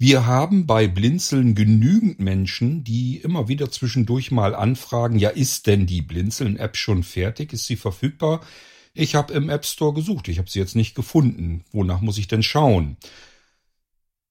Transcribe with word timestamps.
Wir 0.00 0.26
haben 0.26 0.64
bei 0.64 0.86
Blinzeln 0.86 1.56
genügend 1.56 2.20
Menschen, 2.20 2.84
die 2.84 3.16
immer 3.16 3.48
wieder 3.48 3.68
zwischendurch 3.72 4.30
mal 4.30 4.54
anfragen, 4.54 5.18
ja, 5.18 5.30
ist 5.30 5.66
denn 5.66 5.86
die 5.86 6.02
Blinzeln-App 6.02 6.76
schon 6.76 7.02
fertig? 7.02 7.52
Ist 7.52 7.66
sie 7.66 7.74
verfügbar? 7.74 8.40
Ich 8.94 9.16
habe 9.16 9.32
im 9.32 9.50
App 9.50 9.66
Store 9.66 9.92
gesucht, 9.92 10.28
ich 10.28 10.38
habe 10.38 10.48
sie 10.48 10.60
jetzt 10.60 10.76
nicht 10.76 10.94
gefunden. 10.94 11.64
Wonach 11.72 12.00
muss 12.00 12.18
ich 12.18 12.28
denn 12.28 12.44
schauen? 12.44 12.96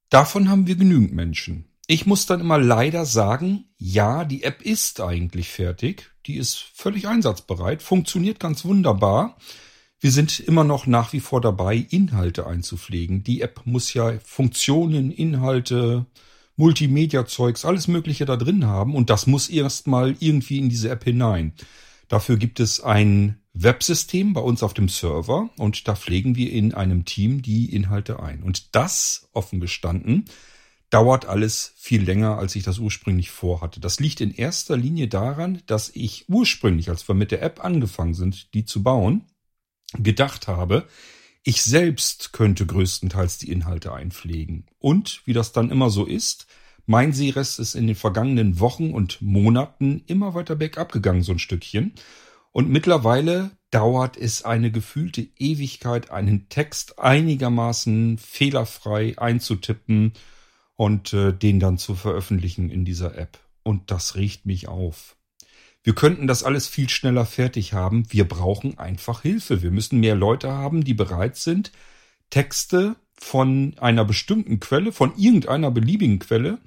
Davon 0.09 0.49
haben 0.49 0.67
wir 0.67 0.77
genügend 0.77 1.11
Menschen. 1.11 1.65
Ich 1.85 2.05
muss 2.05 2.25
dann 2.25 2.39
immer 2.39 2.57
leider 2.57 3.05
sagen, 3.05 3.65
ja, 3.77 4.23
die 4.23 4.43
App 4.43 4.61
ist 4.61 5.01
eigentlich 5.01 5.49
fertig, 5.49 6.11
die 6.27 6.37
ist 6.37 6.57
völlig 6.75 7.09
einsatzbereit, 7.09 7.81
funktioniert 7.81 8.39
ganz 8.39 8.63
wunderbar. 8.63 9.37
Wir 9.99 10.11
sind 10.11 10.39
immer 10.39 10.63
noch 10.63 10.85
nach 10.85 11.11
wie 11.13 11.19
vor 11.19 11.41
dabei, 11.41 11.75
Inhalte 11.75 12.45
einzupflegen. 12.45 13.23
Die 13.23 13.41
App 13.41 13.61
muss 13.65 13.93
ja 13.95 14.19
Funktionen, 14.23 15.11
Inhalte, 15.11 16.05
Multimedia-Zeugs, 16.55 17.65
alles 17.65 17.87
Mögliche 17.87 18.25
da 18.25 18.35
drin 18.37 18.65
haben 18.67 18.95
und 18.95 19.09
das 19.09 19.25
muss 19.25 19.49
erstmal 19.49 20.15
irgendwie 20.19 20.59
in 20.59 20.69
diese 20.69 20.89
App 20.89 21.03
hinein. 21.03 21.53
Dafür 22.09 22.37
gibt 22.37 22.59
es 22.59 22.79
ein 22.79 23.41
Websystem 23.53 24.33
bei 24.33 24.41
uns 24.41 24.61
auf 24.61 24.75
dem 24.75 24.87
Server 24.87 25.49
und 25.57 25.87
da 25.87 25.95
pflegen 25.95 26.35
wir 26.35 26.51
in 26.51 26.75
einem 26.75 27.05
Team 27.05 27.41
die 27.41 27.73
Inhalte 27.73 28.19
ein. 28.19 28.43
Und 28.43 28.75
das, 28.75 29.29
offen 29.33 29.59
gestanden, 29.59 30.25
dauert 30.91 31.25
alles 31.25 31.73
viel 31.75 32.03
länger, 32.03 32.37
als 32.37 32.55
ich 32.55 32.63
das 32.63 32.77
ursprünglich 32.77 33.31
vorhatte. 33.31 33.79
Das 33.79 33.99
liegt 33.99 34.21
in 34.21 34.33
erster 34.33 34.77
Linie 34.77 35.07
daran, 35.07 35.61
dass 35.65 35.89
ich 35.89 36.29
ursprünglich, 36.29 36.89
als 36.89 37.07
wir 37.07 37.15
mit 37.15 37.31
der 37.31 37.41
App 37.41 37.65
angefangen 37.65 38.13
sind, 38.13 38.53
die 38.53 38.63
zu 38.63 38.83
bauen, 38.83 39.25
gedacht 39.93 40.47
habe, 40.47 40.87
ich 41.43 41.63
selbst 41.63 42.33
könnte 42.33 42.65
größtenteils 42.65 43.37
die 43.37 43.51
Inhalte 43.51 43.93
einpflegen. 43.93 44.65
Und 44.79 45.21
wie 45.25 45.33
das 45.33 45.53
dann 45.53 45.71
immer 45.71 45.89
so 45.89 46.05
ist, 46.05 46.47
mein 46.85 47.13
Seerest 47.13 47.59
ist 47.59 47.75
in 47.75 47.87
den 47.87 47.95
vergangenen 47.95 48.59
Wochen 48.59 48.91
und 48.91 49.21
Monaten 49.21 50.03
immer 50.07 50.33
weiter 50.33 50.55
bergab 50.55 50.91
gegangen, 50.91 51.21
so 51.21 51.33
ein 51.33 51.39
Stückchen. 51.39 51.93
Und 52.53 52.69
mittlerweile 52.69 53.51
dauert 53.71 54.15
es 54.17 54.43
eine 54.43 54.71
gefühlte 54.71 55.27
Ewigkeit, 55.37 56.11
einen 56.11 56.47
Text 56.49 56.99
einigermaßen 56.99 58.17
fehlerfrei 58.17 59.17
einzutippen 59.17 60.13
und 60.75 61.11
äh, 61.13 61.33
den 61.33 61.59
dann 61.59 61.77
zu 61.77 61.95
veröffentlichen 61.95 62.69
in 62.69 62.85
dieser 62.85 63.17
App. 63.17 63.37
Und 63.63 63.91
das 63.91 64.15
riecht 64.15 64.45
mich 64.45 64.69
auf. 64.69 65.16
Wir 65.87 65.95
könnten 65.95 66.27
das 66.27 66.43
alles 66.43 66.67
viel 66.67 66.89
schneller 66.89 67.25
fertig 67.25 67.71
haben. 67.71 68.11
Wir 68.11 68.27
brauchen 68.27 68.77
einfach 68.77 69.21
Hilfe. 69.21 69.61
Wir 69.61 69.71
müssen 69.71 70.01
mehr 70.01 70.15
Leute 70.15 70.51
haben, 70.51 70.83
die 70.83 70.93
bereit 70.93 71.37
sind, 71.37 71.71
Texte 72.29 72.97
von 73.13 73.73
einer 73.79 74.03
bestimmten 74.03 74.59
Quelle, 74.59 74.91
von 74.91 75.15
irgendeiner 75.15 75.71
beliebigen 75.71 76.19
Quelle 76.19 76.57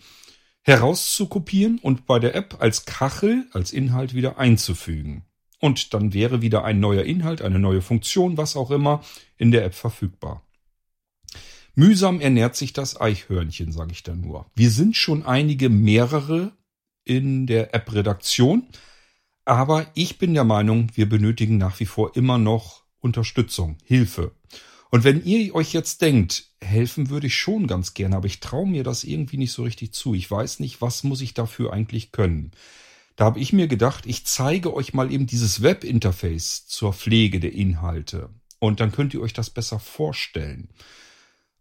herauszukopieren 0.62 1.78
und 1.80 2.06
bei 2.06 2.18
der 2.18 2.34
App 2.34 2.56
als 2.60 2.86
Kachel, 2.86 3.44
als 3.52 3.74
Inhalt 3.74 4.14
wieder 4.14 4.38
einzufügen. 4.38 5.27
Und 5.58 5.92
dann 5.92 6.14
wäre 6.14 6.40
wieder 6.40 6.64
ein 6.64 6.80
neuer 6.80 7.05
Inhalt, 7.05 7.42
eine 7.42 7.58
neue 7.58 7.82
Funktion, 7.82 8.38
was 8.38 8.56
auch 8.56 8.70
immer, 8.70 9.05
in 9.36 9.50
der 9.50 9.66
App 9.66 9.74
verfügbar. 9.74 10.46
Mühsam 11.74 12.22
ernährt 12.22 12.56
sich 12.56 12.72
das 12.72 12.98
Eichhörnchen, 12.98 13.70
sage 13.70 13.92
ich 13.92 14.02
da 14.02 14.14
nur. 14.14 14.46
Wir 14.55 14.70
sind 14.70 14.96
schon 14.96 15.27
einige 15.27 15.68
mehrere 15.68 16.52
in 17.05 17.46
der 17.46 17.74
App-Redaktion. 17.74 18.66
Aber 19.44 19.91
ich 19.94 20.19
bin 20.19 20.34
der 20.34 20.44
Meinung, 20.44 20.91
wir 20.94 21.08
benötigen 21.08 21.58
nach 21.58 21.80
wie 21.80 21.86
vor 21.86 22.16
immer 22.16 22.38
noch 22.38 22.84
Unterstützung, 23.00 23.78
Hilfe. 23.84 24.33
Und 24.91 25.05
wenn 25.05 25.24
ihr 25.24 25.55
euch 25.55 25.72
jetzt 25.72 26.02
denkt, 26.02 26.50
helfen 26.60 27.10
würde 27.10 27.28
ich 27.28 27.36
schon 27.36 27.66
ganz 27.66 27.94
gerne, 27.94 28.16
aber 28.16 28.27
ich 28.27 28.41
traue 28.41 28.68
mir 28.68 28.84
das 28.84 29.05
irgendwie 29.05 29.36
nicht 29.36 29.52
so 29.52 29.62
richtig 29.62 29.92
zu. 29.92 30.14
Ich 30.14 30.30
weiß 30.30 30.61
nicht, 30.61 30.80
was 30.80 31.05
muss 31.05 31.20
ich 31.20 31.33
dafür 31.33 31.72
eigentlich 31.72 32.12
können. 32.12 32.50
Da 33.16 33.24
habe 33.24 33.41
ich 33.41 33.52
mir 33.52 33.68
gedacht, 33.68 34.06
ich 34.06 34.27
zeige 34.27 34.74
euch 34.74 34.94
mal 34.94 35.12
eben 35.12 35.27
dieses 35.27 35.62
Webinterface 35.62 36.67
zur 36.67 36.92
Pflege 36.92 37.39
der 37.39 37.52
Inhalte. 37.52 38.30
Und 38.58 38.80
dann 38.80 38.92
könnt 38.92 39.14
ihr 39.14 39.20
euch 39.20 39.33
das 39.33 39.51
besser 39.51 39.78
vorstellen. 39.78 40.68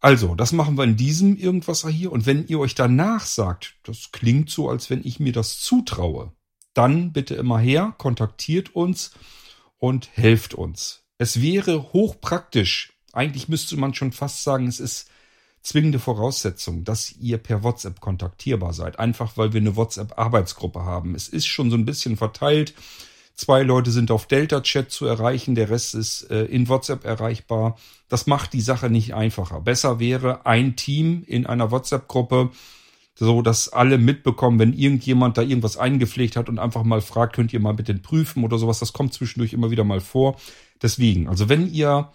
Also, 0.01 0.35
das 0.35 0.53
machen 0.53 0.77
wir 0.77 0.85
in 0.85 0.95
diesem 0.95 1.35
irgendwas 1.35 1.85
hier. 1.87 2.11
Und 2.11 2.25
wenn 2.25 2.47
ihr 2.47 2.59
euch 2.59 2.75
danach 2.75 3.25
sagt, 3.25 3.75
das 3.83 4.11
klingt 4.11 4.49
so, 4.49 4.69
als 4.69 4.89
wenn 4.89 5.05
ich 5.05 5.19
mir 5.19 5.33
das 5.33 5.59
zutraue, 5.59 6.31
dann 6.73 7.11
bitte 7.11 7.35
immer 7.35 7.59
her, 7.59 7.93
kontaktiert 7.97 8.75
uns 8.75 9.11
und 9.77 10.09
helft 10.13 10.53
uns. 10.53 11.03
Es 11.17 11.41
wäre 11.41 11.91
hochpraktisch. 11.93 12.93
Eigentlich 13.11 13.49
müsste 13.49 13.75
man 13.77 13.93
schon 13.93 14.11
fast 14.11 14.43
sagen, 14.43 14.67
es 14.67 14.79
ist 14.79 15.09
zwingende 15.61 15.99
Voraussetzung, 15.99 16.83
dass 16.83 17.11
ihr 17.17 17.37
per 17.37 17.63
WhatsApp 17.63 17.99
kontaktierbar 17.99 18.73
seid. 18.73 18.99
Einfach 18.99 19.35
weil 19.37 19.53
wir 19.53 19.61
eine 19.61 19.75
WhatsApp-Arbeitsgruppe 19.75 20.83
haben. 20.83 21.15
Es 21.15 21.27
ist 21.27 21.47
schon 21.47 21.69
so 21.69 21.77
ein 21.77 21.85
bisschen 21.85 22.17
verteilt. 22.17 22.73
Zwei 23.35 23.63
Leute 23.63 23.91
sind 23.91 24.11
auf 24.11 24.25
Delta-Chat 24.27 24.91
zu 24.91 25.05
erreichen, 25.05 25.55
der 25.55 25.69
Rest 25.69 25.95
ist 25.95 26.29
äh, 26.29 26.43
in 26.45 26.67
WhatsApp 26.67 27.05
erreichbar. 27.05 27.77
Das 28.09 28.27
macht 28.27 28.53
die 28.53 28.61
Sache 28.61 28.89
nicht 28.89 29.13
einfacher. 29.13 29.61
Besser 29.61 29.99
wäre 29.99 30.45
ein 30.45 30.75
Team 30.75 31.23
in 31.25 31.45
einer 31.45 31.71
WhatsApp-Gruppe, 31.71 32.51
so 33.19 33.41
dass 33.41 33.69
alle 33.69 33.97
mitbekommen, 33.97 34.59
wenn 34.59 34.73
irgendjemand 34.73 35.37
da 35.37 35.41
irgendwas 35.41 35.77
eingepflegt 35.77 36.37
hat 36.37 36.47
und 36.47 36.57
einfach 36.57 36.83
mal 36.83 37.01
fragt, 37.01 37.35
könnt 37.35 37.51
ihr 37.51 37.59
mal 37.59 37.73
bitte 37.73 37.93
prüfen 37.95 38.43
oder 38.45 38.57
sowas. 38.57 38.79
Das 38.79 38.93
kommt 38.93 39.13
zwischendurch 39.13 39.51
immer 39.51 39.71
wieder 39.71 39.83
mal 39.83 39.99
vor. 39.99 40.39
Deswegen, 40.81 41.27
also 41.27 41.49
wenn 41.49 41.71
ihr 41.71 42.11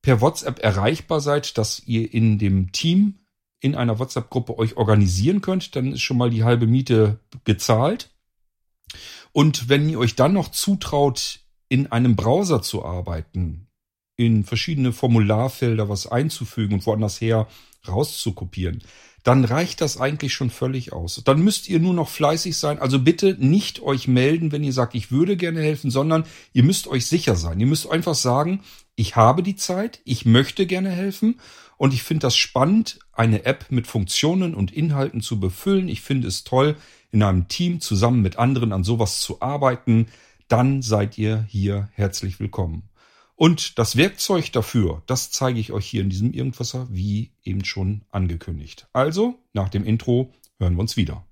per 0.00 0.20
WhatsApp 0.20 0.58
erreichbar 0.60 1.20
seid, 1.20 1.58
dass 1.58 1.82
ihr 1.86 2.12
in 2.12 2.38
dem 2.38 2.72
Team 2.72 3.18
in 3.60 3.76
einer 3.76 3.98
WhatsApp-Gruppe 3.98 4.58
euch 4.58 4.76
organisieren 4.76 5.42
könnt, 5.42 5.76
dann 5.76 5.92
ist 5.92 6.00
schon 6.00 6.16
mal 6.16 6.30
die 6.30 6.44
halbe 6.44 6.66
Miete 6.66 7.20
gezahlt. 7.44 8.10
Und 9.32 9.68
wenn 9.68 9.88
ihr 9.88 9.98
euch 9.98 10.16
dann 10.16 10.32
noch 10.32 10.48
zutraut, 10.48 11.40
in 11.68 11.92
einem 11.92 12.16
Browser 12.16 12.60
zu 12.60 12.84
arbeiten, 12.84 13.68
in 14.16 14.44
verschiedene 14.44 14.92
Formularfelder 14.92 15.88
was 15.88 16.06
einzufügen 16.06 16.74
und 16.74 16.86
woanders 16.86 17.20
her 17.20 17.48
rauszukopieren, 17.86 18.82
dann 19.22 19.44
reicht 19.44 19.80
das 19.80 20.00
eigentlich 20.00 20.32
schon 20.32 20.50
völlig 20.50 20.92
aus. 20.92 21.22
Dann 21.24 21.42
müsst 21.42 21.68
ihr 21.68 21.78
nur 21.78 21.94
noch 21.94 22.08
fleißig 22.08 22.56
sein. 22.56 22.78
Also 22.78 22.98
bitte 22.98 23.36
nicht 23.38 23.80
euch 23.80 24.08
melden, 24.08 24.50
wenn 24.50 24.64
ihr 24.64 24.72
sagt, 24.72 24.94
ich 24.94 25.12
würde 25.12 25.36
gerne 25.36 25.60
helfen, 25.60 25.90
sondern 25.90 26.24
ihr 26.52 26.64
müsst 26.64 26.88
euch 26.88 27.06
sicher 27.06 27.36
sein. 27.36 27.60
Ihr 27.60 27.66
müsst 27.66 27.90
einfach 27.90 28.14
sagen, 28.14 28.62
ich 28.96 29.16
habe 29.16 29.42
die 29.42 29.56
Zeit, 29.56 30.00
ich 30.04 30.26
möchte 30.26 30.66
gerne 30.66 30.90
helfen 30.90 31.40
und 31.76 31.94
ich 31.94 32.02
finde 32.02 32.26
das 32.26 32.36
spannend, 32.36 32.98
eine 33.12 33.44
App 33.44 33.66
mit 33.70 33.86
Funktionen 33.86 34.54
und 34.54 34.72
Inhalten 34.72 35.20
zu 35.20 35.38
befüllen. 35.38 35.88
Ich 35.88 36.00
finde 36.00 36.28
es 36.28 36.44
toll, 36.44 36.76
in 37.10 37.22
einem 37.22 37.48
Team 37.48 37.80
zusammen 37.80 38.22
mit 38.22 38.38
anderen 38.38 38.72
an 38.72 38.84
sowas 38.84 39.20
zu 39.20 39.40
arbeiten. 39.40 40.06
Dann 40.48 40.82
seid 40.82 41.16
ihr 41.16 41.46
hier 41.48 41.88
herzlich 41.94 42.40
willkommen. 42.40 42.91
Und 43.42 43.76
das 43.76 43.96
Werkzeug 43.96 44.52
dafür, 44.52 45.02
das 45.08 45.32
zeige 45.32 45.58
ich 45.58 45.72
euch 45.72 45.84
hier 45.84 46.02
in 46.02 46.10
diesem 46.10 46.32
Irgendwasser, 46.32 46.86
wie 46.92 47.32
eben 47.42 47.64
schon 47.64 48.02
angekündigt. 48.12 48.86
Also, 48.92 49.34
nach 49.52 49.68
dem 49.68 49.84
Intro 49.84 50.32
hören 50.60 50.76
wir 50.76 50.80
uns 50.80 50.96
wieder. 50.96 51.26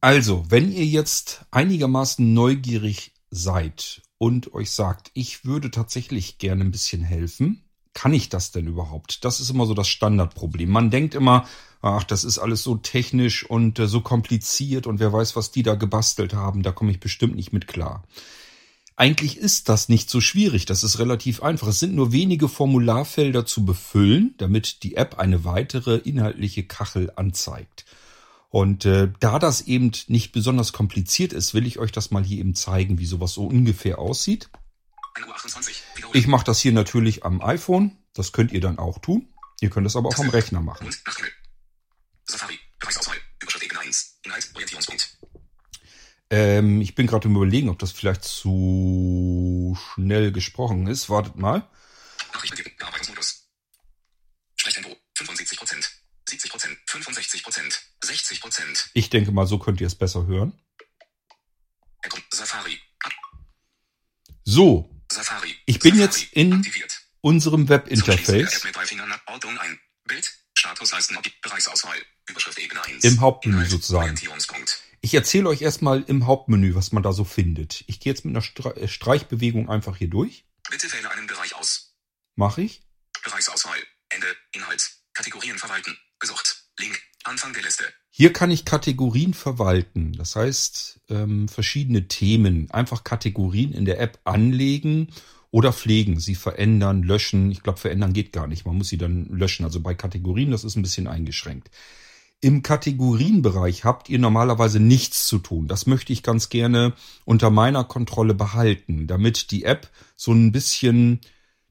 Also, 0.00 0.46
wenn 0.48 0.72
ihr 0.72 0.86
jetzt 0.86 1.44
einigermaßen 1.50 2.32
neugierig 2.32 3.12
seid 3.28 4.00
und 4.22 4.54
euch 4.54 4.70
sagt, 4.70 5.10
ich 5.14 5.44
würde 5.44 5.72
tatsächlich 5.72 6.38
gerne 6.38 6.62
ein 6.62 6.70
bisschen 6.70 7.02
helfen, 7.02 7.64
kann 7.92 8.14
ich 8.14 8.28
das 8.28 8.52
denn 8.52 8.68
überhaupt? 8.68 9.24
Das 9.24 9.40
ist 9.40 9.50
immer 9.50 9.66
so 9.66 9.74
das 9.74 9.88
Standardproblem. 9.88 10.70
Man 10.70 10.92
denkt 10.92 11.16
immer, 11.16 11.44
ach, 11.80 12.04
das 12.04 12.22
ist 12.22 12.38
alles 12.38 12.62
so 12.62 12.76
technisch 12.76 13.44
und 13.44 13.80
äh, 13.80 13.88
so 13.88 14.00
kompliziert 14.00 14.86
und 14.86 15.00
wer 15.00 15.12
weiß, 15.12 15.34
was 15.34 15.50
die 15.50 15.64
da 15.64 15.74
gebastelt 15.74 16.34
haben, 16.34 16.62
da 16.62 16.70
komme 16.70 16.92
ich 16.92 17.00
bestimmt 17.00 17.34
nicht 17.34 17.52
mit 17.52 17.66
klar. 17.66 18.04
Eigentlich 18.94 19.38
ist 19.38 19.68
das 19.68 19.88
nicht 19.88 20.08
so 20.08 20.20
schwierig, 20.20 20.66
das 20.66 20.84
ist 20.84 21.00
relativ 21.00 21.42
einfach. 21.42 21.66
Es 21.66 21.80
sind 21.80 21.96
nur 21.96 22.12
wenige 22.12 22.48
Formularfelder 22.48 23.44
zu 23.44 23.64
befüllen, 23.64 24.36
damit 24.38 24.84
die 24.84 24.94
App 24.94 25.18
eine 25.18 25.44
weitere 25.44 25.96
inhaltliche 25.96 26.62
Kachel 26.62 27.10
anzeigt. 27.16 27.86
Und 28.52 28.84
äh, 28.84 29.10
da 29.18 29.38
das 29.38 29.62
eben 29.62 29.92
nicht 30.08 30.32
besonders 30.32 30.74
kompliziert 30.74 31.32
ist, 31.32 31.54
will 31.54 31.66
ich 31.66 31.78
euch 31.78 31.90
das 31.90 32.10
mal 32.10 32.22
hier 32.22 32.38
eben 32.38 32.54
zeigen, 32.54 32.98
wie 32.98 33.06
sowas 33.06 33.32
so 33.32 33.46
ungefähr 33.46 33.98
aussieht. 33.98 34.50
Ich 36.12 36.26
mache 36.26 36.44
das 36.44 36.60
hier 36.60 36.72
natürlich 36.72 37.24
am 37.24 37.40
iPhone. 37.40 37.96
Das 38.12 38.32
könnt 38.32 38.52
ihr 38.52 38.60
dann 38.60 38.78
auch 38.78 38.98
tun. 38.98 39.32
Ihr 39.62 39.70
könnt 39.70 39.86
es 39.86 39.96
aber 39.96 40.10
auch 40.10 40.18
am 40.18 40.28
Rechner 40.28 40.60
machen. 40.60 40.86
Ähm, 46.28 46.82
ich 46.82 46.94
bin 46.94 47.06
gerade 47.06 47.28
im 47.28 47.36
Überlegen, 47.36 47.70
ob 47.70 47.78
das 47.78 47.92
vielleicht 47.92 48.24
zu 48.24 49.78
schnell 49.94 50.30
gesprochen 50.30 50.88
ist. 50.88 51.08
Wartet 51.08 51.36
mal. 51.36 51.66
Nachrichten, 52.34 52.62
Bearbeitungsmodus. 52.76 53.48
Sprechtempo 54.56 54.94
75 55.16 55.58
Prozent. 57.42 57.82
60 58.04 58.40
Prozent. 58.40 58.90
Ich 58.94 59.10
denke 59.10 59.32
mal, 59.32 59.46
so 59.46 59.58
könnt 59.58 59.80
ihr 59.80 59.86
es 59.86 59.94
besser 59.94 60.26
hören. 60.26 60.52
Safari. 62.32 62.80
So, 64.44 64.90
Safari. 65.10 65.54
Ich 65.66 65.78
bin 65.78 65.96
Safari. 65.96 66.04
jetzt 66.04 66.32
in 66.32 66.52
Aktiviert. 66.54 67.02
unserem 67.20 67.68
Webinterface 67.68 68.56
App 68.56 68.64
mit 68.64 68.76
drei 68.76 68.86
Fingern. 68.86 69.12
Ordnung 69.26 69.58
ein. 69.58 69.78
Bild. 70.04 70.32
Statusleisten. 70.54 71.18
Bereichsauswahl. 71.42 71.96
Überschrift 72.28 72.58
Ebene 72.58 72.82
1. 72.84 73.04
Im 73.04 73.20
Hauptmenü 73.20 73.66
sozusagen. 73.66 74.18
Ich 75.00 75.14
erzähle 75.14 75.48
euch 75.48 75.62
erstmal 75.62 76.02
im 76.02 76.26
Hauptmenü, 76.26 76.74
was 76.74 76.92
man 76.92 77.02
da 77.02 77.12
so 77.12 77.24
findet. 77.24 77.84
Ich 77.88 78.00
gehe 78.00 78.12
jetzt 78.12 78.24
mit 78.24 78.36
einer 78.36 78.76
äh, 78.76 78.88
Streichbewegung 78.88 79.68
einfach 79.68 79.96
hier 79.96 80.08
durch. 80.08 80.46
Bitte 80.70 80.90
wähle 80.92 81.10
einen 81.10 81.26
Bereich 81.26 81.54
aus. 81.54 81.96
Mache 82.36 82.62
ich. 82.62 82.82
Bereichsauswahl. 83.24 83.78
Ende. 84.08 84.26
Inhalt. 84.52 84.92
Kategorien 85.12 85.58
verwalten. 85.58 85.96
Gesucht. 86.22 86.64
Link. 86.78 86.98
Anfang 87.24 87.52
der 87.52 87.62
Liste. 87.62 87.84
Hier 88.10 88.32
kann 88.32 88.50
ich 88.50 88.64
Kategorien 88.64 89.34
verwalten. 89.34 90.12
Das 90.12 90.36
heißt, 90.36 91.00
ähm, 91.10 91.48
verschiedene 91.48 92.08
Themen, 92.08 92.70
einfach 92.70 93.04
Kategorien 93.04 93.72
in 93.72 93.84
der 93.84 94.00
App 94.00 94.20
anlegen 94.24 95.08
oder 95.50 95.72
pflegen, 95.72 96.18
sie 96.18 96.34
verändern, 96.34 97.02
löschen. 97.02 97.50
Ich 97.50 97.62
glaube, 97.62 97.78
verändern 97.78 98.12
geht 98.12 98.32
gar 98.32 98.46
nicht. 98.46 98.64
Man 98.66 98.76
muss 98.76 98.88
sie 98.88 98.98
dann 98.98 99.26
löschen. 99.26 99.64
Also 99.64 99.80
bei 99.80 99.94
Kategorien, 99.94 100.50
das 100.50 100.64
ist 100.64 100.76
ein 100.76 100.82
bisschen 100.82 101.08
eingeschränkt. 101.08 101.70
Im 102.40 102.62
Kategorienbereich 102.62 103.84
habt 103.84 104.08
ihr 104.08 104.18
normalerweise 104.18 104.80
nichts 104.80 105.26
zu 105.26 105.38
tun. 105.38 105.68
Das 105.68 105.86
möchte 105.86 106.12
ich 106.12 106.22
ganz 106.22 106.48
gerne 106.48 106.94
unter 107.24 107.50
meiner 107.50 107.84
Kontrolle 107.84 108.34
behalten, 108.34 109.06
damit 109.06 109.50
die 109.52 109.64
App 109.64 109.90
so 110.16 110.32
ein 110.32 110.50
bisschen 110.50 111.20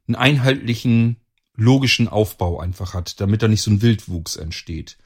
einen 0.07 0.15
einheitlichen, 0.15 1.17
logischen 1.61 2.07
Aufbau 2.07 2.59
einfach 2.59 2.93
hat, 2.93 3.21
damit 3.21 3.41
da 3.41 3.47
nicht 3.47 3.61
so 3.61 3.71
ein 3.71 3.81
Wildwuchs 3.81 4.35
entsteht. 4.35 4.97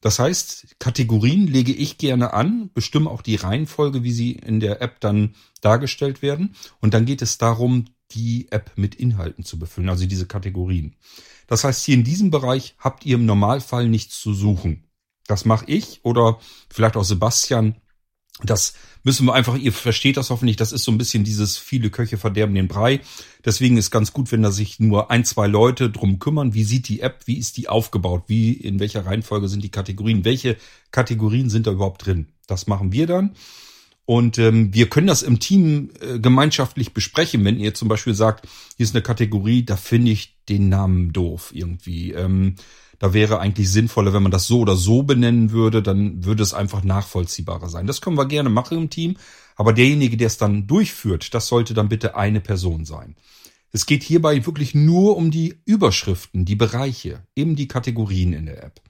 Das 0.00 0.18
heißt, 0.18 0.80
Kategorien 0.80 1.46
lege 1.46 1.72
ich 1.72 1.96
gerne 1.96 2.34
an, 2.34 2.70
bestimme 2.74 3.08
auch 3.08 3.22
die 3.22 3.36
Reihenfolge, 3.36 4.02
wie 4.02 4.12
sie 4.12 4.32
in 4.32 4.58
der 4.58 4.82
App 4.82 5.00
dann 5.00 5.34
dargestellt 5.60 6.22
werden. 6.22 6.56
Und 6.80 6.92
dann 6.92 7.06
geht 7.06 7.22
es 7.22 7.38
darum, 7.38 7.86
die 8.10 8.48
App 8.50 8.72
mit 8.76 8.96
Inhalten 8.96 9.44
zu 9.44 9.58
befüllen, 9.58 9.88
also 9.88 10.04
diese 10.06 10.26
Kategorien. 10.26 10.96
Das 11.46 11.64
heißt, 11.64 11.84
hier 11.84 11.94
in 11.94 12.04
diesem 12.04 12.30
Bereich 12.30 12.74
habt 12.78 13.06
ihr 13.06 13.14
im 13.14 13.26
Normalfall 13.26 13.88
nichts 13.88 14.20
zu 14.20 14.34
suchen. 14.34 14.84
Das 15.26 15.44
mache 15.44 15.66
ich 15.68 16.04
oder 16.04 16.38
vielleicht 16.68 16.96
auch 16.96 17.04
Sebastian. 17.04 17.76
Das 18.44 18.74
müssen 19.04 19.26
wir 19.26 19.34
einfach, 19.34 19.56
ihr 19.56 19.72
versteht 19.72 20.16
das 20.16 20.30
hoffentlich, 20.30 20.56
das 20.56 20.72
ist 20.72 20.84
so 20.84 20.92
ein 20.92 20.98
bisschen 20.98 21.24
dieses 21.24 21.58
viele 21.58 21.90
Köche 21.90 22.18
verderben 22.18 22.54
den 22.54 22.68
Brei. 22.68 23.00
Deswegen 23.44 23.76
ist 23.76 23.90
ganz 23.90 24.12
gut, 24.12 24.30
wenn 24.32 24.42
da 24.42 24.50
sich 24.50 24.78
nur 24.80 25.10
ein, 25.10 25.24
zwei 25.24 25.46
Leute 25.46 25.90
drum 25.90 26.18
kümmern. 26.18 26.54
Wie 26.54 26.64
sieht 26.64 26.88
die 26.88 27.00
App, 27.00 27.22
wie 27.26 27.38
ist 27.38 27.56
die 27.56 27.68
aufgebaut, 27.68 28.24
wie, 28.26 28.52
in 28.52 28.80
welcher 28.80 29.06
Reihenfolge 29.06 29.48
sind 29.48 29.64
die 29.64 29.70
Kategorien, 29.70 30.24
welche 30.24 30.56
Kategorien 30.90 31.50
sind 31.50 31.66
da 31.66 31.72
überhaupt 31.72 32.06
drin. 32.06 32.28
Das 32.46 32.66
machen 32.66 32.92
wir 32.92 33.06
dann. 33.06 33.34
Und 34.04 34.38
ähm, 34.38 34.74
wir 34.74 34.88
können 34.88 35.06
das 35.06 35.22
im 35.22 35.38
Team 35.38 35.90
äh, 36.00 36.18
gemeinschaftlich 36.18 36.92
besprechen, 36.92 37.44
wenn 37.44 37.60
ihr 37.60 37.72
zum 37.74 37.88
Beispiel 37.88 38.14
sagt, 38.14 38.48
hier 38.76 38.84
ist 38.84 38.94
eine 38.94 39.02
Kategorie, 39.02 39.64
da 39.64 39.76
finde 39.76 40.10
ich 40.10 40.36
den 40.48 40.68
Namen 40.68 41.12
doof 41.12 41.52
irgendwie. 41.54 42.12
Ähm, 42.12 42.56
da 43.02 43.12
wäre 43.12 43.40
eigentlich 43.40 43.68
sinnvoller, 43.68 44.12
wenn 44.12 44.22
man 44.22 44.30
das 44.30 44.46
so 44.46 44.60
oder 44.60 44.76
so 44.76 45.02
benennen 45.02 45.50
würde, 45.50 45.82
dann 45.82 46.24
würde 46.24 46.44
es 46.44 46.54
einfach 46.54 46.84
nachvollziehbarer 46.84 47.68
sein. 47.68 47.88
Das 47.88 48.00
können 48.00 48.16
wir 48.16 48.26
gerne 48.26 48.48
machen 48.48 48.78
im 48.78 48.90
Team, 48.90 49.16
aber 49.56 49.72
derjenige, 49.72 50.16
der 50.16 50.28
es 50.28 50.38
dann 50.38 50.68
durchführt, 50.68 51.34
das 51.34 51.48
sollte 51.48 51.74
dann 51.74 51.88
bitte 51.88 52.14
eine 52.14 52.40
Person 52.40 52.84
sein. 52.84 53.16
Es 53.72 53.86
geht 53.86 54.04
hierbei 54.04 54.46
wirklich 54.46 54.76
nur 54.76 55.16
um 55.16 55.32
die 55.32 55.60
Überschriften, 55.64 56.44
die 56.44 56.54
Bereiche, 56.54 57.26
eben 57.34 57.56
die 57.56 57.66
Kategorien 57.66 58.34
in 58.34 58.46
der 58.46 58.62
App. 58.62 58.80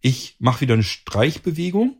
Ich 0.00 0.36
mache 0.38 0.60
wieder 0.60 0.74
eine 0.74 0.84
Streichbewegung. 0.84 1.96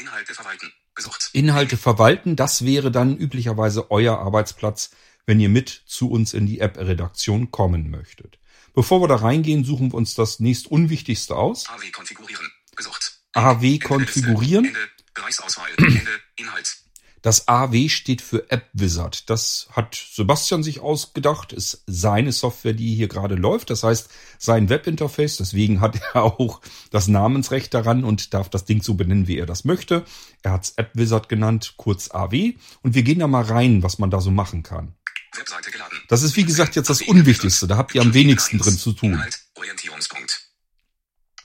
Inhalte 0.00 0.34
verwalten. 0.34 0.72
Gesucht. 0.96 1.30
Inhalte 1.34 1.76
verwalten, 1.76 2.34
das 2.34 2.64
wäre 2.64 2.90
dann 2.90 3.16
üblicherweise 3.16 3.92
euer 3.92 4.18
Arbeitsplatz, 4.18 4.90
wenn 5.24 5.38
ihr 5.38 5.50
mit 5.50 5.68
zu 5.86 6.10
uns 6.10 6.34
in 6.34 6.46
die 6.46 6.58
App-Redaktion 6.58 7.52
kommen 7.52 7.90
möchtet. 7.90 8.39
Bevor 8.74 9.02
wir 9.02 9.08
da 9.08 9.16
reingehen, 9.16 9.64
suchen 9.64 9.92
wir 9.92 9.96
uns 9.96 10.14
das 10.14 10.40
nächst 10.40 10.66
Unwichtigste 10.70 11.36
aus. 11.36 11.68
AW 11.68 11.90
konfigurieren. 11.90 12.50
Gesucht. 12.76 13.20
AW 13.32 13.78
konfigurieren. 13.78 14.66
Ende. 14.66 14.78
Bereichsauswahl. 15.14 15.68
Ende. 15.78 16.20
Inhalt. 16.36 16.80
Das 17.22 17.48
AW 17.48 17.88
steht 17.90 18.22
für 18.22 18.50
App 18.50 18.68
Wizard. 18.72 19.28
Das 19.28 19.68
hat 19.72 19.94
Sebastian 19.94 20.62
sich 20.62 20.80
ausgedacht, 20.80 21.52
ist 21.52 21.84
seine 21.86 22.32
Software, 22.32 22.72
die 22.72 22.94
hier 22.94 23.08
gerade 23.08 23.34
läuft. 23.34 23.68
Das 23.68 23.82
heißt, 23.82 24.08
sein 24.38 24.70
Webinterface. 24.70 25.36
Deswegen 25.36 25.82
hat 25.82 26.00
er 26.14 26.24
auch 26.40 26.62
das 26.90 27.08
Namensrecht 27.08 27.74
daran 27.74 28.04
und 28.04 28.32
darf 28.32 28.48
das 28.48 28.64
Ding 28.64 28.82
so 28.82 28.94
benennen, 28.94 29.28
wie 29.28 29.36
er 29.36 29.46
das 29.46 29.64
möchte. 29.64 30.04
Er 30.42 30.52
hat 30.52 30.64
es 30.64 30.70
App 30.76 30.92
Wizard 30.94 31.28
genannt, 31.28 31.74
kurz 31.76 32.10
AW. 32.10 32.54
Und 32.82 32.94
wir 32.94 33.02
gehen 33.02 33.18
da 33.18 33.26
mal 33.26 33.44
rein, 33.44 33.82
was 33.82 33.98
man 33.98 34.10
da 34.10 34.20
so 34.22 34.30
machen 34.30 34.62
kann. 34.62 34.94
Webseite 35.36 35.70
geladen. 35.70 36.00
Das 36.08 36.22
ist 36.22 36.36
wie 36.36 36.44
gesagt 36.44 36.76
jetzt 36.76 36.90
das 36.90 37.02
Unwichtigste. 37.02 37.66
Da 37.66 37.76
habt 37.76 37.94
ihr 37.94 38.02
am 38.02 38.14
wenigsten 38.14 38.58
drin 38.58 38.76
zu 38.76 38.92
tun. 38.92 39.12
Inhalt. 39.12 39.38
Orientierungspunkt. 39.54 40.50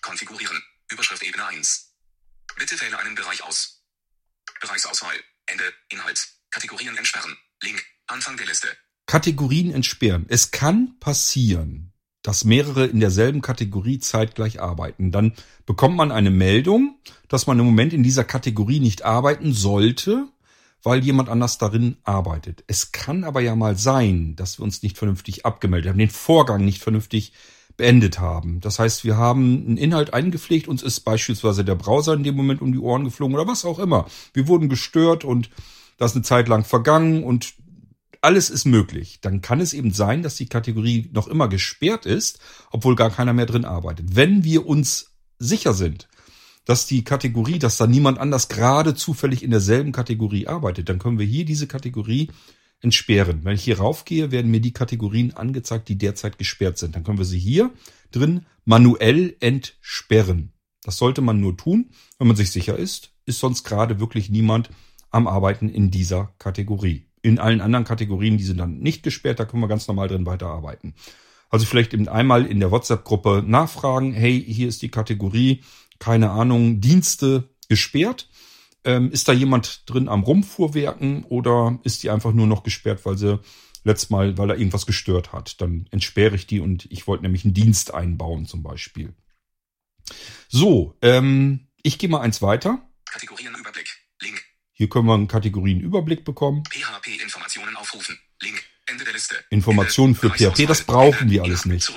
Konfigurieren. 0.02 0.62
Überschrift 0.92 1.24
Ebene 1.24 1.46
1. 1.46 1.94
Bitte 2.58 2.80
wähle 2.82 2.98
einen 3.00 3.16
Bereich 3.16 3.44
aus. 3.44 3.84
Bereichsauswahl. 4.62 5.16
Ende. 5.46 5.64
Inhalt. 5.90 6.28
Kategorien 6.50 6.96
entsperren. 6.98 7.36
Link. 7.62 7.84
Anfang 8.08 8.38
der 8.38 8.48
Liste. 8.48 8.68
Kategorien 9.06 9.72
entsperren. 9.72 10.26
Es 10.30 10.52
kann 10.52 10.98
passieren, 11.00 11.94
dass 12.22 12.44
mehrere 12.44 12.88
in 12.88 13.00
derselben 13.00 13.42
Kategorie 13.42 14.00
zeitgleich 14.00 14.60
arbeiten. 14.60 15.12
Dann 15.12 15.34
bekommt 15.66 15.96
man 15.96 16.12
eine 16.12 16.32
Meldung, 16.32 17.00
dass 17.28 17.46
man 17.46 17.60
im 17.60 17.66
Moment 17.66 17.94
in 17.94 18.04
dieser 18.04 18.24
Kategorie 18.24 18.80
nicht 18.80 19.04
arbeiten 19.04 19.54
sollte, 19.54 20.28
weil 20.86 21.04
jemand 21.04 21.30
anders 21.30 21.58
darin 21.58 21.98
arbeitet. 22.04 22.64
Es 22.68 22.92
kann 22.92 23.24
aber 23.24 23.42
ja 23.42 23.56
mal 23.56 23.78
sein, 23.78 24.36
dass 24.36 24.60
wir 24.60 24.64
uns 24.64 24.84
nicht 24.84 24.98
vernünftig 24.98 25.46
abgemeldet 25.46 25.90
haben, 25.90 25.98
den 25.98 26.10
Vorgang 26.10 26.64
nicht 26.64 26.82
vernünftig 26.82 27.34
beendet 27.76 28.20
haben. 28.20 28.62
Das 28.62 28.80
heißt, 28.80 29.04
wir 29.04 29.18
haben 29.18 29.66
einen 29.66 29.78
Inhalt 29.78 30.14
eingepflegt, 30.14 30.68
uns 30.68 30.84
ist 30.84 31.02
beispielsweise 31.02 31.66
der 31.66 31.76
Browser 31.76 32.14
in 32.14 32.24
dem 32.24 32.36
Moment 32.36 32.62
um 32.62 32.72
die 32.72 32.80
Ohren 32.80 33.04
geflogen 33.04 33.36
oder 33.36 33.48
was 33.48 33.66
auch 33.66 33.80
immer. 33.80 34.06
Wir 34.34 34.48
wurden 34.48 34.70
gestört 34.70 35.26
und 35.26 35.50
das 35.98 36.12
ist 36.12 36.18
eine 36.18 36.24
Zeit 36.24 36.48
lang 36.48 36.64
vergangen 36.64 37.24
und 37.24 37.56
alles 38.22 38.50
ist 38.50 38.66
möglich. 38.66 39.20
Dann 39.22 39.42
kann 39.42 39.62
es 39.62 39.74
eben 39.74 39.92
sein, 39.92 40.22
dass 40.24 40.36
die 40.36 40.48
Kategorie 40.48 41.10
noch 41.14 41.28
immer 41.28 41.48
gesperrt 41.48 42.06
ist, 42.06 42.40
obwohl 42.72 42.96
gar 42.96 43.10
keiner 43.10 43.34
mehr 43.34 43.46
drin 43.46 43.66
arbeitet. 43.66 44.16
Wenn 44.16 44.44
wir 44.44 44.68
uns 44.68 45.12
sicher 45.40 45.74
sind, 45.74 46.08
dass 46.66 46.88
die 46.88 47.04
Kategorie, 47.04 47.60
dass 47.60 47.78
da 47.78 47.88
niemand 47.88 48.18
anders 48.20 48.50
gerade 48.50 48.96
zufällig 48.96 49.44
in 49.44 49.52
derselben 49.52 49.92
Kategorie 49.92 50.48
arbeitet, 50.48 50.90
dann 50.90 51.00
können 51.00 51.20
wir 51.20 51.26
hier 51.26 51.46
diese 51.46 51.68
Kategorie 51.68 52.30
entsperren. 52.82 53.42
Wenn 53.44 53.56
ich 53.56 53.64
hier 53.64 53.80
raufgehe, 53.80 54.32
werden 54.32 54.52
mir 54.52 54.60
die 54.60 54.74
Kategorien 54.74 55.34
angezeigt, 55.34 55.88
die 55.90 55.98
derzeit 55.98 56.38
gesperrt 56.38 56.78
sind. 56.78 56.96
Dann 56.96 57.04
können 57.04 57.18
wir 57.18 57.26
sie 57.26 57.40
hier 57.40 57.72
drin 58.12 58.46
manuell 58.66 59.36
entsperren. 59.40 60.52
Das 60.84 60.98
sollte 60.98 61.22
man 61.22 61.40
nur 61.40 61.58
tun, 61.58 61.90
wenn 62.20 62.28
man 62.28 62.36
sich 62.36 62.52
sicher 62.52 62.78
ist, 62.78 63.12
ist 63.26 63.40
sonst 63.40 63.64
gerade 63.64 64.00
wirklich 64.00 64.30
niemand 64.30 64.70
am 65.10 65.28
Arbeiten 65.28 65.70
in 65.70 65.90
dieser 65.90 66.34
Kategorie. 66.38 67.08
In 67.22 67.40
allen 67.40 67.62
anderen 67.62 67.86
Kategorien, 67.86 68.38
die 68.38 68.44
sind 68.44 68.58
dann 68.58 68.80
nicht 68.80 69.02
gesperrt, 69.02 69.40
da 69.40 69.46
können 69.46 69.64
wir 69.64 69.68
ganz 69.68 69.88
normal 69.88 70.08
drin 70.08 70.28
weiterarbeiten. 70.28 70.94
Also 71.50 71.66
vielleicht 71.66 71.94
eben 71.94 72.08
einmal 72.08 72.46
in 72.46 72.60
der 72.60 72.70
WhatsApp-Gruppe 72.70 73.44
nachfragen, 73.46 74.14
hey, 74.14 74.44
hier 74.46 74.68
ist 74.68 74.82
die 74.82 74.90
Kategorie, 74.90 75.64
keine 76.00 76.32
Ahnung, 76.32 76.82
Dienste 76.82 77.50
gesperrt. 77.70 78.30
Ähm, 78.84 79.12
ist 79.12 79.28
da 79.28 79.34
jemand 79.34 79.90
drin 79.90 80.08
am 80.08 80.24
Rumfuhrwerken 80.24 81.24
oder 81.24 81.80
ist 81.84 82.04
die 82.04 82.12
einfach 82.12 82.34
nur 82.34 82.46
noch 82.46 82.64
gesperrt, 82.64 83.06
weil 83.06 83.18
sie 83.18 83.40
letztes 83.84 84.12
Mal, 84.12 84.38
weil 84.38 84.48
da 84.48 84.56
irgendwas 84.56 84.86
gestört 84.86 85.34
hat? 85.34 85.60
Dann 85.60 85.88
entsperre 85.92 86.36
ich 86.36 86.46
die 86.46 86.60
und 86.60 86.86
ich 86.92 87.08
wollte 87.08 87.24
nämlich 87.24 87.46
einen 87.46 87.56
Dienst 87.56 87.94
einbauen 87.94 88.46
zum 88.46 88.62
Beispiel. 88.62 89.16
So, 90.50 90.98
ähm, 91.02 91.68
ich 91.82 91.98
gehe 91.98 92.10
mal 92.10 92.22
eins 92.22 92.42
weiter. 92.42 92.88
Kategorienüberblick. 93.06 93.88
Link. 94.22 94.44
Hier 94.74 94.90
können 94.90 95.08
wir 95.08 95.14
einen 95.16 95.28
Kategorienüberblick 95.28 96.24
bekommen. 96.24 96.64
PHP-Informationen 96.70 97.76
aufrufen. 97.76 98.20
Link. 98.42 98.64
Ende 98.85 98.85
der 98.85 98.85
Liste. 98.85 98.85
Informationen 99.50 100.16
für. 100.16 100.30
PHP, 100.30 100.38
das 100.68 100.82
Bereichsauswahl. 100.82 101.12
brauchen 101.12 101.30
wir 101.30 101.44
alles 101.44 101.66
nicht. 101.66 101.92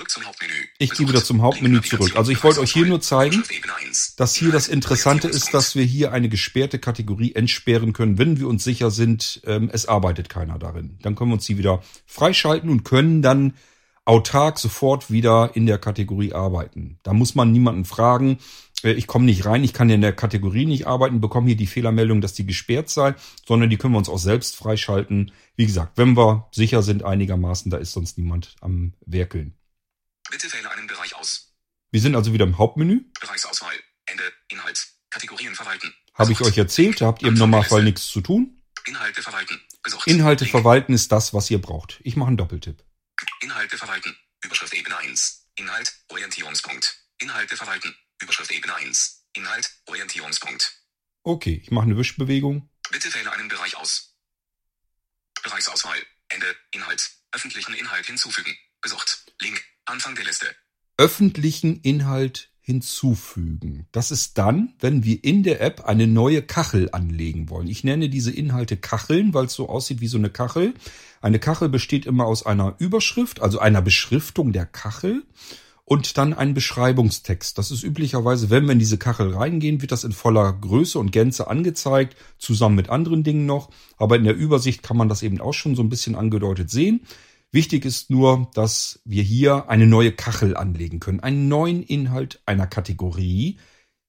Ich 0.78 0.92
gehe 0.92 1.08
wieder 1.08 1.24
zum 1.24 1.42
Hauptmenü 1.42 1.80
zurück. 1.82 2.12
Also 2.14 2.30
ich 2.30 2.42
wollte 2.44 2.60
euch 2.60 2.72
hier 2.72 2.86
nur 2.86 3.00
zeigen, 3.00 3.42
Überschrift 3.48 3.52
Ebene 3.52 3.72
1. 3.86 4.16
dass 4.16 4.34
hier 4.34 4.52
das. 4.52 4.68
Interessante 4.68 5.28
ist, 5.28 5.54
dass 5.54 5.74
wir 5.74 5.84
hier 5.84 6.12
eine 6.12 6.28
gesperrte 6.28 6.78
Kategorie 6.78 7.34
entsperren 7.34 7.92
können, 7.92 8.18
wenn 8.18 8.38
wir 8.38 8.48
uns 8.48 8.64
sicher 8.64 8.90
sind, 8.90 9.40
ähm, 9.46 9.70
es 9.72 9.86
arbeitet 9.86 10.28
keiner 10.28 10.58
darin. 10.58 10.98
Dann 11.02 11.14
können 11.14 11.30
wir 11.30 11.34
uns 11.34 11.46
die 11.46 11.58
wieder 11.58 11.82
freischalten 12.06 12.70
und 12.70 12.84
können 12.84 13.22
dann 13.22 13.54
autark 14.04 14.58
sofort 14.58 15.10
wieder 15.10 15.50
in 15.54 15.66
der 15.66 15.78
Kategorie 15.78 16.32
arbeiten. 16.32 16.98
Da 17.02 17.12
muss 17.12 17.34
man 17.34 17.52
niemanden 17.52 17.84
fragen, 17.84 18.32
äh, 18.32 18.36
ich 18.82 19.06
komme 19.06 19.24
nicht 19.24 19.44
rein, 19.44 19.64
ich 19.64 19.72
kann 19.72 19.90
in 19.90 20.00
der 20.00 20.12
Kategorie 20.12 20.66
nicht 20.66 20.86
arbeiten, 20.86 21.20
bekomme 21.20 21.48
hier 21.48 21.56
die 21.56 21.66
Fehlermeldung, 21.66 22.20
dass 22.20 22.34
die 22.34 22.46
gesperrt 22.46 22.88
sei, 22.90 23.14
sondern 23.46 23.70
die 23.70 23.76
können 23.76 23.94
wir 23.94 23.98
uns 23.98 24.08
auch 24.08 24.18
selbst 24.18 24.56
freischalten. 24.56 25.32
Wie 25.56 25.66
gesagt, 25.66 25.98
wenn 25.98 26.16
wir 26.16 26.48
sicher 26.52 26.82
sind 26.82 27.02
einigermaßen, 27.02 27.70
da 27.70 27.78
ist 27.78 27.92
sonst 27.92 28.18
niemand 28.18 28.54
am 28.60 28.94
Werkeln. 29.04 29.56
Bitte 30.30 30.52
wähle 30.52 30.70
einen 30.70 30.86
Bereich 30.86 31.16
aus. 31.16 31.54
Wir 31.90 32.00
sind 32.00 32.14
also 32.14 32.32
wieder 32.32 32.44
im 32.44 32.58
Hauptmenü. 32.58 33.00
Bereichsauswahl. 33.20 33.74
Ende. 34.06 34.22
Inhalt. 34.48 34.88
Kategorien 35.10 35.54
verwalten. 35.54 35.92
Habe 36.14 36.32
ich 36.32 36.40
euch 36.42 36.58
erzählt, 36.58 37.00
da 37.00 37.06
habt 37.06 37.22
ihr 37.22 37.28
im 37.28 37.34
Normalfall 37.34 37.82
nichts 37.82 38.08
zu 38.08 38.20
tun. 38.20 38.60
Inhalte 38.86 39.22
verwalten. 39.22 39.60
Gesucht. 39.82 40.06
Inhalte 40.06 40.44
Link. 40.44 40.50
verwalten 40.50 40.92
ist 40.92 41.12
das, 41.12 41.32
was 41.32 41.50
ihr 41.50 41.60
braucht. 41.60 42.00
Ich 42.02 42.16
mache 42.16 42.28
einen 42.28 42.36
Doppeltipp. 42.36 42.84
Inhalte 43.40 43.76
verwalten. 43.76 44.16
Überschrift 44.44 44.74
Ebene 44.74 44.96
1. 44.98 45.46
Inhalt, 45.56 45.92
Orientierungspunkt. 46.08 47.02
Inhalte 47.18 47.56
verwalten. 47.56 47.94
Überschrift 48.20 48.50
Ebene 48.50 48.74
1. 48.74 49.26
Inhalt, 49.34 49.70
Orientierungspunkt. 49.86 50.82
Okay, 51.22 51.60
ich 51.62 51.70
mache 51.70 51.86
eine 51.86 51.96
Wischbewegung. 51.96 52.68
Bitte 52.90 53.12
wähle 53.14 53.32
einen 53.32 53.48
Bereich 53.48 53.76
aus. 53.76 54.14
Bereichsauswahl. 55.42 55.98
Ende. 56.28 56.46
Inhalt. 56.72 57.10
Öffentlichen 57.32 57.74
Inhalt 57.74 58.06
hinzufügen. 58.06 58.54
Gesucht. 58.80 59.24
Link. 59.40 59.62
Anfang 59.84 60.14
der 60.14 60.24
Liste. 60.24 60.46
öffentlichen 60.98 61.80
Inhalt 61.80 62.50
hinzufügen. 62.60 63.86
Das 63.92 64.10
ist 64.10 64.36
dann, 64.36 64.74
wenn 64.80 65.04
wir 65.04 65.24
in 65.24 65.42
der 65.42 65.60
App 65.62 65.86
eine 65.86 66.06
neue 66.06 66.42
Kachel 66.42 66.90
anlegen 66.92 67.48
wollen. 67.48 67.68
Ich 67.68 67.84
nenne 67.84 68.10
diese 68.10 68.30
Inhalte 68.30 68.76
Kacheln, 68.76 69.32
weil 69.32 69.46
es 69.46 69.54
so 69.54 69.68
aussieht 69.68 70.00
wie 70.00 70.08
so 70.08 70.18
eine 70.18 70.28
Kachel. 70.28 70.74
Eine 71.22 71.38
Kachel 71.38 71.68
besteht 71.70 72.04
immer 72.04 72.26
aus 72.26 72.44
einer 72.44 72.74
Überschrift, 72.78 73.40
also 73.40 73.58
einer 73.58 73.80
Beschriftung 73.80 74.52
der 74.52 74.66
Kachel 74.66 75.24
und 75.88 76.18
dann 76.18 76.34
ein 76.34 76.52
Beschreibungstext. 76.52 77.56
Das 77.56 77.70
ist 77.70 77.82
üblicherweise, 77.82 78.50
wenn 78.50 78.66
wir 78.66 78.72
in 78.72 78.78
diese 78.78 78.98
Kachel 78.98 79.34
reingehen, 79.34 79.80
wird 79.80 79.90
das 79.90 80.04
in 80.04 80.12
voller 80.12 80.52
Größe 80.52 80.98
und 80.98 81.12
Gänze 81.12 81.48
angezeigt, 81.48 82.14
zusammen 82.36 82.76
mit 82.76 82.90
anderen 82.90 83.24
Dingen 83.24 83.46
noch. 83.46 83.70
Aber 83.96 84.16
in 84.16 84.24
der 84.24 84.36
Übersicht 84.36 84.82
kann 84.82 84.98
man 84.98 85.08
das 85.08 85.22
eben 85.22 85.40
auch 85.40 85.54
schon 85.54 85.74
so 85.74 85.82
ein 85.82 85.88
bisschen 85.88 86.14
angedeutet 86.14 86.68
sehen. 86.68 87.00
Wichtig 87.52 87.86
ist 87.86 88.10
nur, 88.10 88.50
dass 88.52 89.00
wir 89.06 89.22
hier 89.22 89.70
eine 89.70 89.86
neue 89.86 90.12
Kachel 90.12 90.58
anlegen 90.58 91.00
können, 91.00 91.20
einen 91.20 91.48
neuen 91.48 91.82
Inhalt 91.82 92.42
einer 92.44 92.66
Kategorie 92.66 93.58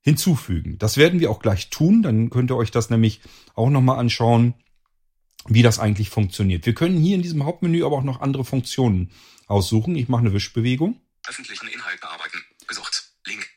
hinzufügen. 0.02 0.78
Das 0.80 0.98
werden 0.98 1.22
wir 1.22 1.32
auch 1.32 1.40
gleich 1.40 1.70
tun, 1.70 2.04
dann 2.04 2.30
könnt 2.30 2.52
ihr 2.52 2.58
euch 2.58 2.72
das 2.72 2.90
nämlich 2.90 3.22
auch 3.56 3.70
nochmal 3.70 4.00
anschauen, 4.00 4.54
wie 5.48 5.62
das 5.62 5.80
eigentlich 5.80 6.10
funktioniert. 6.10 6.66
Wir 6.66 6.74
können 6.74 6.98
hier 6.98 7.16
in 7.16 7.22
diesem 7.22 7.46
Hauptmenü 7.46 7.86
aber 7.86 7.96
auch 7.96 8.04
noch 8.04 8.20
andere 8.20 8.44
Funktionen 8.44 9.12
aussuchen. 9.48 9.96
Ich 9.96 10.10
mache 10.10 10.22
eine 10.22 10.34
Wischbewegung. 10.34 11.00
Öffentlichen 11.28 11.68
Inhalt 11.68 12.02
bearbeiten. 12.02 12.44
Gesucht. 12.68 13.12
Link. 13.26 13.48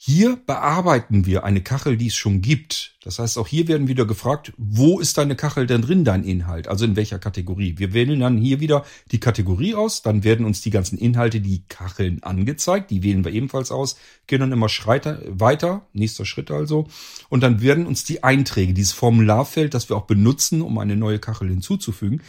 Hier 0.00 0.36
bearbeiten 0.36 1.26
wir 1.26 1.42
eine 1.42 1.60
Kachel, 1.60 1.96
die 1.96 2.06
es 2.06 2.14
schon 2.14 2.40
gibt. 2.40 2.96
Das 3.02 3.18
heißt, 3.18 3.36
auch 3.36 3.48
hier 3.48 3.66
werden 3.66 3.88
wieder 3.88 4.06
gefragt, 4.06 4.52
wo 4.56 5.00
ist 5.00 5.18
deine 5.18 5.34
Kachel 5.34 5.66
denn 5.66 5.82
drin, 5.82 6.04
dein 6.04 6.22
Inhalt? 6.22 6.68
Also 6.68 6.84
in 6.84 6.94
welcher 6.94 7.18
Kategorie? 7.18 7.74
Wir 7.78 7.92
wählen 7.92 8.20
dann 8.20 8.38
hier 8.38 8.60
wieder 8.60 8.86
die 9.10 9.18
Kategorie 9.18 9.74
aus, 9.74 10.02
dann 10.02 10.22
werden 10.22 10.46
uns 10.46 10.60
die 10.60 10.70
ganzen 10.70 10.98
Inhalte, 10.98 11.40
die 11.40 11.64
Kacheln 11.66 12.22
angezeigt, 12.22 12.92
die 12.92 13.02
wählen 13.02 13.24
wir 13.24 13.32
ebenfalls 13.32 13.72
aus, 13.72 13.96
gehen 14.28 14.38
dann 14.38 14.52
immer 14.52 14.68
Schreiter, 14.68 15.20
weiter, 15.26 15.88
nächster 15.92 16.24
Schritt 16.24 16.52
also, 16.52 16.86
und 17.28 17.40
dann 17.40 17.60
werden 17.60 17.84
uns 17.84 18.04
die 18.04 18.22
Einträge, 18.22 18.74
dieses 18.74 18.92
Formularfeld, 18.92 19.74
das 19.74 19.88
wir 19.88 19.96
auch 19.96 20.06
benutzen, 20.06 20.62
um 20.62 20.78
eine 20.78 20.94
neue 20.94 21.18
Kachel 21.18 21.48
hinzuzufügen, 21.48 22.22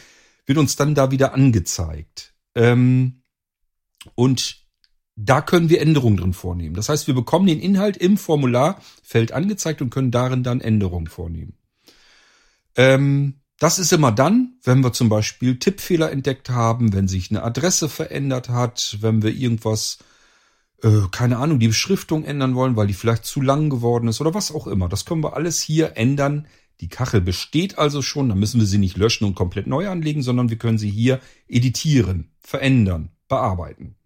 wird 0.44 0.58
uns 0.58 0.74
dann 0.74 0.96
da 0.96 1.12
wieder 1.12 1.34
angezeigt. 1.34 2.34
Ähm, 2.56 3.19
und 4.14 4.60
da 5.16 5.42
können 5.42 5.68
wir 5.68 5.80
Änderungen 5.80 6.16
drin 6.16 6.32
vornehmen. 6.32 6.74
Das 6.74 6.88
heißt, 6.88 7.06
wir 7.06 7.14
bekommen 7.14 7.46
den 7.46 7.60
Inhalt 7.60 7.96
im 7.96 8.16
Formularfeld 8.16 9.32
angezeigt 9.32 9.82
und 9.82 9.90
können 9.90 10.10
darin 10.10 10.42
dann 10.42 10.60
Änderungen 10.60 11.08
vornehmen. 11.08 11.54
Ähm, 12.76 13.40
das 13.58 13.78
ist 13.78 13.92
immer 13.92 14.12
dann, 14.12 14.54
wenn 14.64 14.82
wir 14.82 14.92
zum 14.94 15.10
Beispiel 15.10 15.58
Tippfehler 15.58 16.10
entdeckt 16.10 16.48
haben, 16.48 16.94
wenn 16.94 17.08
sich 17.08 17.30
eine 17.30 17.42
Adresse 17.42 17.90
verändert 17.90 18.48
hat, 18.48 18.96
wenn 19.02 19.22
wir 19.22 19.32
irgendwas, 19.32 19.98
äh, 20.82 21.02
keine 21.10 21.36
Ahnung, 21.36 21.58
die 21.58 21.68
Beschriftung 21.68 22.24
ändern 22.24 22.54
wollen, 22.54 22.76
weil 22.76 22.86
die 22.86 22.94
vielleicht 22.94 23.26
zu 23.26 23.42
lang 23.42 23.68
geworden 23.68 24.08
ist 24.08 24.22
oder 24.22 24.32
was 24.32 24.50
auch 24.50 24.66
immer. 24.66 24.88
Das 24.88 25.04
können 25.04 25.22
wir 25.22 25.36
alles 25.36 25.60
hier 25.60 25.98
ändern. 25.98 26.46
Die 26.80 26.88
Kachel 26.88 27.20
besteht 27.20 27.76
also 27.76 28.00
schon, 28.00 28.30
dann 28.30 28.38
müssen 28.38 28.60
wir 28.60 28.66
sie 28.66 28.78
nicht 28.78 28.96
löschen 28.96 29.26
und 29.26 29.34
komplett 29.34 29.66
neu 29.66 29.90
anlegen, 29.90 30.22
sondern 30.22 30.48
wir 30.48 30.56
können 30.56 30.78
sie 30.78 30.90
hier 30.90 31.20
editieren, 31.46 32.30
verändern, 32.40 33.10
bearbeiten. 33.30 33.96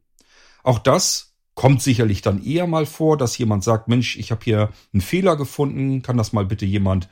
Auch 0.62 0.78
das 0.78 1.34
kommt 1.54 1.82
sicherlich 1.82 2.22
dann 2.22 2.44
eher 2.44 2.68
mal 2.68 2.86
vor, 2.86 3.16
dass 3.16 3.36
jemand 3.36 3.64
sagt, 3.64 3.88
Mensch, 3.88 4.16
ich 4.16 4.30
habe 4.30 4.44
hier 4.44 4.70
einen 4.92 5.00
Fehler 5.00 5.36
gefunden, 5.36 6.02
kann 6.02 6.16
das 6.16 6.32
mal 6.32 6.44
bitte 6.44 6.64
jemand 6.64 7.08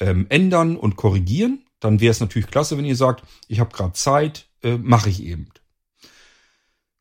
ähm, 0.00 0.26
ändern 0.28 0.76
und 0.76 0.96
korrigieren? 0.96 1.64
Dann 1.78 2.00
wäre 2.00 2.10
es 2.10 2.20
natürlich 2.20 2.48
klasse, 2.48 2.76
wenn 2.76 2.84
ihr 2.84 2.96
sagt, 2.96 3.22
ich 3.46 3.60
habe 3.60 3.74
gerade 3.74 3.92
Zeit, 3.92 4.48
äh, 4.62 4.78
mache 4.78 5.10
ich 5.10 5.22
eben. 5.22 5.48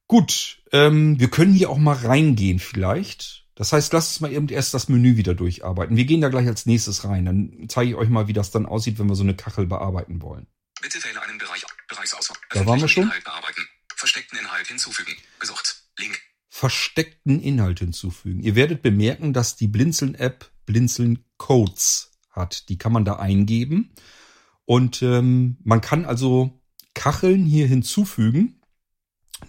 Gut, 0.08 0.62
ähm, 0.72 1.20
wir 1.20 1.30
können 1.30 1.54
hier 1.54 1.70
auch 1.70 1.78
mal 1.78 1.96
reingehen 1.96 2.60
vielleicht. 2.60 3.46
Das 3.56 3.74
heißt, 3.74 3.94
lasst 3.94 4.14
uns 4.14 4.22
mal 4.22 4.34
eben 4.34 4.50
erst 4.50 4.74
das 4.74 4.90
Menü 4.90 5.18
wieder 5.18 5.36
durcharbeiten. 5.36 5.96
Wir 5.96 6.06
gehen 6.06 6.22
da 6.22 6.30
gleich 6.30 6.48
als 6.48 6.66
nächstes 6.66 7.04
rein. 7.04 7.26
Dann 7.26 7.66
zeige 7.68 7.92
ich 7.92 7.96
euch 7.96 8.10
mal, 8.10 8.28
wie 8.28 8.34
das 8.34 8.52
dann 8.52 8.66
aussieht, 8.66 8.98
wenn 8.98 9.08
wir 9.08 9.16
so 9.16 9.24
eine 9.24 9.36
Kachel 9.36 9.68
bearbeiten 9.68 10.22
wollen. 10.22 10.48
Bitte 10.82 11.04
wähle 11.04 11.22
einen 11.22 11.38
Bereich. 11.38 11.64
Bereichsauswahl. 11.88 12.38
Da 12.50 12.66
waren 12.66 12.82
wir 12.82 12.88
schon. 12.88 13.04
Inhalt 13.04 13.24
bearbeiten. 13.24 13.62
Versteckten 14.02 14.40
Inhalt 14.40 14.66
hinzufügen. 14.66 15.16
Gesucht. 15.40 15.84
Link. 16.00 16.20
versteckten 16.50 17.40
Inhalt 17.40 17.78
hinzufügen. 17.78 18.42
Ihr 18.42 18.56
werdet 18.56 18.82
bemerken, 18.82 19.32
dass 19.32 19.58
die 19.58 19.68
Blinzeln-App 19.68 20.52
Blinzeln 20.66 21.24
Codes 21.38 22.12
hat. 22.32 22.68
Die 22.70 22.80
kann 22.80 22.94
man 22.94 23.06
da 23.06 23.18
eingeben. 23.18 23.94
Und 24.66 25.04
ähm, 25.04 25.58
man 25.64 25.82
kann 25.82 26.06
also 26.06 26.60
Kacheln 26.96 27.46
hier 27.46 27.68
hinzufügen, 27.68 28.60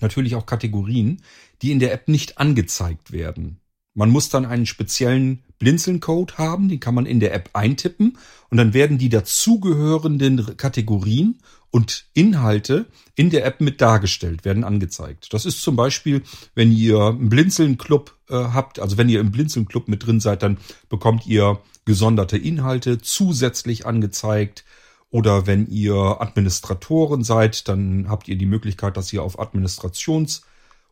natürlich 0.00 0.34
auch 0.34 0.44
Kategorien, 0.44 1.22
die 1.62 1.72
in 1.72 1.78
der 1.78 1.94
App 1.94 2.08
nicht 2.08 2.36
angezeigt 2.36 3.10
werden. 3.10 3.61
Man 3.94 4.10
muss 4.10 4.30
dann 4.30 4.46
einen 4.46 4.66
speziellen 4.66 5.42
Blinzeln-Code 5.58 6.38
haben, 6.38 6.68
den 6.68 6.80
kann 6.80 6.94
man 6.94 7.06
in 7.06 7.20
der 7.20 7.34
App 7.34 7.50
eintippen 7.52 8.18
und 8.50 8.56
dann 8.56 8.74
werden 8.74 8.98
die 8.98 9.08
dazugehörenden 9.08 10.56
Kategorien 10.56 11.38
und 11.70 12.06
Inhalte 12.14 12.86
in 13.14 13.30
der 13.30 13.46
App 13.46 13.60
mit 13.60 13.80
dargestellt, 13.80 14.44
werden 14.44 14.64
angezeigt. 14.64 15.32
Das 15.32 15.46
ist 15.46 15.62
zum 15.62 15.74
Beispiel, 15.74 16.22
wenn 16.54 16.70
ihr 16.70 17.00
einen 17.00 17.28
Blinzeln-Club 17.28 18.14
äh, 18.28 18.34
habt, 18.34 18.78
also 18.78 18.98
wenn 18.98 19.08
ihr 19.08 19.20
im 19.20 19.32
Blinzeln-Club 19.32 19.88
mit 19.88 20.06
drin 20.06 20.20
seid, 20.20 20.42
dann 20.42 20.58
bekommt 20.88 21.26
ihr 21.26 21.60
gesonderte 21.84 22.36
Inhalte 22.36 22.98
zusätzlich 22.98 23.86
angezeigt. 23.86 24.64
Oder 25.10 25.46
wenn 25.46 25.66
ihr 25.66 25.94
Administratoren 26.20 27.22
seid, 27.24 27.68
dann 27.68 28.06
habt 28.08 28.28
ihr 28.28 28.36
die 28.36 28.46
Möglichkeit, 28.46 28.96
dass 28.96 29.12
ihr 29.12 29.22
auf 29.22 29.38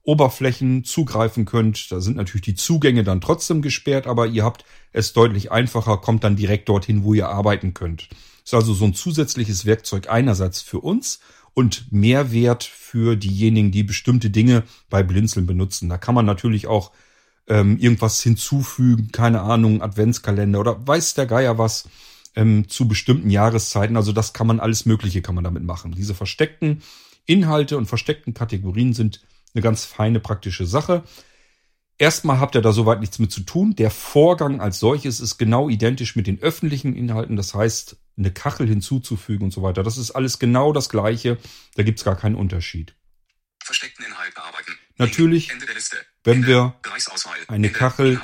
Administrationsoberflächen 0.07 0.85
zugreifen 0.85 1.45
könnt. 1.45 1.91
Da 1.91 2.01
sind 2.01 2.17
natürlich 2.17 2.43
die 2.43 2.55
Zugänge 2.55 3.05
dann 3.05 3.21
trotzdem 3.21 3.63
gesperrt, 3.63 4.07
aber 4.07 4.27
ihr 4.27 4.45
habt 4.45 4.65
es 4.93 5.13
deutlich 5.13 5.53
einfacher, 5.53 5.99
kommt 5.99 6.25
dann 6.25 6.37
direkt 6.37 6.69
dorthin, 6.69 7.05
wo 7.05 7.15
ihr 7.15 7.29
arbeiten 7.29 7.75
könnt. 7.75 8.09
Ist 8.45 8.55
also 8.55 8.75
so 8.75 8.85
ein 8.85 8.95
zusätzliches 8.95 9.67
Werkzeug 9.67 10.09
einerseits 10.09 10.63
für 10.63 10.81
uns 10.81 11.21
und 11.55 11.93
Mehrwert 11.93 12.65
für 12.65 13.17
diejenigen, 13.17 13.71
die 13.71 13.83
bestimmte 13.83 14.31
Dinge 14.31 14.65
bei 14.89 15.03
Blinzeln 15.03 15.47
benutzen. 15.47 15.89
Da 15.89 15.99
kann 15.99 16.15
man 16.15 16.27
natürlich 16.27 16.67
auch 16.67 16.93
ähm, 17.47 17.79
irgendwas 17.79 18.23
hinzufügen, 18.23 19.11
keine 19.13 19.43
Ahnung, 19.43 19.83
Adventskalender 19.83 20.61
oder 20.61 20.87
weiß 20.87 21.15
der 21.15 21.27
Geier 21.27 21.59
was 21.59 21.89
ähm, 22.37 22.69
zu 22.69 22.89
bestimmten 22.89 23.31
Jahreszeiten. 23.31 23.97
Also 23.97 24.13
das 24.13 24.33
kann 24.33 24.47
man 24.47 24.61
alles 24.61 24.87
Mögliche 24.87 25.21
kann 25.21 25.35
man 25.35 25.45
damit 25.45 25.65
machen. 25.65 25.93
Diese 25.93 26.15
versteckten 26.15 26.83
Inhalte 27.27 27.77
und 27.77 27.87
versteckten 27.87 28.35
Kategorien 28.35 28.93
sind 28.93 29.21
eine 29.55 29.63
ganz 29.63 29.85
feine 29.85 30.21
praktische 30.21 30.67
Sache. 30.67 31.05
Erstmal 31.99 32.41
habt 32.41 32.55
ihr 32.55 32.63
da 32.63 32.73
soweit 32.73 33.01
nichts 33.01 33.19
mit 33.19 33.31
zu 33.31 33.43
tun. 33.43 33.77
Der 33.77 33.91
Vorgang 33.91 34.61
als 34.61 34.79
solches 34.79 35.21
ist 35.21 35.37
genau 35.37 35.69
identisch 35.69 36.17
mit 36.17 36.27
den 36.27 36.41
öffentlichen 36.41 36.97
Inhalten. 36.97 37.37
Das 37.37 37.55
heißt, 37.55 37.97
eine 38.17 38.33
Kachel 38.33 38.67
hinzuzufügen 38.67 39.45
und 39.45 39.51
so 39.51 39.63
weiter. 39.63 39.83
Das 39.83 39.99
ist 39.99 40.13
alles 40.13 40.39
genau 40.39 40.73
das 40.73 40.89
Gleiche. 40.89 41.37
Da 41.75 41.83
gibt's 41.83 42.05
gar 42.05 42.17
keinen 42.17 42.37
Unterschied. 42.37 42.95
Versteckten 43.63 44.07
Inhalt 44.07 44.35
bearbeiten. 44.35 44.73
Natürlich, 44.97 45.51
wenn 46.25 46.47
wir 46.47 46.75
eine. 47.49 47.71
Kachel- 47.71 48.21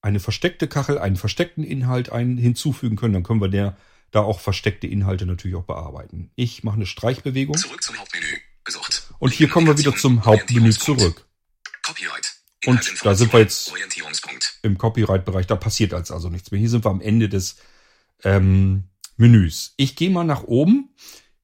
eine 0.00 0.20
versteckte 0.20 0.68
Kachel, 0.68 0.98
einen 0.98 1.16
versteckten 1.16 1.64
Inhalt 1.64 2.10
ein, 2.10 2.38
hinzufügen 2.38 2.96
können, 2.96 3.14
dann 3.14 3.24
können 3.24 3.40
wir 3.40 3.48
der 3.48 3.76
da 4.10 4.20
auch 4.20 4.40
versteckte 4.40 4.86
Inhalte 4.86 5.26
natürlich 5.26 5.56
auch 5.56 5.64
bearbeiten. 5.64 6.30
Ich 6.34 6.64
mache 6.64 6.76
eine 6.76 6.86
Streichbewegung 6.86 7.56
Zurück 7.56 7.82
zum 7.82 7.98
Hauptmenü. 7.98 8.38
Gesucht. 8.64 8.97
Und 9.18 9.32
hier 9.32 9.48
kommen 9.48 9.66
wir 9.66 9.78
wieder 9.78 9.94
zum 9.96 10.24
Hauptmenü 10.24 10.70
zurück. 10.72 11.26
Copyright. 11.82 12.34
Und 12.66 13.04
da 13.04 13.14
sind 13.14 13.32
wir 13.32 13.40
jetzt-. 13.40 13.72
Im 14.62 14.76
Copyright-Bereich, 14.76 15.46
da 15.46 15.56
passiert 15.56 15.94
als 15.94 16.10
also 16.10 16.28
nichts 16.28 16.50
mehr. 16.50 16.60
Hier 16.60 16.70
sind 16.70 16.84
wir 16.84 16.90
am 16.90 17.00
Ende 17.00 17.28
des 17.28 17.56
ähm, 18.24 18.84
Menüs. 19.16 19.74
Ich 19.76 19.96
gehe 19.96 20.10
mal 20.10 20.24
nach 20.24 20.42
oben. 20.42 20.94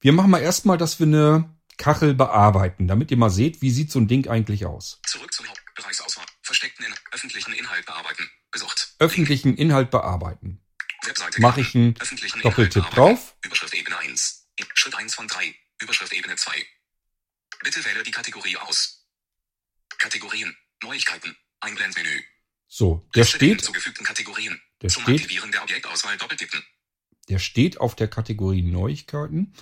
Wir 0.01 0.11
machen 0.11 0.29
mal 0.29 0.41
erstmal, 0.41 0.77
dass 0.77 0.99
wir 0.99 1.07
eine 1.07 1.55
Kachel 1.77 2.13
bearbeiten, 2.13 2.87
damit 2.87 3.11
ihr 3.11 3.17
mal 3.17 3.29
seht, 3.29 3.61
wie 3.61 3.71
sieht 3.71 3.91
so 3.91 3.99
ein 3.99 4.07
Ding 4.07 4.27
eigentlich 4.27 4.65
aus. 4.65 4.99
Zurück 5.05 5.33
zum 5.33 5.47
Hauptbereichsauswahl. 5.47 6.25
Versteckten 6.41 6.85
in 6.85 6.93
öffentlichen 7.11 7.53
Inhalt 7.53 7.85
bearbeiten. 7.85 8.29
Gesucht. 8.51 8.95
Öffentlichen 8.99 9.55
Inhalt 9.57 9.91
bearbeiten. 9.91 10.61
Webseite. 11.05 11.41
Mache 11.41 11.61
ich 11.61 11.75
einen 11.75 11.95
Doppeltipp 12.43 12.89
drauf. 12.91 13.35
Überschrift 13.43 13.73
Ebene 13.73 13.97
1. 13.97 14.47
Schritt 14.73 14.95
1 14.95 15.15
von 15.15 15.27
3. 15.27 15.55
Überschrift 15.81 16.13
Ebene 16.13 16.35
2. 16.35 16.51
Bitte 17.63 17.83
wähle 17.85 18.03
die 18.03 18.11
Kategorie 18.11 18.57
aus. 18.57 19.07
Kategorien. 19.97 20.55
Neuigkeiten. 20.83 21.35
Einblendmenü. 21.61 22.21
So, 22.67 23.07
der 23.15 23.23
Liste 23.23 23.37
der 23.37 23.45
steht 23.47 23.57
hinzugefügten 23.57 24.05
Kategorien. 24.05 24.59
Der 24.81 24.89
Zum 24.89 25.03
steht, 25.03 25.21
Aktivieren 25.21 25.51
der 25.51 25.63
Objektauswahl 25.63 26.17
doppeltippen. 26.17 26.61
der 27.29 27.39
steht 27.39 27.79
auf 27.79 27.95
der 27.95 28.07
Kategorie 28.07 28.61
Neuigkeiten. 28.61 29.53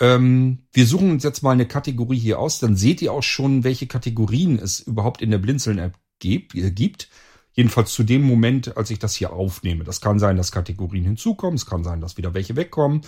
Ähm, 0.00 0.66
wir 0.72 0.86
suchen 0.86 1.10
uns 1.10 1.24
jetzt 1.24 1.42
mal 1.42 1.52
eine 1.52 1.68
Kategorie 1.68 2.18
hier 2.18 2.38
aus, 2.38 2.58
dann 2.58 2.76
seht 2.76 3.02
ihr 3.02 3.12
auch 3.12 3.22
schon, 3.22 3.64
welche 3.64 3.86
Kategorien 3.86 4.58
es 4.58 4.80
überhaupt 4.80 5.22
in 5.22 5.30
der 5.30 5.38
Blinzeln-App 5.38 5.94
gibt, 6.18 6.54
äh, 6.54 6.70
gibt. 6.70 7.08
Jedenfalls 7.52 7.92
zu 7.92 8.04
dem 8.04 8.22
Moment, 8.22 8.76
als 8.76 8.90
ich 8.90 8.98
das 8.98 9.14
hier 9.14 9.32
aufnehme. 9.32 9.84
Das 9.84 10.00
kann 10.00 10.18
sein, 10.18 10.36
dass 10.36 10.52
Kategorien 10.52 11.04
hinzukommen, 11.04 11.56
es 11.56 11.66
kann 11.66 11.84
sein, 11.84 12.00
dass 12.00 12.16
wieder 12.16 12.32
welche 12.32 12.56
wegkommen. 12.56 13.02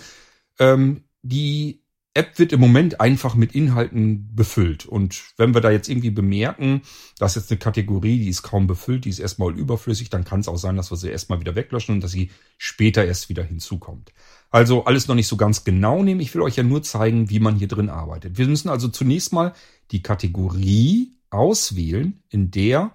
Ähm, 0.59 1.05
die 1.21 1.82
App 2.15 2.37
wird 2.37 2.53
im 2.53 2.59
Moment 2.59 3.01
einfach 3.01 3.33
mit 3.33 3.55
Inhalten 3.55 4.35
befüllt. 4.35 4.85
Und 4.85 5.23
wenn 5.37 5.55
wir 5.55 5.61
da 5.61 5.71
jetzt 5.71 5.89
irgendwie 5.89 6.11
bemerken, 6.11 6.83
dass 7.17 7.35
jetzt 7.35 7.49
eine 7.49 7.57
Kategorie, 7.57 8.19
die 8.19 8.29
ist 8.29 8.43
kaum 8.43 8.67
befüllt, 8.67 9.05
die 9.05 9.09
ist 9.09 9.19
erstmal 9.19 9.57
überflüssig, 9.57 10.11
dann 10.11 10.23
kann 10.23 10.39
es 10.39 10.47
auch 10.47 10.57
sein, 10.57 10.75
dass 10.75 10.91
wir 10.91 10.97
sie 10.97 11.09
erstmal 11.09 11.39
wieder 11.39 11.55
weglöschen 11.55 11.95
und 11.95 12.03
dass 12.03 12.11
sie 12.11 12.29
später 12.57 13.03
erst 13.03 13.29
wieder 13.29 13.43
hinzukommt. 13.43 14.13
Also 14.51 14.85
alles 14.85 15.07
noch 15.07 15.15
nicht 15.15 15.27
so 15.27 15.37
ganz 15.37 15.63
genau 15.63 16.03
nehmen. 16.03 16.21
Ich 16.21 16.35
will 16.35 16.43
euch 16.43 16.55
ja 16.55 16.63
nur 16.63 16.83
zeigen, 16.83 17.31
wie 17.31 17.39
man 17.39 17.55
hier 17.55 17.67
drin 17.67 17.89
arbeitet. 17.89 18.37
Wir 18.37 18.47
müssen 18.47 18.69
also 18.69 18.87
zunächst 18.89 19.33
mal 19.33 19.53
die 19.89 20.03
Kategorie 20.03 21.15
auswählen, 21.31 22.21
in 22.29 22.51
der 22.51 22.93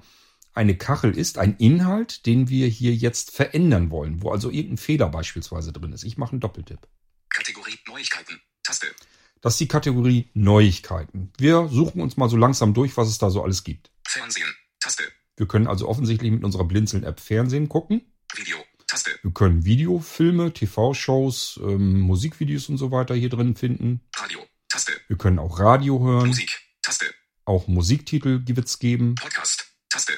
eine 0.54 0.76
Kachel 0.76 1.16
ist, 1.16 1.38
ein 1.38 1.56
Inhalt, 1.56 2.26
den 2.26 2.48
wir 2.48 2.68
hier 2.68 2.94
jetzt 2.94 3.32
verändern 3.32 3.90
wollen, 3.90 4.22
wo 4.22 4.30
also 4.30 4.50
irgendein 4.50 4.76
Fehler 4.76 5.08
beispielsweise 5.08 5.72
drin 5.72 5.92
ist. 5.92 6.04
Ich 6.04 6.18
mache 6.18 6.32
einen 6.32 6.40
Doppeltipp. 6.40 6.86
Kategorie 7.28 7.78
Neuigkeiten. 7.86 8.40
Taste. 8.68 8.94
Das 9.40 9.54
ist 9.54 9.60
die 9.60 9.68
Kategorie 9.68 10.28
Neuigkeiten. 10.34 11.32
Wir 11.38 11.68
suchen 11.68 12.02
uns 12.02 12.18
mal 12.18 12.28
so 12.28 12.36
langsam 12.36 12.74
durch, 12.74 12.98
was 12.98 13.08
es 13.08 13.16
da 13.16 13.30
so 13.30 13.42
alles 13.42 13.64
gibt. 13.64 13.90
Fernsehen. 14.06 14.54
Taste. 14.78 15.04
Wir 15.36 15.48
können 15.48 15.66
also 15.66 15.88
offensichtlich 15.88 16.30
mit 16.30 16.44
unserer 16.44 16.64
Blinzeln-App 16.64 17.18
Fernsehen 17.18 17.70
gucken. 17.70 18.12
Video. 18.36 18.58
Taste. 18.86 19.18
Wir 19.22 19.30
können 19.32 19.64
Videofilme, 19.64 20.52
TV-Shows, 20.52 21.60
ähm, 21.62 22.00
Musikvideos 22.00 22.68
und 22.68 22.76
so 22.76 22.90
weiter 22.90 23.14
hier 23.14 23.30
drin 23.30 23.56
finden. 23.56 24.02
Radio. 24.16 24.40
Taste. 24.68 24.92
Wir 25.08 25.16
können 25.16 25.38
auch 25.38 25.60
Radio 25.60 26.00
hören. 26.04 26.28
Musik. 26.28 26.60
Taste. 26.82 27.06
Auch 27.46 27.68
Musiktitel 27.68 28.42
wird's 28.44 28.78
geben. 28.78 29.14
Podcast. 29.14 29.66
Taste. 29.88 30.12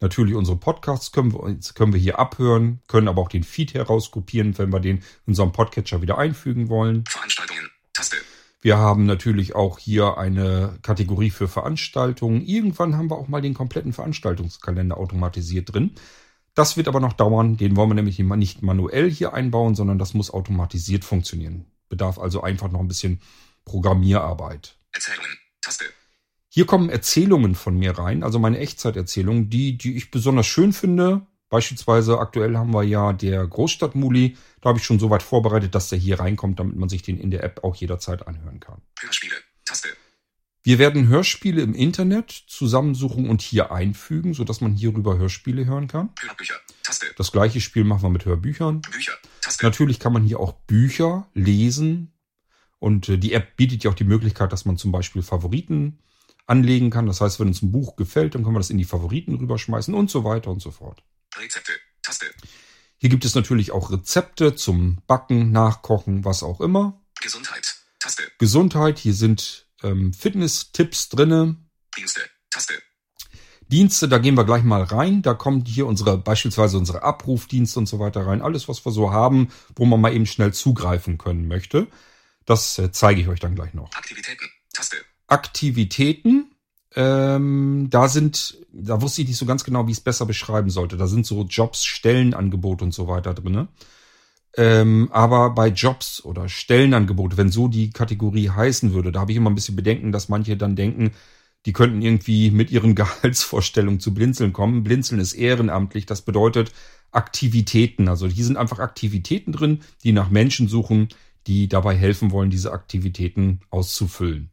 Natürlich 0.00 0.34
unsere 0.34 0.58
Podcasts 0.58 1.10
können 1.10 1.32
wir, 1.32 1.58
können 1.72 1.94
wir 1.94 2.00
hier 2.00 2.18
abhören, 2.18 2.82
können 2.86 3.08
aber 3.08 3.22
auch 3.22 3.30
den 3.30 3.44
Feed 3.44 3.72
herauskopieren, 3.72 4.58
wenn 4.58 4.70
wir 4.74 4.80
den 4.80 4.98
in 4.98 5.04
unserem 5.28 5.52
Podcatcher 5.52 6.02
wieder 6.02 6.18
einfügen 6.18 6.68
wollen. 6.68 7.04
Veranstaltungen. 7.08 7.70
Taste. 7.98 8.16
Wir 8.60 8.78
haben 8.78 9.06
natürlich 9.06 9.54
auch 9.56 9.78
hier 9.78 10.18
eine 10.18 10.78
Kategorie 10.82 11.30
für 11.30 11.48
Veranstaltungen. 11.48 12.42
Irgendwann 12.44 12.96
haben 12.96 13.10
wir 13.10 13.16
auch 13.16 13.28
mal 13.28 13.42
den 13.42 13.54
kompletten 13.54 13.92
Veranstaltungskalender 13.92 14.96
automatisiert 14.96 15.72
drin. 15.72 15.92
Das 16.54 16.76
wird 16.76 16.86
aber 16.88 17.00
noch 17.00 17.12
dauern. 17.12 17.56
Den 17.56 17.76
wollen 17.76 17.90
wir 17.90 17.94
nämlich 17.94 18.18
nicht 18.18 18.62
manuell 18.62 19.10
hier 19.10 19.32
einbauen, 19.32 19.74
sondern 19.74 19.98
das 19.98 20.14
muss 20.14 20.30
automatisiert 20.30 21.04
funktionieren. 21.04 21.66
Bedarf 21.88 22.18
also 22.18 22.42
einfach 22.42 22.70
noch 22.70 22.80
ein 22.80 22.88
bisschen 22.88 23.20
Programmierarbeit. 23.64 24.76
Erzählungen. 24.92 25.36
Taste. 25.60 25.84
Hier 26.48 26.66
kommen 26.66 26.90
Erzählungen 26.90 27.54
von 27.54 27.76
mir 27.76 27.98
rein, 27.98 28.22
also 28.22 28.38
meine 28.38 28.58
Echtzeiterzählungen, 28.58 29.50
die, 29.50 29.76
die 29.76 29.96
ich 29.96 30.10
besonders 30.10 30.46
schön 30.46 30.72
finde. 30.72 31.26
Beispielsweise 31.48 32.18
aktuell 32.18 32.56
haben 32.56 32.74
wir 32.74 32.82
ja 32.82 33.12
der 33.12 33.46
Großstadtmuli. 33.46 34.36
Da 34.60 34.68
habe 34.68 34.78
ich 34.78 34.84
schon 34.84 34.98
so 34.98 35.08
weit 35.10 35.22
vorbereitet, 35.22 35.74
dass 35.74 35.88
der 35.88 35.98
hier 35.98 36.20
reinkommt, 36.20 36.60
damit 36.60 36.76
man 36.76 36.88
sich 36.88 37.02
den 37.02 37.18
in 37.18 37.30
der 37.30 37.42
App 37.42 37.64
auch 37.64 37.74
jederzeit 37.76 38.26
anhören 38.26 38.60
kann. 38.60 38.82
Hörspiele. 39.00 39.34
Taste. 39.64 39.88
Wir 40.62 40.78
werden 40.78 41.08
Hörspiele 41.08 41.62
im 41.62 41.74
Internet 41.74 42.30
zusammensuchen 42.30 43.30
und 43.30 43.40
hier 43.40 43.72
einfügen, 43.72 44.34
sodass 44.34 44.60
man 44.60 44.74
hierüber 44.74 45.16
Hörspiele 45.16 45.64
hören 45.64 45.88
kann. 45.88 46.10
Hörbücher. 46.20 46.56
Taste. 46.82 47.06
Das 47.16 47.32
gleiche 47.32 47.60
Spiel 47.60 47.84
machen 47.84 48.02
wir 48.02 48.10
mit 48.10 48.26
Hörbüchern. 48.26 48.82
Bücher. 48.82 49.14
Taste. 49.40 49.64
Natürlich 49.64 49.98
kann 49.98 50.12
man 50.12 50.24
hier 50.24 50.40
auch 50.40 50.52
Bücher 50.52 51.26
lesen. 51.32 52.12
Und 52.78 53.08
äh, 53.08 53.16
die 53.16 53.32
App 53.32 53.56
bietet 53.56 53.84
ja 53.84 53.90
auch 53.90 53.94
die 53.94 54.04
Möglichkeit, 54.04 54.52
dass 54.52 54.66
man 54.66 54.76
zum 54.76 54.92
Beispiel 54.92 55.22
Favoriten 55.22 56.00
anlegen 56.46 56.90
kann. 56.90 57.06
Das 57.06 57.20
heißt, 57.20 57.40
wenn 57.40 57.48
uns 57.48 57.62
ein 57.62 57.72
Buch 57.72 57.96
gefällt, 57.96 58.34
dann 58.34 58.42
können 58.42 58.54
wir 58.54 58.60
das 58.60 58.70
in 58.70 58.78
die 58.78 58.84
Favoriten 58.84 59.34
rüberschmeißen 59.34 59.94
und 59.94 60.10
so 60.10 60.24
weiter 60.24 60.50
und 60.50 60.60
so 60.60 60.70
fort. 60.70 61.02
Rezepte. 61.38 61.72
Taste. 62.02 62.26
Hier 62.98 63.10
gibt 63.10 63.24
es 63.24 63.34
natürlich 63.34 63.70
auch 63.70 63.90
Rezepte 63.90 64.54
zum 64.54 65.02
Backen, 65.06 65.52
Nachkochen, 65.52 66.24
was 66.24 66.42
auch 66.42 66.60
immer. 66.60 67.00
Gesundheit. 67.20 67.76
Taste. 68.00 68.24
Gesundheit, 68.38 68.98
hier 68.98 69.14
sind 69.14 69.66
ähm, 69.82 70.12
Fitness-Tipps 70.12 71.08
drinne. 71.08 71.56
Dienste. 71.96 72.20
Taste. 72.50 72.74
Dienste, 73.68 74.08
da 74.08 74.18
gehen 74.18 74.34
wir 74.34 74.44
gleich 74.44 74.62
mal 74.62 74.82
rein. 74.82 75.20
Da 75.22 75.34
kommt 75.34 75.68
hier 75.68 75.86
unsere, 75.86 76.16
beispielsweise 76.16 76.78
unsere 76.78 77.02
Abrufdienste 77.02 77.78
und 77.78 77.86
so 77.86 77.98
weiter 77.98 78.26
rein. 78.26 78.40
Alles, 78.40 78.68
was 78.68 78.84
wir 78.84 78.92
so 78.92 79.12
haben, 79.12 79.52
wo 79.76 79.84
man 79.84 80.00
mal 80.00 80.14
eben 80.14 80.26
schnell 80.26 80.54
zugreifen 80.54 81.18
können 81.18 81.48
möchte. 81.48 81.86
Das 82.46 82.78
äh, 82.78 82.90
zeige 82.92 83.20
ich 83.20 83.28
euch 83.28 83.40
dann 83.40 83.54
gleich 83.54 83.74
noch. 83.74 83.92
Aktivitäten. 83.92 84.48
Taste. 84.72 84.96
Aktivitäten, 85.26 86.47
ähm, 86.94 87.88
da 87.90 88.08
sind, 88.08 88.58
da 88.72 89.02
wusste 89.02 89.22
ich 89.22 89.28
nicht 89.28 89.36
so 89.36 89.46
ganz 89.46 89.64
genau, 89.64 89.86
wie 89.86 89.92
ich 89.92 89.98
es 89.98 90.04
besser 90.04 90.26
beschreiben 90.26 90.70
sollte. 90.70 90.96
Da 90.96 91.06
sind 91.06 91.26
so 91.26 91.44
Jobs, 91.44 91.84
Stellenangebote 91.84 92.84
und 92.84 92.94
so 92.94 93.08
weiter 93.08 93.34
drinne. 93.34 93.68
Ähm, 94.56 95.08
aber 95.12 95.50
bei 95.50 95.68
Jobs 95.68 96.24
oder 96.24 96.48
Stellenangebote, 96.48 97.36
wenn 97.36 97.50
so 97.50 97.68
die 97.68 97.90
Kategorie 97.90 98.50
heißen 98.50 98.92
würde, 98.92 99.12
da 99.12 99.20
habe 99.20 99.32
ich 99.32 99.36
immer 99.36 99.50
ein 99.50 99.54
bisschen 99.54 99.76
Bedenken, 99.76 100.12
dass 100.12 100.28
manche 100.28 100.56
dann 100.56 100.76
denken, 100.76 101.12
die 101.66 101.72
könnten 101.72 102.02
irgendwie 102.02 102.50
mit 102.50 102.70
ihren 102.70 102.94
Gehaltsvorstellungen 102.96 104.00
zu 104.00 104.14
Blinzeln 104.14 104.52
kommen. 104.52 104.82
Blinzeln 104.82 105.20
ist 105.20 105.34
ehrenamtlich, 105.34 106.06
das 106.06 106.22
bedeutet 106.22 106.72
Aktivitäten. 107.10 108.08
Also 108.08 108.26
hier 108.26 108.44
sind 108.44 108.56
einfach 108.56 108.78
Aktivitäten 108.78 109.52
drin, 109.52 109.80
die 110.02 110.12
nach 110.12 110.30
Menschen 110.30 110.68
suchen, 110.68 111.08
die 111.46 111.68
dabei 111.68 111.94
helfen 111.96 112.30
wollen, 112.30 112.50
diese 112.50 112.72
Aktivitäten 112.72 113.60
auszufüllen. 113.70 114.50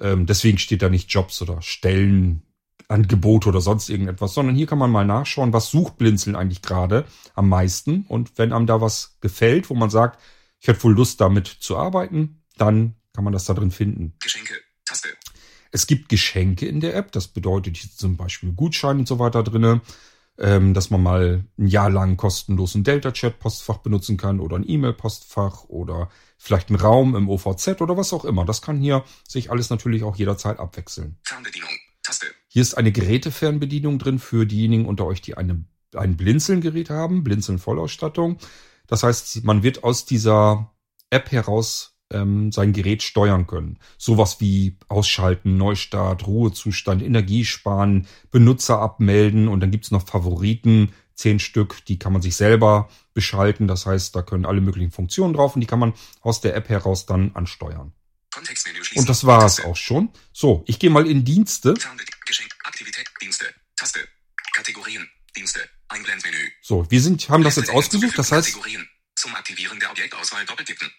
Ähm, 0.00 0.26
deswegen 0.26 0.58
steht 0.58 0.82
da 0.82 0.88
nicht 0.88 1.10
Jobs 1.10 1.40
oder 1.42 1.62
Stellenangebote 1.62 3.48
oder 3.48 3.60
sonst 3.60 3.88
irgendetwas, 3.88 4.34
sondern 4.34 4.54
hier 4.54 4.66
kann 4.66 4.78
man 4.78 4.90
mal 4.90 5.06
nachschauen, 5.06 5.52
was 5.52 5.70
sucht 5.70 5.98
Blinzeln 5.98 6.36
eigentlich 6.36 6.62
gerade 6.62 7.04
am 7.34 7.48
meisten. 7.48 8.04
Und 8.08 8.36
wenn 8.36 8.52
einem 8.52 8.66
da 8.66 8.80
was 8.80 9.18
gefällt, 9.20 9.70
wo 9.70 9.74
man 9.74 9.90
sagt, 9.90 10.20
ich 10.60 10.68
hätte 10.68 10.82
wohl 10.84 10.94
Lust 10.94 11.20
damit 11.20 11.46
zu 11.46 11.76
arbeiten, 11.76 12.42
dann 12.56 12.96
kann 13.12 13.24
man 13.24 13.32
das 13.32 13.44
da 13.44 13.54
drin 13.54 13.70
finden. 13.70 14.14
Geschenke. 14.20 14.54
Taste. 14.84 15.08
Es 15.70 15.86
gibt 15.86 16.08
Geschenke 16.08 16.66
in 16.66 16.80
der 16.80 16.94
App, 16.94 17.12
das 17.12 17.28
bedeutet 17.28 17.76
hier 17.76 17.90
zum 17.90 18.16
Beispiel 18.16 18.52
Gutscheine 18.52 19.00
und 19.00 19.08
so 19.08 19.18
weiter 19.18 19.42
drinne, 19.42 19.80
ähm, 20.38 20.74
dass 20.74 20.90
man 20.90 21.02
mal 21.02 21.44
ein 21.58 21.66
Jahr 21.66 21.90
lang 21.90 22.16
kostenlos 22.16 22.74
ein 22.74 22.84
Delta-Chat-Postfach 22.84 23.78
benutzen 23.78 24.16
kann 24.16 24.40
oder 24.40 24.56
ein 24.56 24.68
E-Mail-Postfach 24.68 25.64
oder 25.64 26.10
vielleicht 26.36 26.68
einen 26.68 26.78
Raum 26.78 27.14
im 27.16 27.28
OVZ 27.28 27.80
oder 27.80 27.96
was 27.96 28.12
auch 28.12 28.24
immer. 28.24 28.44
Das 28.44 28.62
kann 28.62 28.78
hier 28.78 29.04
sich 29.26 29.50
alles 29.50 29.70
natürlich 29.70 30.02
auch 30.02 30.16
jederzeit 30.16 30.58
abwechseln. 30.58 31.18
Fernbedienung. 31.24 31.70
Taste. 32.02 32.26
Hier 32.48 32.62
ist 32.62 32.74
eine 32.74 32.92
Gerätefernbedienung 32.92 33.98
drin 33.98 34.18
für 34.18 34.46
diejenigen 34.46 34.86
unter 34.86 35.06
euch, 35.06 35.20
die 35.20 35.36
eine, 35.36 35.64
ein 35.94 36.16
Blinzeln-Gerät 36.16 36.90
haben, 36.90 37.24
Blinzeln-Vollausstattung. 37.24 38.38
Das 38.86 39.02
heißt, 39.02 39.44
man 39.44 39.62
wird 39.62 39.84
aus 39.84 40.04
dieser 40.04 40.72
App 41.10 41.32
heraus 41.32 41.95
ähm, 42.12 42.52
sein 42.52 42.72
Gerät 42.72 43.02
steuern 43.02 43.46
können. 43.46 43.78
Sowas 43.98 44.40
wie 44.40 44.78
Ausschalten, 44.88 45.56
Neustart, 45.56 46.26
Ruhezustand, 46.26 47.02
Energiesparen, 47.02 48.06
Benutzer 48.30 48.80
abmelden 48.80 49.48
und 49.48 49.60
dann 49.60 49.70
gibt's 49.70 49.90
noch 49.90 50.06
Favoriten, 50.06 50.92
zehn 51.14 51.38
Stück, 51.38 51.84
die 51.86 51.98
kann 51.98 52.12
man 52.12 52.22
sich 52.22 52.36
selber 52.36 52.88
beschalten. 53.14 53.66
Das 53.66 53.86
heißt, 53.86 54.14
da 54.14 54.22
können 54.22 54.46
alle 54.46 54.60
möglichen 54.60 54.92
Funktionen 54.92 55.34
drauf 55.34 55.54
und 55.54 55.60
die 55.60 55.66
kann 55.66 55.78
man 55.78 55.94
aus 56.20 56.40
der 56.40 56.54
App 56.54 56.68
heraus 56.68 57.06
dann 57.06 57.32
ansteuern. 57.34 57.92
Und 58.94 59.08
das 59.08 59.24
war's 59.24 59.56
Taste. 59.56 59.70
auch 59.70 59.76
schon. 59.76 60.10
So, 60.32 60.62
ich 60.66 60.78
gehe 60.78 60.90
mal 60.90 61.06
in 61.06 61.24
Dienste. 61.24 61.74
Geschenk. 62.26 62.50
Aktivität. 62.64 63.06
Dienste. 63.20 63.46
Taste. 63.76 64.00
Kategorien. 64.54 65.08
Dienste. 65.34 65.60
Einblendmenü. 65.88 66.50
So, 66.60 66.90
wir 66.90 67.00
sind, 67.00 67.28
haben 67.30 67.44
das 67.44 67.56
jetzt 67.56 67.70
ausgesucht. 67.70 68.18
Das 68.18 68.32
heißt. 68.32 68.58
Zum 69.14 69.34
Aktivieren 69.34 69.80
der 69.80 69.90
Objektauswahl 69.90 70.44
doppeltippen. 70.44 70.90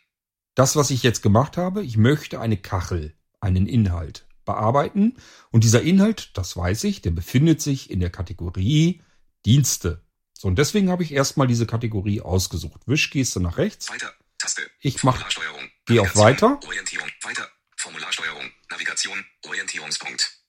Das, 0.57 0.75
was 0.75 0.89
ich 0.89 1.03
jetzt 1.03 1.21
gemacht 1.21 1.55
habe, 1.55 1.83
ich 1.83 1.97
möchte 1.97 2.39
eine 2.39 2.57
Kachel, 2.57 3.15
einen 3.39 3.67
Inhalt 3.67 4.25
bearbeiten. 4.43 5.17
Und 5.51 5.63
dieser 5.63 5.83
Inhalt, 5.83 6.31
das 6.33 6.57
weiß 6.57 6.83
ich, 6.85 7.03
der 7.03 7.11
befindet 7.11 7.61
sich 7.61 7.91
in 7.91 7.99
der 7.99 8.09
Kategorie 8.09 9.03
Dienste. 9.45 10.03
So, 10.33 10.47
und 10.47 10.57
deswegen 10.57 10.89
habe 10.89 11.03
ich 11.03 11.11
erstmal 11.13 11.45
diese 11.45 11.67
Kategorie 11.67 12.21
ausgesucht. 12.21 12.81
Wischgeste 12.87 13.39
nach 13.39 13.59
rechts. 13.59 13.91
Weiter. 13.91 14.11
Taste. 14.39 14.63
Ich 14.81 15.03
mach, 15.03 15.13
Formularsteuerung. 15.13 15.69
geh 15.85 15.99
auf 15.99 16.15
Weiter. 16.15 16.59
Orientierung. 16.65 17.07
Weiter. 17.21 17.47
Formularsteuerung. 17.75 18.49
Navigation. 18.71 19.23
Orientierungspunkt. 19.45 20.41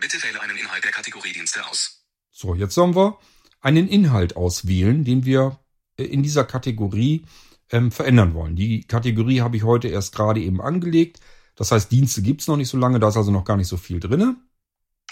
Bitte 0.00 0.22
wähle 0.22 0.40
einen 0.40 0.56
Inhalt 0.56 0.84
der 0.84 0.92
Kategorie 0.92 1.32
Dienste 1.32 1.66
aus. 1.66 2.04
So, 2.30 2.54
jetzt 2.54 2.74
sollen 2.74 2.94
wir 2.94 3.18
einen 3.60 3.88
Inhalt 3.88 4.36
auswählen, 4.36 5.04
den 5.04 5.24
wir 5.24 5.58
äh, 5.96 6.04
in 6.04 6.22
dieser 6.22 6.44
Kategorie 6.44 7.24
ähm, 7.70 7.90
verändern 7.90 8.34
wollen. 8.34 8.56
Die 8.56 8.86
Kategorie 8.86 9.40
habe 9.40 9.56
ich 9.56 9.62
heute 9.62 9.88
erst 9.88 10.14
gerade 10.14 10.40
eben 10.40 10.60
angelegt. 10.60 11.20
Das 11.56 11.72
heißt, 11.72 11.90
Dienste 11.90 12.22
gibt's 12.22 12.46
noch 12.46 12.56
nicht 12.56 12.68
so 12.68 12.78
lange, 12.78 13.00
da 13.00 13.08
ist 13.08 13.16
also 13.16 13.30
noch 13.30 13.44
gar 13.44 13.56
nicht 13.56 13.68
so 13.68 13.76
viel 13.76 14.00
drinne. 14.00 14.36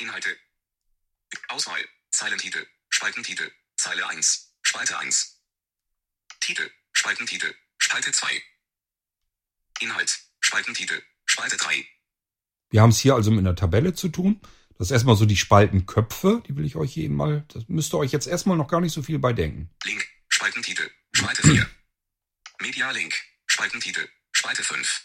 Inhalte. 0.00 0.30
Auswahl. 1.48 1.80
Zeilentitel. 2.10 2.64
Spaltentitel. 2.88 3.50
Zeile 3.76 4.08
1. 4.08 4.54
Spalte 4.62 4.98
1. 4.98 5.40
Titel, 6.40 6.70
Spaltentitel, 6.92 7.54
Spalte 7.78 8.12
2. 8.12 8.26
Inhalt, 9.80 10.18
Spaltentitel, 10.40 11.00
Spalte 11.24 11.56
3. 11.56 11.84
Wir 12.70 12.82
haben 12.82 12.90
es 12.90 12.98
hier 12.98 13.14
also 13.14 13.30
mit 13.30 13.40
einer 13.40 13.54
Tabelle 13.54 13.94
zu 13.94 14.08
tun. 14.08 14.40
Das 14.76 14.88
ist 14.88 14.90
erstmal 14.92 15.16
so 15.16 15.26
die 15.26 15.36
Spaltenköpfe, 15.36 16.42
die 16.46 16.56
will 16.56 16.64
ich 16.64 16.76
euch 16.76 16.92
hier 16.92 17.04
eben 17.04 17.16
mal, 17.16 17.44
das 17.48 17.68
müsst 17.68 17.94
ihr 17.94 17.98
euch 17.98 18.12
jetzt 18.12 18.26
erstmal 18.26 18.56
noch 18.56 18.68
gar 18.68 18.80
nicht 18.80 18.92
so 18.92 19.02
viel 19.02 19.18
bei 19.18 19.32
denken. 19.32 19.70
Link, 19.84 20.06
Spaltentitel, 20.28 20.90
Spalte 21.12 21.42
4. 21.42 21.66
Media-Link, 22.60 23.14
Spaltentitel, 23.46 24.08
Spalte 24.32 24.64
5. 24.64 25.02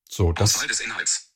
So, 0.08 0.32
das, 0.32 0.54
Auswahl 0.54 0.68
des 0.68 0.80
Inhalts. 0.80 1.32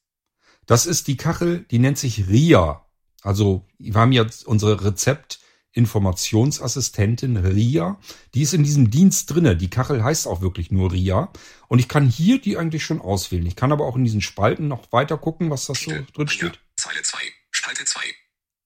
das 0.66 0.86
ist 0.86 1.08
die 1.08 1.16
Kachel, 1.16 1.64
die 1.70 1.78
nennt 1.78 1.98
sich 1.98 2.28
RIA. 2.28 2.86
Also, 3.22 3.66
wir 3.78 3.94
haben 3.94 4.12
jetzt 4.12 4.46
unsere 4.46 4.82
Rezeptinformationsassistentin 4.84 7.36
RIA. 7.36 7.98
Die 8.34 8.42
ist 8.42 8.54
in 8.54 8.62
diesem 8.64 8.90
Dienst 8.90 9.30
drinne. 9.30 9.56
Die 9.56 9.68
Kachel 9.68 10.02
heißt 10.02 10.26
auch 10.26 10.40
wirklich 10.40 10.70
nur 10.70 10.92
RIA. 10.92 11.30
Und 11.68 11.78
ich 11.80 11.88
kann 11.88 12.08
hier 12.08 12.40
die 12.40 12.56
eigentlich 12.56 12.84
schon 12.84 13.00
auswählen. 13.00 13.44
Ich 13.46 13.56
kann 13.56 13.72
aber 13.72 13.84
auch 13.84 13.96
in 13.96 14.04
diesen 14.04 14.22
Spalten 14.22 14.68
noch 14.68 14.90
weiter 14.92 15.18
gucken, 15.18 15.50
was 15.50 15.66
das 15.66 15.80
so 15.80 15.90
Titel. 15.90 16.06
drin 16.12 16.28
RIA. 16.28 16.36
steht. 16.36 16.60
Zeile 16.76 17.02
2. 17.02 17.18
Spalte 17.50 17.84
2. 17.84 18.00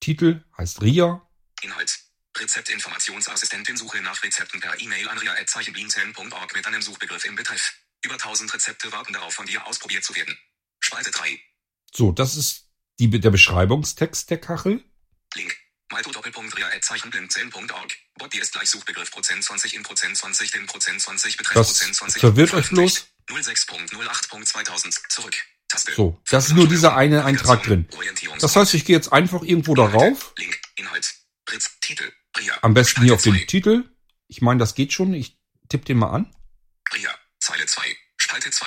Titel 0.00 0.44
heißt 0.56 0.82
RIA. 0.82 1.20
Inhalt. 1.62 1.98
Rezeptinformationsassistentin 2.36 3.76
Suche 3.76 4.00
nach 4.02 4.22
Rezepten 4.22 4.60
per 4.60 4.80
E-Mail 4.80 5.08
an 5.08 5.18
ria.zeichenblinzeln.org 5.18 6.54
mit 6.54 6.66
einem 6.66 6.82
Suchbegriff 6.82 7.24
im 7.24 7.34
Betreff. 7.36 7.72
Über 8.04 8.14
1000 8.14 8.52
Rezepte 8.52 8.92
warten 8.92 9.14
darauf, 9.14 9.32
von 9.32 9.46
dir 9.46 9.66
ausprobiert 9.66 10.04
zu 10.04 10.14
werden. 10.14 10.36
Spalte 10.80 11.10
3. 11.10 11.40
So, 11.90 12.12
das 12.12 12.36
ist 12.36 12.68
die, 12.98 13.08
der 13.08 13.30
Beschreibungstext 13.30 14.28
der 14.30 14.38
Kachel. 14.38 14.84
Link. 15.34 15.56
Malto 15.90 16.10
Doppelpunkt 16.10 16.56
ria.zeichenblinzeln.org. 16.56 17.92
Body 18.18 18.38
ist 18.38 18.52
gleich 18.52 18.68
Suchbegriff 18.68 19.10
Prozent 19.10 19.42
20 19.42 19.74
in 19.76 19.82
Prozent 19.82 20.16
20 20.16 20.50
den 20.50 20.66
Prozent 20.66 21.00
20 21.00 21.36
Betreff 21.36 21.66
Prozent 21.66 21.94
20. 21.94 22.20
verwirrt 22.20 22.52
euch 22.52 22.68
bloß. 22.68 23.06
06.08.2000 23.30 25.08
zurück. 25.08 25.34
Taste. 25.68 25.94
So, 25.94 26.20
das 26.28 26.48
ist 26.48 26.54
nur 26.54 26.68
dieser 26.68 26.96
eine 26.96 27.24
Eintrag 27.24 27.62
drin. 27.62 27.88
Das 28.40 28.54
heißt, 28.54 28.74
ich 28.74 28.84
gehe 28.84 28.96
jetzt 28.96 29.12
einfach 29.12 29.42
irgendwo 29.42 29.74
darauf. 29.74 30.34
Link. 30.36 30.60
Inhalt. 30.76 31.14
Ritz. 31.50 31.70
Titel. 31.80 32.12
Am 32.60 32.74
besten 32.74 33.02
hier 33.02 33.14
auf 33.14 33.22
den 33.22 33.46
Titel. 33.46 33.84
Ich 34.28 34.42
meine, 34.42 34.58
das 34.58 34.74
geht 34.74 34.92
schon. 34.92 35.14
Ich 35.14 35.38
tippe 35.68 35.84
den 35.84 35.98
mal 35.98 36.10
an. 36.10 36.34
Zeile 37.66 37.66
2. 37.66 37.96
Spalte 38.16 38.50
2. 38.50 38.66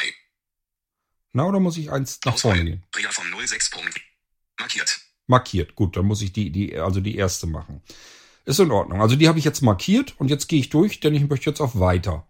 Na, 1.34 1.46
oder 1.46 1.60
muss 1.60 1.78
ich 1.78 1.92
eins 1.92 2.20
nach 2.26 2.38
vorne 2.38 2.64
gehen? 2.64 2.86
RIA 2.96 3.12
vom 3.12 3.26
06. 3.46 3.70
Punkt. 3.70 4.02
Markiert. 4.60 5.00
Markiert. 5.28 5.76
Gut, 5.76 5.98
dann 5.98 6.06
muss 6.06 6.22
ich 6.22 6.34
die, 6.34 6.52
die, 6.52 6.78
also 6.78 7.00
die 7.00 7.16
erste 7.16 7.48
machen. 7.48 7.84
Ist 8.46 8.60
in 8.60 8.72
Ordnung. 8.72 9.02
Also 9.02 9.16
die 9.16 9.28
habe 9.28 9.40
ich 9.40 9.46
jetzt 9.46 9.62
markiert 9.62 10.16
und 10.20 10.30
jetzt 10.30 10.48
gehe 10.48 10.60
ich 10.60 10.70
durch, 10.70 11.00
denn 11.00 11.14
ich 11.14 11.28
möchte 11.28 11.50
jetzt 11.50 11.60
auf 11.60 11.80
Weiter. 11.80 12.26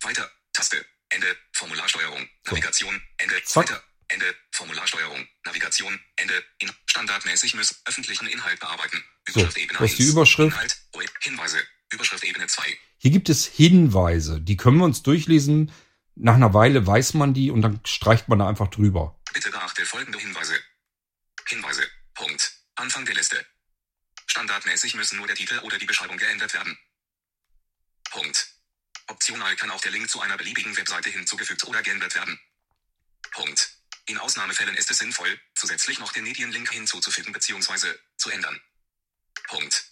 Weiter. 0.00 0.30
Taste. 0.52 0.84
Ende. 1.08 1.26
Formularsteuerung. 1.52 2.28
So. 2.44 2.50
Navigation. 2.52 3.00
Ende. 3.18 3.42
Zack. 3.44 3.70
Weiter. 3.70 3.82
Ende. 4.08 4.34
Formularsteuerung. 4.50 5.26
Navigation. 5.44 5.98
Ende. 6.16 6.44
In. 6.58 6.70
Standardmäßig 6.86 7.54
müssen 7.54 7.76
öffentlichen 7.84 8.26
Inhalt 8.26 8.58
bearbeiten. 8.58 9.04
So, 9.28 9.40
Überschrift 9.40 9.58
Ebene 9.58 9.78
das 9.78 9.90
ist 9.90 9.98
die 9.98 10.02
1. 10.02 10.12
Überschrift. 10.12 10.56
Inhalt. 10.56 10.76
Hinweise. 11.20 11.58
Überschrift 11.92 12.24
Ebene 12.24 12.46
2. 12.46 12.76
Hier 12.98 13.10
gibt 13.10 13.28
es 13.28 13.46
Hinweise. 13.46 14.40
Die 14.40 14.56
können 14.56 14.78
wir 14.78 14.84
uns 14.84 15.02
durchlesen. 15.02 15.72
Nach 16.14 16.34
einer 16.34 16.54
Weile 16.54 16.86
weiß 16.86 17.14
man 17.14 17.34
die 17.34 17.50
und 17.50 17.62
dann 17.62 17.80
streicht 17.84 18.28
man 18.28 18.38
da 18.38 18.48
einfach 18.48 18.68
drüber. 18.68 19.20
Bitte 19.32 19.50
beachte 19.50 19.84
folgende 19.84 20.18
Hinweise. 20.18 20.54
Hinweise. 21.46 21.82
Punkt. 22.14 22.52
Anfang 22.74 23.04
der 23.04 23.14
Liste. 23.14 23.44
Standardmäßig 24.26 24.94
müssen 24.94 25.18
nur 25.18 25.26
der 25.26 25.36
Titel 25.36 25.58
oder 25.60 25.78
die 25.78 25.86
Beschreibung 25.86 26.16
geändert 26.16 26.54
werden. 26.54 26.78
Punkt. 28.10 28.48
Optional 29.08 29.54
kann 29.56 29.70
auch 29.70 29.80
der 29.80 29.92
Link 29.92 30.10
zu 30.10 30.20
einer 30.20 30.36
beliebigen 30.36 30.76
Webseite 30.76 31.10
hinzugefügt 31.10 31.64
oder 31.64 31.82
geändert 31.82 32.14
werden. 32.14 32.38
Punkt. 33.32 33.70
In 34.06 34.18
Ausnahmefällen 34.18 34.76
ist 34.76 34.90
es 34.90 34.98
sinnvoll, 34.98 35.38
zusätzlich 35.54 35.98
noch 35.98 36.12
den 36.12 36.24
Medienlink 36.24 36.70
hinzuzufügen 36.70 37.32
bzw. 37.32 37.92
zu 38.16 38.30
ändern. 38.30 38.60
Punkt. 39.48 39.84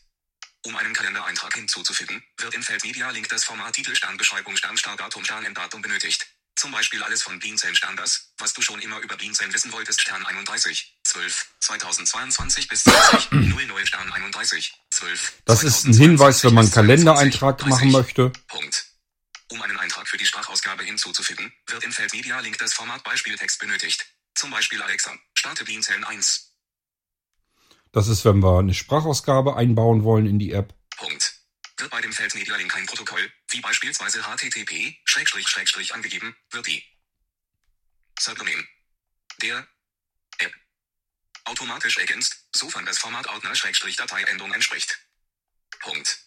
Um 0.66 0.74
einen 0.76 0.94
Kalendereintrag 0.94 1.54
hinzuzufügen, 1.54 2.22
wird 2.38 2.54
im 2.54 2.62
Feld 2.62 2.82
Media 2.84 3.10
Link 3.10 3.28
das 3.28 3.44
Format 3.44 3.74
Titel 3.74 3.94
Sternbeschreibung 3.94 4.56
Stern 4.56 4.78
Startdatum 4.78 5.22
Stern 5.22 5.44
Enddatum 5.44 5.82
benötigt. 5.82 6.26
Zum 6.56 6.72
Beispiel 6.72 7.02
alles 7.02 7.22
von 7.22 7.38
Blinzeln 7.38 7.74
Stern 7.74 7.96
das, 7.96 8.32
was 8.38 8.54
du 8.54 8.62
schon 8.62 8.80
immer 8.80 8.98
über 9.00 9.14
Blinzeln 9.16 9.52
wissen 9.52 9.72
wolltest 9.72 10.00
Stern 10.00 10.24
31, 10.24 10.96
12, 11.04 11.46
2022 11.60 12.68
bis 12.68 12.84
20, 12.84 13.32
00 13.32 13.86
Stern 13.86 14.10
31, 14.10 14.72
12. 14.90 15.32
Das 15.44 15.64
ist 15.64 15.84
ein 15.84 15.92
Hinweis, 15.92 16.42
wenn 16.44 16.54
man 16.54 16.70
Kalendereintrag 16.70 17.66
machen 17.66 17.92
möchte. 17.92 18.30
Punkt. 18.48 18.86
Um 19.48 19.60
einen 19.60 19.76
Eintrag 19.76 20.08
für 20.08 20.16
die 20.16 20.24
Sprachausgabe 20.24 20.82
hinzuzufügen, 20.84 21.52
wird 21.66 21.84
im 21.84 21.92
Feld 21.92 22.14
Media 22.14 22.40
Link 22.40 22.56
das 22.56 22.72
Format 22.72 23.04
Beispieltext 23.04 23.58
benötigt. 23.58 24.06
Zum 24.34 24.50
Beispiel 24.50 24.80
Alexa, 24.80 25.14
starte 25.34 25.64
Blinzeln 25.64 26.04
1. 26.04 26.53
Das 27.94 28.08
ist, 28.08 28.24
wenn 28.24 28.42
wir 28.42 28.58
eine 28.58 28.74
Sprachausgabe 28.74 29.54
einbauen 29.54 30.02
wollen 30.02 30.26
in 30.26 30.40
die 30.40 30.50
App. 30.50 30.74
Punkt. 30.96 31.32
Wird 31.78 31.90
bei 31.92 32.00
dem 32.00 32.12
Feld 32.12 32.34
Media 32.34 32.56
Link 32.56 32.76
ein 32.76 32.86
Protokoll, 32.86 33.20
wie 33.50 33.60
beispielsweise 33.60 34.20
HTTP, 34.20 34.96
Schrägstrich, 35.04 35.46
Schrägstrich 35.46 35.94
angegeben, 35.94 36.34
wird 36.50 36.66
die 36.66 36.82
Subdomain 38.18 38.66
der 39.40 39.58
App 40.38 40.52
automatisch 41.44 41.98
ergänzt, 41.98 42.48
sofern 42.52 42.84
das 42.84 42.98
Format 42.98 43.28
Ordner 43.28 43.54
Schrägstrich 43.54 43.94
Dateiendung 43.94 44.52
entspricht. 44.52 44.98
Punkt. 45.80 46.18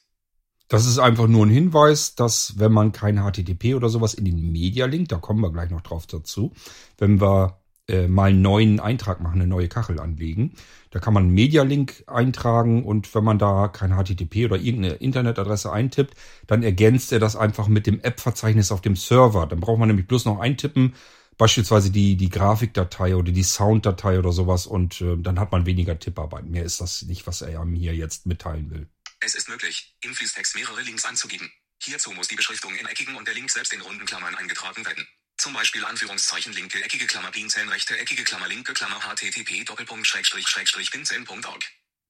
Das 0.69 0.85
ist 0.85 0.99
einfach 0.99 1.27
nur 1.27 1.45
ein 1.45 1.49
Hinweis, 1.49 2.15
dass 2.15 2.57
wenn 2.57 2.71
man 2.71 2.93
kein 2.93 3.17
HTTP 3.17 3.75
oder 3.75 3.89
sowas 3.89 4.13
in 4.13 4.23
den 4.23 4.53
Media-Link, 4.53 5.09
da 5.09 5.17
kommen 5.17 5.41
wir 5.41 5.51
gleich 5.51 5.69
noch 5.69 5.81
drauf 5.81 6.07
dazu, 6.07 6.55
wenn 6.97 7.19
wir 7.19 7.61
äh, 7.87 8.07
mal 8.07 8.29
einen 8.29 8.41
neuen 8.41 8.79
Eintrag 8.79 9.21
machen, 9.21 9.41
eine 9.41 9.47
neue 9.47 9.67
Kachel 9.67 9.99
anlegen, 9.99 10.53
da 10.91 10.99
kann 10.99 11.13
man 11.13 11.23
einen 11.23 11.33
Media-Link 11.33 12.03
eintragen 12.07 12.83
und 12.83 13.13
wenn 13.13 13.23
man 13.23 13.39
da 13.39 13.67
kein 13.67 13.91
HTTP 13.91 14.45
oder 14.45 14.57
irgendeine 14.57 14.95
Internetadresse 14.95 15.71
eintippt, 15.71 16.15
dann 16.47 16.63
ergänzt 16.63 17.11
er 17.11 17.19
das 17.19 17.35
einfach 17.35 17.67
mit 17.67 17.87
dem 17.87 17.99
App-Verzeichnis 18.01 18.71
auf 18.71 18.81
dem 18.81 18.95
Server. 18.95 19.47
Dann 19.47 19.59
braucht 19.59 19.79
man 19.79 19.87
nämlich 19.87 20.07
bloß 20.07 20.25
noch 20.25 20.39
eintippen, 20.39 20.95
beispielsweise 21.37 21.91
die, 21.91 22.15
die 22.15 22.29
Grafikdatei 22.29 23.15
oder 23.15 23.31
die 23.31 23.43
Sounddatei 23.43 24.17
oder 24.19 24.31
sowas 24.31 24.65
und 24.65 25.01
äh, 25.01 25.15
dann 25.17 25.39
hat 25.39 25.51
man 25.51 25.65
weniger 25.65 25.99
Tipparbeit. 25.99 26.45
Mehr 26.45 26.63
ist 26.63 26.81
das 26.81 27.03
nicht, 27.03 27.27
was 27.27 27.41
er 27.41 27.65
hier 27.65 27.95
jetzt 27.95 28.25
mitteilen 28.25 28.71
will. 28.71 28.87
Es 29.19 29.35
ist 29.35 29.49
möglich, 29.49 29.95
im 30.01 30.13
Fließtext 30.13 30.55
mehrere 30.55 30.81
Links 30.81 31.05
anzugeben. 31.05 31.49
Hierzu 31.81 32.11
muss 32.11 32.27
die 32.27 32.35
Beschriftung 32.35 32.73
in 32.75 32.85
eckigen 32.87 33.15
und 33.15 33.27
der 33.27 33.35
Link 33.35 33.49
selbst 33.49 33.73
in 33.73 33.81
runden 33.81 34.05
Klammern 34.05 34.35
eingetragen 34.35 34.85
werden. 34.85 35.05
Zum 35.37 35.53
Beispiel 35.53 35.85
Anführungszeichen 35.85 36.51
linke 36.53 36.83
eckige 36.83 37.05
Klammer 37.05 37.31
Blinzeln 37.31 37.69
rechte 37.69 37.97
eckige 37.97 38.23
Klammer 38.23 38.47
linke 38.47 38.73
Klammer 38.73 38.99
http 38.99 39.65
Doppelpunkt 39.65 40.07
Schrägstrich 40.07 40.47
Schrägstrich 40.47 40.89
Blinzeln.org. 40.89 41.63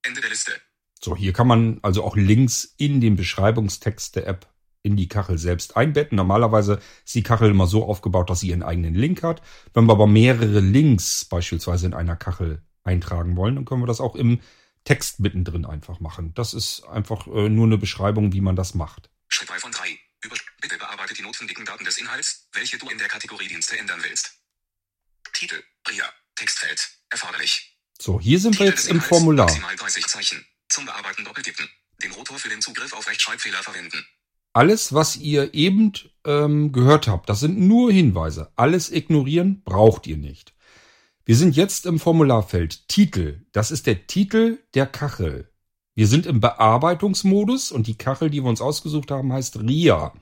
Ende 0.04 0.22
der 0.22 0.30
Liste. 0.30 0.54
So, 1.02 1.16
hier 1.16 1.34
kann 1.34 1.48
man 1.48 1.80
also 1.82 2.04
auch 2.04 2.16
Links 2.16 2.74
in 2.78 3.02
den 3.02 3.18
Beschreibungstext 3.18 4.16
der 4.16 4.28
App 4.28 4.48
in 4.82 4.96
die 4.96 5.10
Kachel 5.10 5.38
selbst 5.38 5.76
einbetten. 5.76 6.16
Normalerweise 6.16 6.80
ist 7.06 7.16
die 7.16 7.24
Kachel 7.24 7.52
immer 7.52 7.68
so 7.68 7.86
aufgebaut, 7.86 8.30
dass 8.30 8.40
sie 8.40 8.50
ihren 8.50 8.64
eigenen 8.64 8.96
Link 8.96 9.22
hat. 9.24 9.42
Wenn 9.74 9.86
wir 9.86 9.94
aber 9.94 10.08
mehrere 10.08 10.62
Links 10.62 11.26
beispielsweise 11.26 11.86
in 11.86 11.94
einer 11.94 12.16
Kachel 12.16 12.62
eintragen 12.86 13.36
wollen, 13.36 13.56
dann 13.56 13.66
können 13.66 13.82
wir 13.82 13.88
das 13.88 14.00
auch 14.00 14.16
im 14.16 14.40
Text 14.86 15.20
mittendrin 15.20 15.66
einfach 15.66 16.00
machen. 16.00 16.34
Das 16.34 16.54
ist 16.54 16.88
einfach 16.88 17.28
äh, 17.28 17.50
nur 17.50 17.66
eine 17.66 17.78
Beschreibung, 17.78 18.32
wie 18.32 18.42
man 18.42 18.56
das 18.56 18.74
macht. 18.74 19.10
Schritt 19.28 19.50
2 19.50 19.60
von 19.60 19.72
3. 19.72 20.00
Bearbeite 21.08 21.14
die 21.14 21.22
notwendigen 21.24 21.66
Daten 21.66 21.86
des 21.86 21.98
Inhalts, 21.98 22.48
welche 22.52 22.78
du 22.78 22.90
in 22.90 22.98
der 22.98 23.08
Kategorie 23.08 23.48
Dienste 23.48 23.78
ändern 23.78 24.00
willst. 24.04 24.34
Titel, 25.34 25.64
RIA, 25.90 26.06
Textfeld, 26.36 26.90
erforderlich. 27.10 27.78
So, 28.00 28.20
hier 28.20 28.40
sind 28.40 28.60
wir 28.60 28.66
Titel 28.66 28.70
jetzt 28.70 28.84
des 28.84 28.88
im 28.88 28.98
Inhalts, 28.98 29.10
Formular. 29.10 29.46
Maximal 29.46 29.76
30 29.76 30.08
Zeichen. 30.08 30.46
Zum 30.70 30.86
Bearbeiten 30.86 31.24
doppeltippen. 31.24 31.70
Den 32.04 32.12
Rotor 32.12 32.38
für 32.38 32.50
den 32.50 32.62
Zugriff 32.62 32.94
auf 32.94 33.08
Rechtschreibfehler 33.08 33.64
verwenden. 33.64 34.06
Alles, 34.54 34.94
was 34.94 35.16
ihr 35.16 35.54
eben 35.54 35.94
ähm, 36.26 36.72
gehört 36.74 37.08
habt, 37.08 37.30
das 37.30 37.40
sind 37.40 37.58
nur 37.58 37.92
Hinweise. 37.92 38.52
Alles 38.56 38.92
ignorieren 38.92 39.64
braucht 39.64 40.08
ihr 40.08 40.18
nicht. 40.18 40.54
Wir 41.26 41.38
sind 41.38 41.56
jetzt 41.56 41.86
im 41.86 42.00
Formularfeld 42.00 42.88
Titel. 42.90 43.46
Das 43.54 43.72
ist 43.72 43.88
der 43.88 44.08
Titel 44.08 44.60
der 44.74 44.88
Kachel. 44.88 45.52
Wir 45.96 46.08
sind 46.08 46.26
im 46.26 46.42
Bearbeitungsmodus 46.42 47.72
und 47.72 47.88
die 47.88 47.98
Kachel, 47.98 48.30
die 48.30 48.44
wir 48.44 48.50
uns 48.50 48.62
ausgesucht 48.62 49.10
haben, 49.10 49.32
heißt 49.32 49.58
RIA. 49.60 50.14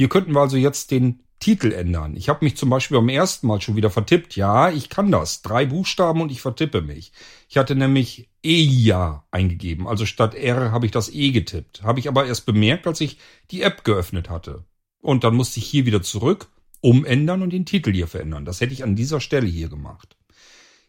Hier 0.00 0.08
könnten 0.08 0.32
wir 0.32 0.40
also 0.40 0.56
jetzt 0.56 0.92
den 0.92 1.22
Titel 1.40 1.72
ändern. 1.72 2.16
Ich 2.16 2.30
habe 2.30 2.42
mich 2.42 2.56
zum 2.56 2.70
Beispiel 2.70 2.96
beim 2.96 3.10
ersten 3.10 3.46
Mal 3.46 3.60
schon 3.60 3.76
wieder 3.76 3.90
vertippt. 3.90 4.34
Ja, 4.34 4.70
ich 4.70 4.88
kann 4.88 5.12
das. 5.12 5.42
Drei 5.42 5.66
Buchstaben 5.66 6.22
und 6.22 6.32
ich 6.32 6.40
vertippe 6.40 6.80
mich. 6.80 7.12
Ich 7.50 7.58
hatte 7.58 7.74
nämlich 7.74 8.30
EIA 8.42 9.26
eingegeben. 9.30 9.86
Also 9.86 10.06
statt 10.06 10.34
R 10.34 10.72
habe 10.72 10.86
ich 10.86 10.90
das 10.90 11.10
E 11.10 11.32
getippt. 11.32 11.82
Habe 11.82 12.00
ich 12.00 12.08
aber 12.08 12.24
erst 12.24 12.46
bemerkt, 12.46 12.86
als 12.86 13.02
ich 13.02 13.18
die 13.50 13.60
App 13.60 13.84
geöffnet 13.84 14.30
hatte. 14.30 14.64
Und 15.02 15.22
dann 15.22 15.34
musste 15.34 15.60
ich 15.60 15.66
hier 15.66 15.84
wieder 15.84 16.00
zurück, 16.00 16.48
umändern 16.80 17.42
und 17.42 17.50
den 17.50 17.66
Titel 17.66 17.92
hier 17.92 18.08
verändern. 18.08 18.46
Das 18.46 18.62
hätte 18.62 18.72
ich 18.72 18.82
an 18.82 18.96
dieser 18.96 19.20
Stelle 19.20 19.48
hier 19.48 19.68
gemacht. 19.68 20.16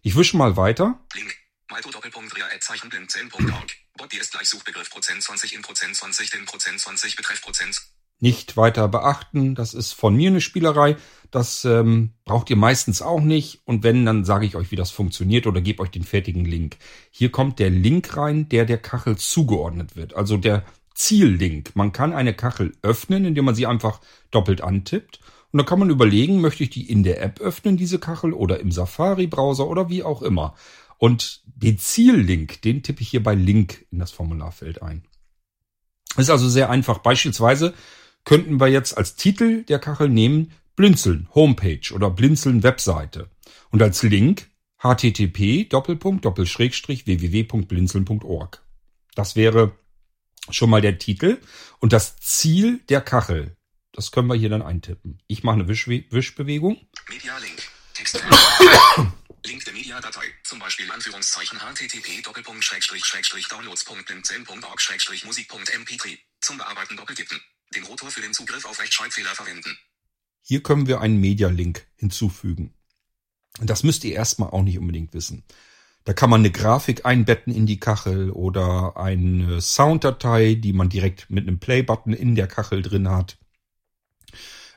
Ich 0.03 0.15
wische 0.15 0.37
mal 0.37 0.55
weiter. 0.55 1.01
Link. 1.15 1.35
Malto 1.69 1.91
ist 4.21 4.31
gleich 4.31 4.47
Suchbegriff 4.47 4.89
Prozent 4.89 5.21
20 5.21 5.53
in 5.53 5.61
Prozent 5.63 5.97
20 5.97 6.29
den 6.29 6.45
Prozent 6.45 6.79
20 6.79 7.17
Betreff 7.17 7.41
Prozent. 7.41 7.81
Nicht 8.21 8.55
weiter 8.55 8.87
beachten. 8.87 9.55
Das 9.55 9.73
ist 9.73 9.91
von 9.91 10.15
mir 10.15 10.29
eine 10.29 10.41
Spielerei. 10.41 10.95
Das 11.31 11.65
ähm, 11.65 12.11
braucht 12.23 12.49
ihr 12.49 12.55
meistens 12.55 13.01
auch 13.01 13.19
nicht. 13.19 13.61
Und 13.65 13.83
wenn, 13.83 14.05
dann 14.05 14.23
sage 14.23 14.45
ich 14.45 14.55
euch, 14.55 14.71
wie 14.71 14.75
das 14.75 14.91
funktioniert 14.91 15.47
oder 15.47 15.59
gebe 15.59 15.81
euch 15.81 15.89
den 15.89 16.03
fertigen 16.03 16.45
Link. 16.45 16.77
Hier 17.09 17.31
kommt 17.31 17.59
der 17.59 17.71
Link 17.71 18.15
rein, 18.15 18.47
der 18.47 18.65
der 18.65 18.77
Kachel 18.77 19.17
zugeordnet 19.17 19.95
wird. 19.95 20.15
Also 20.15 20.37
der 20.37 20.63
Ziellink. 20.93 21.75
Man 21.75 21.91
kann 21.91 22.13
eine 22.13 22.33
Kachel 22.33 22.73
öffnen, 22.83 23.25
indem 23.25 23.45
man 23.45 23.55
sie 23.55 23.65
einfach 23.65 24.01
doppelt 24.29 24.61
antippt. 24.61 25.19
Und 25.51 25.57
dann 25.57 25.65
kann 25.65 25.79
man 25.79 25.89
überlegen, 25.89 26.41
möchte 26.41 26.63
ich 26.63 26.69
die 26.69 26.89
in 26.89 27.03
der 27.03 27.21
App 27.21 27.41
öffnen, 27.41 27.75
diese 27.75 27.99
Kachel, 27.99 28.33
oder 28.33 28.59
im 28.59 28.71
Safari-Browser 28.71 29.67
oder 29.67 29.89
wie 29.89 30.03
auch 30.03 30.21
immer. 30.21 30.55
Und 30.97 31.41
den 31.45 31.79
Ziellink, 31.79 32.61
den 32.61 32.83
tippe 32.83 33.01
ich 33.01 33.09
hier 33.09 33.23
bei 33.23 33.33
Link 33.33 33.85
in 33.91 33.99
das 33.99 34.11
Formularfeld 34.11 34.83
ein. 34.83 35.03
Ist 36.17 36.29
also 36.29 36.47
sehr 36.47 36.69
einfach. 36.69 36.99
Beispielsweise 36.99 37.73
könnten 38.23 38.59
wir 38.59 38.67
jetzt 38.67 38.97
als 38.97 39.15
Titel 39.15 39.63
der 39.63 39.79
Kachel 39.79 40.09
nehmen 40.09 40.51
Blinzeln 40.75 41.27
Homepage 41.33 41.93
oder 41.93 42.09
Blinzeln 42.09 42.63
Webseite. 42.63 43.29
Und 43.69 43.81
als 43.81 44.03
Link 44.03 44.49
http 44.81 45.69
www.blinzeln.org. 47.05 48.63
Das 49.15 49.35
wäre 49.35 49.77
schon 50.49 50.69
mal 50.69 50.81
der 50.81 50.97
Titel 50.97 51.39
und 51.79 51.93
das 51.93 52.17
Ziel 52.17 52.79
der 52.89 53.01
Kachel. 53.01 53.55
Das 53.91 54.11
können 54.11 54.27
wir 54.27 54.35
hier 54.35 54.49
dann 54.49 54.61
eintippen. 54.61 55.21
Ich 55.27 55.43
mache 55.43 55.55
eine 55.55 55.67
Wisch 55.67 55.87
Wischbewegung. 55.87 56.77
Media 57.09 57.37
Link. 57.37 57.61
Text. 57.93 58.15
Link 59.45 59.65
der 59.65 59.73
Media-Datei. 59.73 60.25
Zum 60.43 60.59
Beispiel 60.59 60.89
Anführungszeichen 60.89 61.59
http 61.59 62.23
downloads.blinzeln.org 63.49 65.25
musik.mp3. 65.25 66.17
Zum 66.39 66.57
Bearbeiten 66.57 66.95
doppeltippen. 66.95 67.39
Den 67.75 67.83
Rotor 67.83 68.11
für 68.11 68.21
den 68.21 68.33
Zugriff 68.33 68.65
auf 68.65 68.79
Rechtschreibfehler 68.79 69.33
verwenden. 69.33 69.77
Hier 70.41 70.63
können 70.63 70.87
wir 70.87 71.01
einen 71.01 71.21
Media-Link 71.21 71.85
hinzufügen. 71.95 72.73
Das 73.59 73.83
müsst 73.83 74.03
ihr 74.03 74.13
erstmal 74.13 74.49
auch 74.49 74.63
nicht 74.63 74.79
unbedingt 74.79 75.13
wissen. 75.13 75.43
Da 76.03 76.13
kann 76.13 76.29
man 76.29 76.41
eine 76.41 76.51
Grafik 76.51 77.05
einbetten 77.05 77.53
in 77.53 77.67
die 77.67 77.79
Kachel 77.79 78.31
oder 78.31 78.97
eine 78.97 79.61
Sounddatei, 79.61 80.55
die 80.55 80.73
man 80.73 80.89
direkt 80.89 81.29
mit 81.29 81.47
einem 81.47 81.59
Play-Button 81.59 82.13
in 82.13 82.35
der 82.35 82.47
Kachel 82.47 82.81
drin 82.81 83.09
hat. 83.09 83.37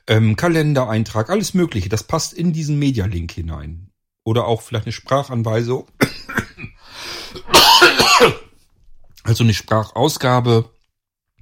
Ähm, 0.07 0.35
Kalendereintrag, 0.35 1.31
alles 1.31 1.55
Mögliche. 1.55 1.89
Das 1.89 2.03
passt 2.03 2.33
in 2.33 2.53
diesen 2.53 2.77
Media-Link 2.77 3.31
hinein. 3.31 3.89
Oder 4.23 4.45
auch 4.45 4.61
vielleicht 4.61 4.85
eine 4.85 4.93
Sprachanweisung. 4.93 5.87
also 9.23 9.43
eine 9.43 9.53
Sprachausgabe. 9.53 10.69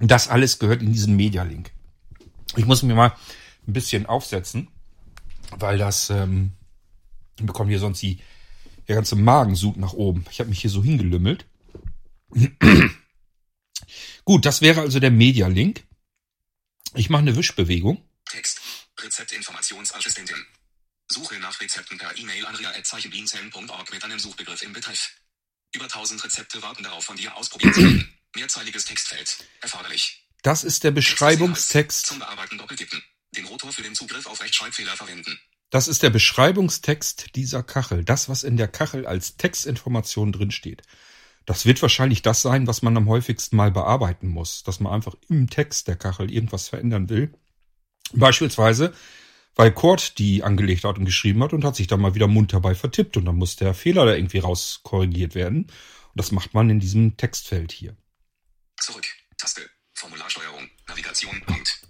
Das 0.08 0.28
alles 0.28 0.58
gehört 0.58 0.82
in 0.82 0.92
diesen 0.92 1.16
Media-Link. 1.16 1.70
Ich 2.56 2.66
muss 2.66 2.82
mir 2.82 2.94
mal 2.94 3.16
ein 3.66 3.72
bisschen 3.72 4.06
aufsetzen, 4.06 4.68
weil 5.56 5.78
das 5.78 6.10
ähm, 6.10 6.52
ich 7.38 7.46
bekomme 7.46 7.70
hier 7.70 7.80
sonst 7.80 8.00
die 8.02 8.20
der 8.86 8.96
ganze 8.96 9.16
Magen 9.16 9.56
nach 9.76 9.94
oben. 9.94 10.26
Ich 10.30 10.40
habe 10.40 10.50
mich 10.50 10.60
hier 10.60 10.70
so 10.70 10.82
hingelümmelt. 10.82 11.46
Gut, 14.24 14.44
das 14.44 14.60
wäre 14.60 14.82
also 14.82 15.00
der 15.00 15.10
Media-Link. 15.10 15.84
Ich 16.94 17.08
mache 17.08 17.22
eine 17.22 17.34
Wischbewegung. 17.36 18.02
Text. 18.26 18.60
Rezeptinformationsassistentin. 19.00 20.36
Suche 21.08 21.38
nach 21.38 21.60
Rezepten 21.60 21.98
per 21.98 22.16
E-Mail 22.16 22.46
an 22.46 22.54
ria.zeichenblinzeln.org 22.54 23.90
mit 23.90 24.04
einem 24.04 24.18
Suchbegriff 24.18 24.62
im 24.62 24.72
Betreff. 24.72 25.12
Über 25.74 25.84
1000 25.84 26.24
Rezepte 26.24 26.62
warten 26.62 26.82
darauf, 26.82 27.04
von 27.04 27.16
dir 27.16 27.36
ausprobiert 27.36 27.74
zu 27.74 27.82
werden. 27.82 28.13
Mehrzeiliges 28.34 28.84
Textfeld. 28.84 29.38
Erforderlich. 29.60 30.26
Das 30.42 30.64
ist 30.64 30.84
der 30.84 30.90
Beschreibungstext. 30.90 32.06
Zum 32.06 32.18
Bearbeiten 32.18 32.58
doppeltippen. 32.58 33.02
Den 33.36 33.46
Rotor 33.46 33.72
für 33.72 33.82
den 33.82 33.94
Zugriff 33.94 34.26
auf 34.26 34.42
Rechtschreibfehler 34.42 34.96
verwenden. 34.96 35.38
Das 35.70 35.88
ist 35.88 36.02
der 36.02 36.10
Beschreibungstext 36.10 37.34
dieser 37.34 37.62
Kachel. 37.62 38.04
Das, 38.04 38.28
was 38.28 38.44
in 38.44 38.56
der 38.56 38.68
Kachel 38.68 39.06
als 39.06 39.36
Textinformation 39.36 40.32
drinsteht. 40.32 40.82
Das 41.46 41.66
wird 41.66 41.80
wahrscheinlich 41.82 42.22
das 42.22 42.42
sein, 42.42 42.66
was 42.66 42.82
man 42.82 42.96
am 42.96 43.08
häufigsten 43.08 43.56
mal 43.56 43.70
bearbeiten 43.70 44.28
muss. 44.28 44.62
Dass 44.64 44.80
man 44.80 44.92
einfach 44.92 45.14
im 45.28 45.48
Text 45.48 45.88
der 45.88 45.96
Kachel 45.96 46.32
irgendwas 46.32 46.68
verändern 46.68 47.08
will. 47.08 47.32
Beispielsweise, 48.12 48.92
weil 49.54 49.72
Kurt 49.72 50.18
die 50.18 50.42
angelegt 50.42 50.84
hat 50.84 50.98
und 50.98 51.04
geschrieben 51.04 51.42
hat 51.42 51.52
und 51.52 51.64
hat 51.64 51.76
sich 51.76 51.86
da 51.86 51.96
mal 51.96 52.14
wieder 52.14 52.28
munter 52.28 52.60
bei 52.60 52.74
vertippt 52.74 53.16
und 53.16 53.24
dann 53.24 53.36
muss 53.36 53.56
der 53.56 53.74
Fehler 53.74 54.04
da 54.04 54.14
irgendwie 54.14 54.38
rauskorrigiert 54.38 55.34
werden. 55.34 55.64
Und 55.64 56.14
das 56.14 56.32
macht 56.32 56.54
man 56.54 56.70
in 56.70 56.80
diesem 56.80 57.16
Textfeld 57.16 57.72
hier. 57.72 57.96
Zurück. 58.78 59.06
Taste. 59.38 59.68
Formularsteuerung. 59.94 60.70
Navigation. 60.88 61.40
Punkt. 61.46 61.80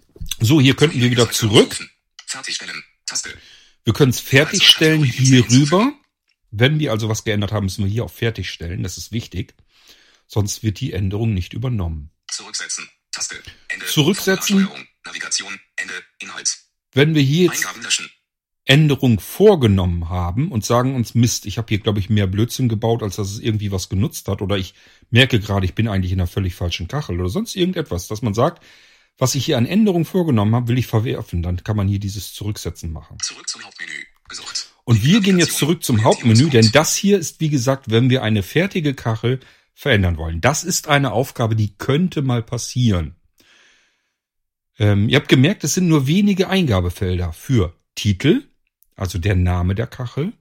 So, 0.41 0.61
hier 0.61 0.77
könnten 0.77 1.01
wir 1.01 1.11
wieder 1.11 1.31
zurück. 1.31 1.77
Fertigstellen. 2.27 2.85
Taste. 3.07 3.37
Wir 3.85 3.93
können 3.93 4.11
es 4.11 4.21
fertigstellen 4.21 5.05
hier 5.05 5.49
rüber. 5.51 5.93
Wenn 6.51 6.79
wir 6.79 6.93
also 6.93 7.09
was 7.09 7.25
geändert 7.25 7.53
haben, 7.53 7.65
müssen 7.65 7.85
wir 7.85 7.91
hier 7.91 8.05
auf 8.05 8.15
fertigstellen. 8.15 8.83
Das 8.83 8.97
ist 8.97 9.13
wichtig. 9.13 9.55
Sonst 10.27 10.63
wird 10.63 10.81
die 10.81 10.93
Änderung 10.93 11.35
nicht 11.35 11.53
übernommen. 11.53 12.11
Zurücksetzen. 12.29 12.89
Taste. 13.13 13.43
Ende. 13.69 13.87
Zurücksetzen. 13.87 14.69
Navigation. 15.05 15.61
Ende. 15.77 15.95
Inhalt. 16.21 16.59
Wenn 16.93 17.15
wir 17.15 17.23
hier 17.23 17.47
jetzt. 17.47 17.67
Änderung 18.67 19.21
vorgenommen 19.21 20.09
haben 20.09 20.51
und 20.51 20.65
sagen 20.65 20.95
uns, 20.95 21.15
Mist, 21.15 21.45
ich 21.45 21.59
habe 21.59 21.67
hier, 21.69 21.81
glaube 21.81 21.99
ich, 21.99 22.09
mehr 22.09 22.27
Blödsinn 22.27 22.69
gebaut, 22.69 23.03
als 23.03 23.17
dass 23.17 23.31
es 23.31 23.39
irgendwie 23.39 23.73
was 23.73 23.91
genutzt 23.91 24.29
hat, 24.29 24.41
oder 24.41 24.57
ich 24.57 24.75
merke 25.11 25.39
gerade, 25.39 25.67
ich 25.67 25.75
bin 25.75 25.87
eigentlich 25.87 26.13
in 26.13 26.21
einer 26.21 26.27
völlig 26.27 26.55
falschen 26.55 26.89
Kachel 26.89 27.21
oder 27.21 27.29
sonst 27.29 27.57
irgendetwas, 27.57 28.09
dass 28.09 28.23
man 28.23 28.33
sagt, 28.33 28.65
was 29.19 29.35
ich 29.35 29.45
hier 29.45 29.59
an 29.59 29.67
Änderungen 29.67 30.05
vorgenommen 30.05 30.55
habe, 30.55 30.69
will 30.69 30.79
ich 30.79 30.87
verwerfen. 30.87 31.43
Dann 31.43 31.63
kann 31.63 31.77
man 31.77 31.89
hier 31.89 32.01
dieses 32.01 32.33
Zurücksetzen 32.33 32.93
machen. 32.93 33.19
Zurück 33.23 33.49
zum 33.49 33.63
Hauptmenü. 33.63 33.93
Gesucht. 34.29 34.69
Und 34.85 35.05
wir 35.05 35.21
gehen 35.21 35.39
jetzt 35.39 35.57
zurück 35.57 35.85
zum 35.85 36.03
Hauptmenü, 36.03 36.51
denn 36.51 36.71
das 36.73 36.97
hier 36.97 37.19
ist, 37.19 37.41
wie 37.41 37.51
gesagt, 37.51 37.91
wenn 37.91 38.11
wir 38.11 38.23
eine 38.23 38.43
fertige 38.43 38.95
Kachel 38.95 39.41
verändern 39.75 40.17
wollen. 40.17 40.41
Das 40.41 40.65
ist 40.65 40.89
eine 40.89 41.13
Aufgabe, 41.13 41.57
die 41.57 41.77
könnte 41.77 42.23
mal 42.23 42.43
passieren. 42.43 43.17
Ähm, 44.79 45.09
ihr 45.09 45.17
habt 45.17 45.29
gemerkt, 45.29 45.65
es 45.65 45.75
sind 45.75 45.89
nur 45.89 46.07
wenige 46.07 46.49
Eingabefelder 46.49 47.33
für 47.33 47.75
Titel, 47.95 48.45
also 48.97 49.19
der 49.19 49.37
Name 49.37 49.75
der 49.75 49.87
Kachel, 49.87 50.33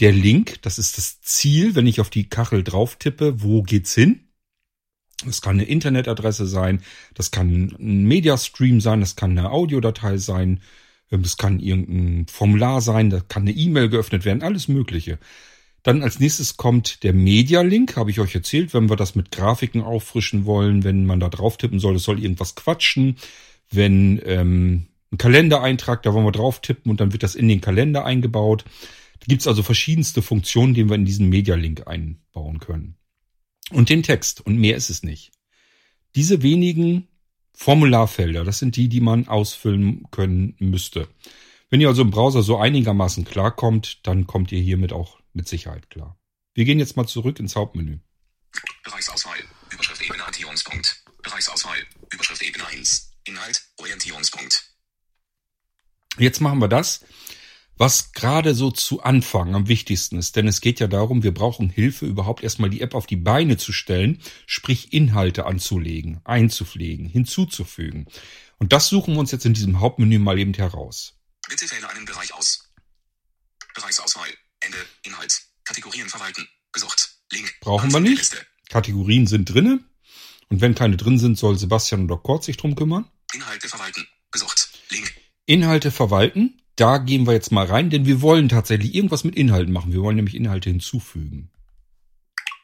der 0.00 0.12
Link, 0.12 0.62
das 0.62 0.78
ist 0.78 0.96
das 0.96 1.20
Ziel, 1.20 1.74
wenn 1.74 1.86
ich 1.86 2.00
auf 2.00 2.10
die 2.10 2.28
Kachel 2.28 2.62
drauf 2.62 2.96
tippe, 2.96 3.42
wo 3.42 3.62
geht's 3.62 3.94
hin? 3.94 4.28
Das 5.24 5.42
kann 5.42 5.56
eine 5.56 5.64
Internetadresse 5.64 6.46
sein, 6.46 6.82
das 7.14 7.32
kann 7.32 7.74
ein 7.78 8.04
Mediastream 8.04 8.80
sein, 8.80 9.00
das 9.00 9.16
kann 9.16 9.36
eine 9.36 9.50
Audiodatei 9.50 10.16
sein, 10.16 10.60
ähm, 11.10 11.22
das 11.22 11.36
kann 11.36 11.58
irgendein 11.58 12.26
Formular 12.28 12.80
sein, 12.80 13.10
da 13.10 13.20
kann 13.20 13.42
eine 13.42 13.52
E-Mail 13.52 13.88
geöffnet 13.88 14.24
werden, 14.24 14.42
alles 14.42 14.68
Mögliche. 14.68 15.18
Dann 15.82 16.02
als 16.02 16.20
nächstes 16.20 16.56
kommt 16.56 17.02
der 17.02 17.12
Media-Link, 17.12 17.96
habe 17.96 18.10
ich 18.10 18.20
euch 18.20 18.34
erzählt, 18.34 18.74
wenn 18.74 18.88
wir 18.88 18.96
das 18.96 19.14
mit 19.14 19.30
Grafiken 19.30 19.82
auffrischen 19.82 20.44
wollen, 20.44 20.84
wenn 20.84 21.06
man 21.06 21.20
da 21.20 21.28
drauf 21.28 21.56
tippen 21.56 21.80
soll, 21.80 21.96
es 21.96 22.04
soll 22.04 22.22
irgendwas 22.22 22.54
quatschen. 22.54 23.16
Wenn 23.70 24.20
ähm, 24.24 24.86
ein 25.10 25.18
Kalendereintrag, 25.18 26.02
da 26.02 26.12
wollen 26.12 26.26
wir 26.26 26.32
drauf 26.32 26.60
tippen 26.60 26.90
und 26.90 27.00
dann 27.00 27.12
wird 27.12 27.22
das 27.22 27.34
in 27.34 27.48
den 27.48 27.60
Kalender 27.60 28.04
eingebaut. 28.04 28.64
Da 29.20 29.26
gibt's 29.26 29.46
also 29.46 29.62
verschiedenste 29.62 30.22
Funktionen, 30.22 30.74
die 30.74 30.88
wir 30.88 30.94
in 30.94 31.04
diesen 31.04 31.28
Media-Link 31.28 31.86
einbauen 31.86 32.58
können 32.60 32.98
und 33.70 33.88
den 33.88 34.02
Text. 34.02 34.40
Und 34.40 34.56
mehr 34.56 34.76
ist 34.76 34.90
es 34.90 35.02
nicht. 35.02 35.32
Diese 36.14 36.42
wenigen 36.42 37.08
Formularfelder, 37.54 38.44
das 38.44 38.58
sind 38.58 38.76
die, 38.76 38.88
die 38.88 39.00
man 39.00 39.28
ausfüllen 39.28 40.06
können 40.10 40.54
müsste. 40.58 41.08
Wenn 41.70 41.80
ihr 41.80 41.88
also 41.88 42.02
im 42.02 42.10
Browser 42.10 42.42
so 42.42 42.56
einigermaßen 42.58 43.24
klarkommt, 43.24 44.06
dann 44.06 44.26
kommt 44.26 44.52
ihr 44.52 44.60
hiermit 44.60 44.92
auch 44.92 45.18
mit 45.32 45.48
Sicherheit 45.48 45.90
klar. 45.90 46.18
Wir 46.54 46.64
gehen 46.64 46.78
jetzt 46.78 46.96
mal 46.96 47.06
zurück 47.06 47.38
ins 47.38 47.56
Hauptmenü. 47.56 47.98
Bereichsauswahl. 48.84 49.38
Überschrift 49.70 50.02
Ebene. 50.02 50.22
Bereichsauswahl. 51.22 51.78
Überschrift 52.12 52.42
Ebene 52.42 52.66
1. 52.68 53.12
Inhalt. 53.24 53.62
Orientierungspunkt. 53.76 54.77
Jetzt 56.18 56.40
machen 56.40 56.60
wir 56.60 56.68
das, 56.68 57.04
was 57.76 58.12
gerade 58.12 58.54
so 58.54 58.70
zu 58.70 59.02
Anfang 59.02 59.54
am 59.54 59.68
wichtigsten 59.68 60.18
ist. 60.18 60.36
Denn 60.36 60.48
es 60.48 60.60
geht 60.60 60.80
ja 60.80 60.88
darum, 60.88 61.22
wir 61.22 61.32
brauchen 61.32 61.70
Hilfe, 61.70 62.06
überhaupt 62.06 62.42
erstmal 62.42 62.70
die 62.70 62.80
App 62.80 62.94
auf 62.94 63.06
die 63.06 63.16
Beine 63.16 63.56
zu 63.56 63.72
stellen, 63.72 64.20
sprich 64.46 64.92
Inhalte 64.92 65.46
anzulegen, 65.46 66.20
einzupflegen, 66.24 67.06
hinzuzufügen. 67.06 68.06
Und 68.58 68.72
das 68.72 68.88
suchen 68.88 69.14
wir 69.14 69.20
uns 69.20 69.30
jetzt 69.30 69.46
in 69.46 69.54
diesem 69.54 69.80
Hauptmenü 69.80 70.18
mal 70.18 70.38
eben 70.38 70.54
heraus. 70.54 71.14
Bitte 71.48 71.70
wähle 71.70 71.88
einen 71.88 72.04
Bereich 72.04 72.34
aus. 72.34 72.68
Bereichsauswahl. 73.74 74.28
Ende. 74.60 74.78
Inhalt. 75.04 75.40
Kategorien 75.64 76.08
verwalten. 76.08 76.48
Gesucht. 76.72 77.16
Link. 77.32 77.54
Brauchen 77.60 77.92
wir 77.92 78.00
nicht. 78.00 78.46
Kategorien 78.68 79.26
sind 79.26 79.44
drinne. 79.46 79.84
Und 80.48 80.60
wenn 80.60 80.74
keine 80.74 80.96
drin 80.96 81.18
sind, 81.18 81.38
soll 81.38 81.58
Sebastian 81.58 82.04
oder 82.04 82.16
Kurt 82.16 82.42
sich 82.42 82.56
drum 82.56 82.74
kümmern. 82.74 83.08
Inhalte 83.34 83.68
verwalten. 83.68 84.06
Inhalte 85.48 85.90
verwalten. 85.90 86.60
Da 86.76 86.98
gehen 86.98 87.26
wir 87.26 87.32
jetzt 87.32 87.50
mal 87.52 87.64
rein, 87.66 87.88
denn 87.88 88.04
wir 88.04 88.20
wollen 88.20 88.50
tatsächlich 88.50 88.94
irgendwas 88.94 89.24
mit 89.24 89.34
Inhalten 89.34 89.72
machen. 89.72 89.92
Wir 89.92 90.02
wollen 90.02 90.16
nämlich 90.16 90.34
Inhalte 90.34 90.68
hinzufügen. 90.68 91.50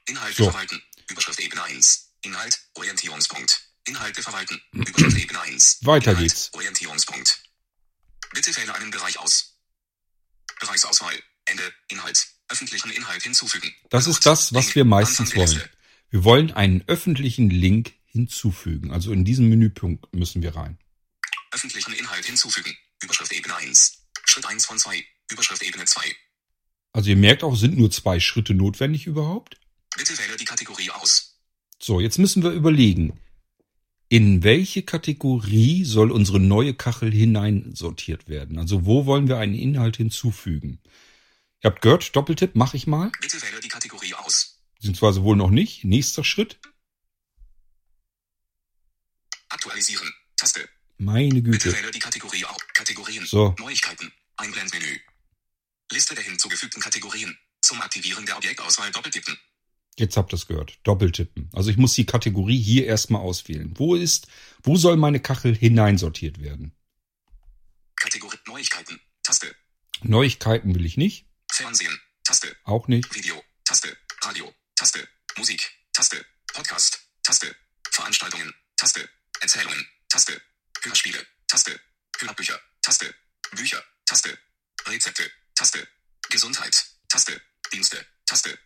Inhalte 0.07 0.37
So. 0.37 0.51
verwalten. 0.51 0.83
Überschrift 1.09 1.41
Ebene 1.41 1.63
1. 1.65 2.13
Inhalt. 2.23 2.61
Orientierungspunkt. 2.75 3.71
Inhalte 3.89 4.23
verwalten. 4.23 4.61
Überschrift 4.73 5.17
Ebene 5.17 5.41
1. 5.41 5.79
Weiter 5.83 6.11
Inhalt, 6.11 6.29
geht's. 6.29 6.51
Orientierungspunkt. 6.53 7.43
Bitte 8.35 8.55
wähle 8.55 8.75
einen 8.75 8.91
Bereich 8.91 9.19
aus. 9.19 9.57
Bereichsauswahl. 10.61 11.15
Ende. 11.47 11.63
Inhalt. 11.89 12.27
Öffentlichen 12.51 12.91
Inhalt 12.91 13.23
hinzufügen. 13.23 13.73
Das 13.89 14.07
ist 14.07 14.27
das, 14.27 14.53
was 14.53 14.75
wir 14.75 14.85
meistens 14.85 15.35
wollen. 15.35 15.63
Wir 16.11 16.23
wollen 16.23 16.53
einen 16.53 16.85
öffentlichen 16.87 17.49
Link 17.49 17.95
hinzufügen. 18.05 18.93
Also 18.93 19.11
in 19.11 19.25
diesen 19.25 19.49
Menüpunkt 19.49 20.15
müssen 20.15 20.43
wir 20.43 20.55
rein. 20.55 20.77
Öffentlichen 21.55 21.93
Inhalt 21.93 22.25
hinzufügen. 22.25 22.77
Überschrift 23.03 23.33
Ebene 23.33 23.55
1. 23.57 24.07
Schritt 24.25 24.47
1 24.47 24.67
von 24.67 24.79
2. 24.79 25.05
Überschrift 25.31 25.63
Ebene 25.63 25.85
2. 25.85 26.15
Also 26.93 27.11
ihr 27.11 27.17
merkt 27.17 27.43
auch, 27.43 27.57
sind 27.57 27.77
nur 27.77 27.91
zwei 27.91 28.21
Schritte 28.21 28.55
notwendig 28.55 29.07
überhaupt. 29.07 29.57
Bitte 29.97 30.17
wähle 30.19 30.37
die 30.37 30.45
Kategorie 30.45 30.91
aus. 30.91 31.41
So, 31.81 32.01
jetzt 32.01 32.19
müssen 32.19 32.43
wir 32.43 32.51
überlegen, 32.51 33.21
in 34.09 34.43
welche 34.43 34.83
Kategorie 34.83 35.85
soll 35.85 36.11
unsere 36.11 36.41
neue 36.41 36.75
Kachel 36.75 37.13
hineinsortiert 37.13 38.29
werden? 38.29 38.59
Also 38.59 38.87
wo 38.87 39.07
wollen 39.07 39.29
wir 39.29 39.39
einen 39.39 39.55
Inhalt 39.55 39.97
hinzufügen? 39.97 40.81
Ihr 41.63 41.71
habt 41.71 41.83
gehört, 41.83 42.15
Doppeltipp 42.15 42.55
mache 42.55 42.77
ich 42.77 42.87
mal, 42.87 43.11
Bitte 43.21 43.41
wähle 43.43 43.61
die 43.61 43.69
Kategorie 43.69 44.15
aus. 44.15 44.63
beziehungsweise 44.77 45.23
wohl 45.23 45.37
noch 45.37 45.51
nicht. 45.51 45.85
Nächster 45.85 46.23
Schritt. 46.23 46.59
Aktualisieren. 49.49 50.13
Taste. 50.37 50.69
Meine 51.05 51.43
Güte. 51.43 51.71
wähle 51.71 51.91
die 51.91 51.99
Kategorie 51.99 52.45
aus. 52.47 52.57
Kategorien. 52.73 53.27
So. 53.27 53.55
Neuigkeiten. 53.59 54.11
Einblendmenü. 54.37 54.99
Liste 55.93 56.15
der 56.15 56.25
hinzugefügten 56.25 56.81
Kategorien. 56.81 57.37
Zum 57.61 57.81
Aktivieren 57.83 58.25
der 58.25 58.39
Objektauswahl 58.39 58.91
doppeltippen. 58.91 59.37
Jetzt 59.99 60.17
habt 60.17 60.33
ihr 60.33 60.37
es 60.37 60.47
gehört. 60.47 60.79
Doppeltippen. 60.83 61.51
Also 61.53 61.71
ich 61.71 61.77
muss 61.77 61.93
die 61.93 62.07
Kategorie 62.07 62.61
hier 62.61 62.87
erstmal 62.87 63.21
auswählen. 63.21 63.73
Wo 63.77 63.95
ist, 63.95 64.29
wo 64.63 64.77
soll 64.77 64.97
meine 64.97 65.21
Kachel 65.21 65.55
hineinsortiert 65.55 66.41
werden? 66.41 66.73
Kategorie 67.97 68.39
Neuigkeiten. 68.47 68.99
Taste. 69.23 69.55
Neuigkeiten 70.03 70.75
will 70.75 70.85
ich 70.87 70.97
nicht. 70.97 71.27
Fernsehen. 71.53 72.01
Taste. 72.25 72.57
Auch 72.65 72.89
nicht. 72.89 73.15
Video. 73.15 73.43
Taste. 73.65 73.97
Radio. 74.23 74.53
Taste. 74.75 75.07
Musik. 75.37 75.71
Taste. 75.93 76.25
Podcast. 76.53 76.99
Taste. 77.23 77.55
Veranstaltungen. 77.91 78.55
Taste. 78.77 79.09
Erzählungen. 79.41 79.87
Taste. 80.09 80.41
Hörspiele. 80.85 81.19
Taste. 81.47 81.81
Hörbücher. 82.19 82.61
Taste. 82.83 83.15
Bücher. 83.57 83.83
Taste. 84.05 84.37
Rezepte. 84.87 85.23
Taste. 85.55 85.89
Gesundheit. 86.31 86.85
Taste. 87.09 87.41
Dienste. 87.73 87.97
Taste. 88.27 88.59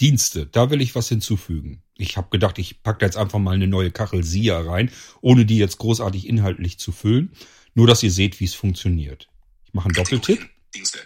Dienste, 0.00 0.46
da 0.46 0.70
will 0.70 0.80
ich 0.80 0.94
was 0.94 1.08
hinzufügen. 1.08 1.82
Ich 1.94 2.16
habe 2.16 2.28
gedacht, 2.30 2.58
ich 2.58 2.82
pack 2.82 2.98
da 2.98 3.06
jetzt 3.06 3.16
einfach 3.16 3.38
mal 3.38 3.54
eine 3.54 3.66
neue 3.66 3.90
Kachel 3.90 4.22
SIA 4.22 4.60
rein, 4.60 4.90
ohne 5.22 5.46
die 5.46 5.56
jetzt 5.56 5.78
großartig 5.78 6.26
inhaltlich 6.26 6.78
zu 6.78 6.92
füllen. 6.92 7.34
Nur, 7.74 7.86
dass 7.86 8.02
ihr 8.02 8.10
seht, 8.10 8.40
wie 8.40 8.44
es 8.44 8.54
funktioniert. 8.54 9.28
Ich 9.64 9.74
mache 9.74 9.86
einen 9.86 9.94
Doppeltipp. 9.94 10.48
Dienste. 10.74 10.98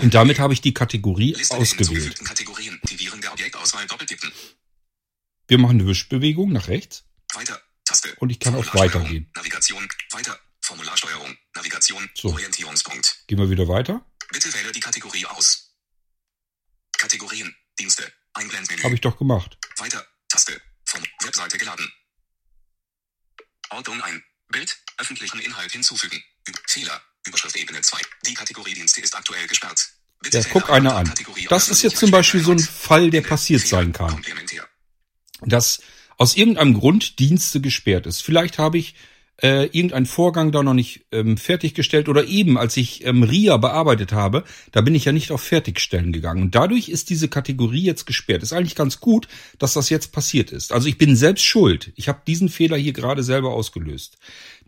und 0.00 0.14
damit 0.14 0.38
habe 0.38 0.54
ich 0.54 0.60
die 0.62 0.72
Kategorie 0.72 1.34
Liste 1.34 1.56
ausgewählt. 1.56 2.18
Wir 5.46 5.58
machen 5.58 5.80
eine 5.80 5.86
Wischbewegung 5.86 6.52
nach 6.52 6.68
rechts 6.68 7.04
Weiter. 7.34 7.60
Taste. 8.00 8.16
und 8.20 8.30
ich 8.30 8.40
kann 8.40 8.54
Formularsteuerung. 8.54 9.02
Weitergehen. 9.02 9.30
Navigation. 9.34 9.88
Weiter. 10.10 10.38
Formularsteuerung. 10.60 11.36
Navigation. 11.54 12.10
So. 12.14 12.28
Orientierungspunkt. 12.30 13.24
Gehen 13.26 13.38
wir 13.38 13.50
wieder 13.50 13.68
weiter. 13.68 14.04
Bitte 14.30 14.52
wähle 14.54 14.72
die 14.72 14.80
Kategorie 14.80 15.26
aus. 15.26 15.74
Kategorien. 16.98 17.54
Dienste. 17.78 18.12
Einblendmenü. 18.34 18.82
Habe 18.82 18.94
ich 18.94 19.00
doch 19.00 19.16
gemacht. 19.18 19.56
Weiter. 19.76 20.06
Taste. 20.28 20.60
Von 20.84 21.02
Webseite 21.22 21.58
geladen. 21.58 21.90
Ordnung 23.70 24.02
ein. 24.02 24.22
Bild. 24.48 24.78
Öffentlichen 24.98 25.40
Inhalt 25.40 25.72
hinzufügen. 25.72 26.22
Fehler. 26.66 27.00
Überschrift 27.26 27.56
Ebene 27.56 27.80
2. 27.80 28.00
Die 28.26 28.34
Kategorie 28.34 28.74
Dienste 28.74 29.00
ist 29.00 29.14
aktuell 29.14 29.46
gesperrt. 29.46 29.88
Bitte 30.20 30.38
Ja, 30.38 30.44
guck 30.50 30.70
eine 30.70 30.94
einer 30.94 31.10
an. 31.10 31.14
Das 31.48 31.68
ist 31.68 31.82
jetzt 31.82 31.96
zum 31.98 32.10
Beispiel 32.10 32.42
so 32.42 32.52
ein 32.52 32.58
Fall, 32.58 33.10
der 33.10 33.20
passiert 33.20 33.66
sein 33.66 33.92
kann. 33.92 34.24
Dass 35.42 35.80
aus 36.18 36.36
irgendeinem 36.36 36.74
Grund 36.74 37.18
Dienste 37.18 37.60
gesperrt 37.60 38.06
ist. 38.06 38.20
Vielleicht 38.20 38.58
habe 38.58 38.76
ich 38.76 38.94
äh, 39.40 39.66
irgendeinen 39.66 40.06
Vorgang 40.06 40.50
da 40.50 40.64
noch 40.64 40.74
nicht 40.74 41.06
ähm, 41.12 41.36
fertiggestellt 41.36 42.08
oder 42.08 42.24
eben 42.26 42.58
als 42.58 42.76
ich 42.76 43.06
ähm, 43.06 43.22
RIA 43.22 43.56
bearbeitet 43.56 44.12
habe, 44.12 44.42
da 44.72 44.80
bin 44.80 44.96
ich 44.96 45.04
ja 45.04 45.12
nicht 45.12 45.30
auf 45.30 45.40
Fertigstellen 45.40 46.12
gegangen. 46.12 46.42
Und 46.42 46.54
dadurch 46.56 46.88
ist 46.88 47.08
diese 47.08 47.28
Kategorie 47.28 47.82
jetzt 47.82 48.04
gesperrt. 48.04 48.42
Ist 48.42 48.52
eigentlich 48.52 48.74
ganz 48.74 48.98
gut, 48.98 49.28
dass 49.58 49.74
das 49.74 49.90
jetzt 49.90 50.10
passiert 50.12 50.50
ist. 50.50 50.72
Also 50.72 50.88
ich 50.88 50.98
bin 50.98 51.14
selbst 51.14 51.44
schuld. 51.44 51.92
Ich 51.94 52.08
habe 52.08 52.22
diesen 52.26 52.48
Fehler 52.48 52.76
hier 52.76 52.92
gerade 52.92 53.22
selber 53.22 53.52
ausgelöst. 53.52 54.18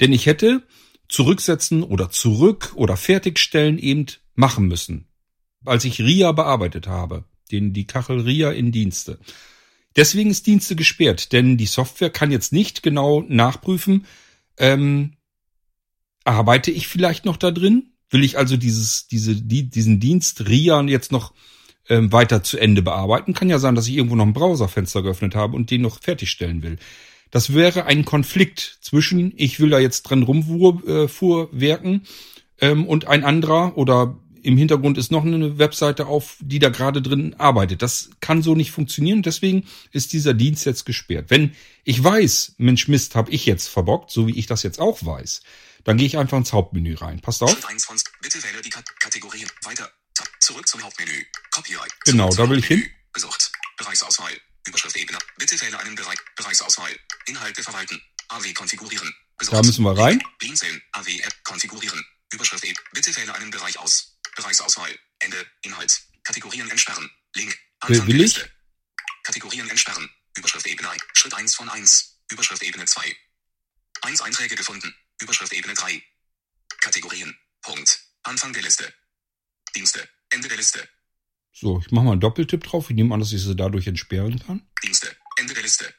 Denn 0.00 0.12
ich 0.12 0.26
hätte 0.26 0.62
zurücksetzen 1.08 1.82
oder 1.82 2.10
zurück 2.10 2.72
oder 2.76 2.96
fertigstellen 2.96 3.76
eben 3.76 4.06
machen 4.36 4.68
müssen, 4.68 5.08
als 5.64 5.84
ich 5.84 5.98
RIA 5.98 6.30
bearbeitet 6.30 6.86
habe. 6.86 7.24
Den, 7.50 7.72
die 7.72 7.88
Kachel 7.88 8.20
RIA 8.20 8.52
in 8.52 8.70
Dienste. 8.70 9.18
Deswegen 9.96 10.31
ist 10.31 10.46
Dienste 10.46 10.76
gesperrt, 10.76 11.33
denn 11.33 11.57
die 11.57 11.66
Software 11.66 12.11
kann 12.11 12.31
jetzt 12.31 12.53
nicht 12.53 12.83
genau 12.83 13.24
nachprüfen, 13.29 14.07
ähm, 14.57 15.14
arbeite 16.24 16.70
ich 16.70 16.87
vielleicht 16.87 17.24
noch 17.24 17.37
da 17.37 17.50
drin? 17.50 17.92
Will 18.11 18.24
ich 18.24 18.38
also 18.38 18.57
dieses, 18.57 19.09
diese, 19.09 19.37
die, 19.37 19.68
diesen 19.68 20.00
Dienst 20.00 20.48
RIA 20.48 20.83
jetzt 20.83 21.12
noch 21.12 21.33
ähm, 21.88 22.12
weiter 22.12 22.42
zu 22.42 22.59
Ende 22.59 22.83
bearbeiten? 22.83 23.35
Kann 23.35 23.48
ja 23.48 23.59
sein, 23.59 23.74
dass 23.74 23.88
ich 23.88 23.96
irgendwo 23.96 24.16
noch 24.16 24.26
ein 24.26 24.33
Browserfenster 24.33 25.03
geöffnet 25.03 25.35
habe 25.35 25.57
und 25.57 25.70
den 25.70 25.83
noch 25.83 26.00
fertigstellen 26.00 26.62
will. 26.62 26.79
Das 27.31 27.55
wäre 27.55 27.87
ein 27.87 28.05
Konflikt 28.05 28.79
zwischen, 28.81 29.33
ich 29.37 29.61
will 29.61 29.70
da 29.70 29.79
jetzt 29.79 30.03
dran 30.03 30.22
rumfuhrwerken 30.22 32.03
ähm, 32.61 32.87
und 32.87 33.07
ein 33.07 33.24
anderer 33.24 33.76
oder 33.76 34.18
im 34.42 34.57
Hintergrund 34.57 34.98
ist 34.98 35.11
noch 35.11 35.24
eine 35.24 35.59
Webseite 35.59 36.07
auf, 36.07 36.37
die 36.40 36.59
da 36.59 36.68
gerade 36.68 37.03
drin 37.03 37.35
arbeitet. 37.38 37.83
Das 37.83 38.11
kann 38.20 38.42
so 38.42 38.55
nicht 38.55 38.70
funktionieren. 38.70 39.22
Deswegen 39.22 39.66
ist 39.92 40.12
dieser 40.12 40.35
Dienst 40.35 40.66
jetzt 40.66 40.85
gesperrt. 40.85 41.26
Wenn 41.29 41.55
ich 41.85 42.03
weiß, 42.03 42.55
Mensch 42.59 42.88
Mist, 42.88 43.14
habe 43.14 43.31
ich 43.31 43.46
jetzt 43.46 43.68
verbockt, 43.68 44.11
so 44.11 44.26
wie 44.26 44.38
ich 44.38 44.46
das 44.46 44.62
jetzt 44.62 44.81
auch 44.81 45.05
weiß, 45.05 45.42
dann 45.85 45.96
gehe 45.96 46.07
ich 46.07 46.18
einfach 46.18 46.38
ins 46.38 46.53
Hauptmenü 46.53 46.94
rein. 46.94 47.20
Passt 47.20 47.42
auf. 47.42 47.50
Schritt 47.50 47.66
1 47.66 47.85
von 47.85 47.96
Bitte 48.22 48.42
wähle 48.42 48.61
die 48.62 48.70
Kat 48.70 48.85
Kategorien. 49.00 49.48
Weiter. 49.64 49.90
Zurück 50.40 50.66
zum 50.68 50.83
Hauptmenü. 50.83 51.24
Copyright. 51.50 51.92
Genau, 52.05 52.31
da 52.35 52.48
will 52.48 52.59
ich 52.59 52.66
hin. 52.66 52.85
Gesucht. 53.12 53.53
Bereichsauswahl. 53.76 54.33
Überschrift 54.66 54.96
Ebene. 54.96 55.18
Bitte 55.38 55.61
wähle 55.61 55.79
einen 55.79 55.94
Bereich. 55.94 56.18
Bereichsauswahl. 56.37 56.90
Inhalte 57.26 57.62
verwalten. 57.62 58.00
AW 58.29 58.53
konfigurieren. 58.53 59.12
Gesucht. 59.38 59.55
Da 59.55 59.62
müssen 59.62 59.85
wir 59.85 59.96
rein. 59.96 60.22
Blinzeln. 60.38 60.83
AW 60.92 61.18
App 61.20 61.44
konfigurieren. 61.44 62.05
Überschrift. 62.33 62.64
Bitte 62.92 63.16
wähle 63.16 63.35
einen 63.35 63.50
Bereich 63.50 63.79
aus. 63.79 64.19
Bereichsauswahl. 64.40 64.98
Ende. 65.20 65.46
Inhalt. 65.62 66.00
Kategorien 66.24 66.68
entsperren. 66.70 67.11
Link. 67.35 67.59
Will- 67.87 68.07
will 68.07 68.16
der 68.18 68.26
ich? 68.26 68.37
Liste. 68.37 68.50
Kategorien 69.24 69.68
entsperren. 69.68 70.09
Überschrift 70.36 70.66
Ebene 70.66 70.88
1. 70.91 71.03
Schritt 71.14 71.34
1 71.34 71.55
von 71.55 71.68
1. 71.68 72.18
Überschrift 72.30 72.62
Ebene 72.62 72.84
2. 72.86 73.16
1 74.03 74.20
Einträge 74.22 74.55
gefunden. 74.57 74.95
Überschrift 75.20 75.53
Ebene 75.53 75.74
3. 75.74 76.03
Kategorien. 76.80 77.36
Punkt. 77.62 78.01
Anfang 78.22 78.53
der 78.53 78.62
Liste. 78.62 78.93
Dienste. 79.74 80.09
Ende 80.30 80.49
der 80.49 80.57
Liste. 80.57 80.88
So, 81.53 81.80
ich 81.80 81.91
mache 81.91 82.05
mal 82.07 82.12
einen 82.12 82.20
Doppeltipp 82.20 82.62
drauf. 82.64 82.88
Ich 82.91 82.97
nehme 82.97 83.12
an, 83.12 83.20
dass 83.20 83.32
ich 83.32 83.43
sie 83.43 83.57
dadurch 83.57 83.86
entsperren 83.86 84.38
kann. 84.38 84.66
Dienste. 84.82 85.14
Ende 85.36 85.53
der 85.53 85.62
Liste. 85.62 85.93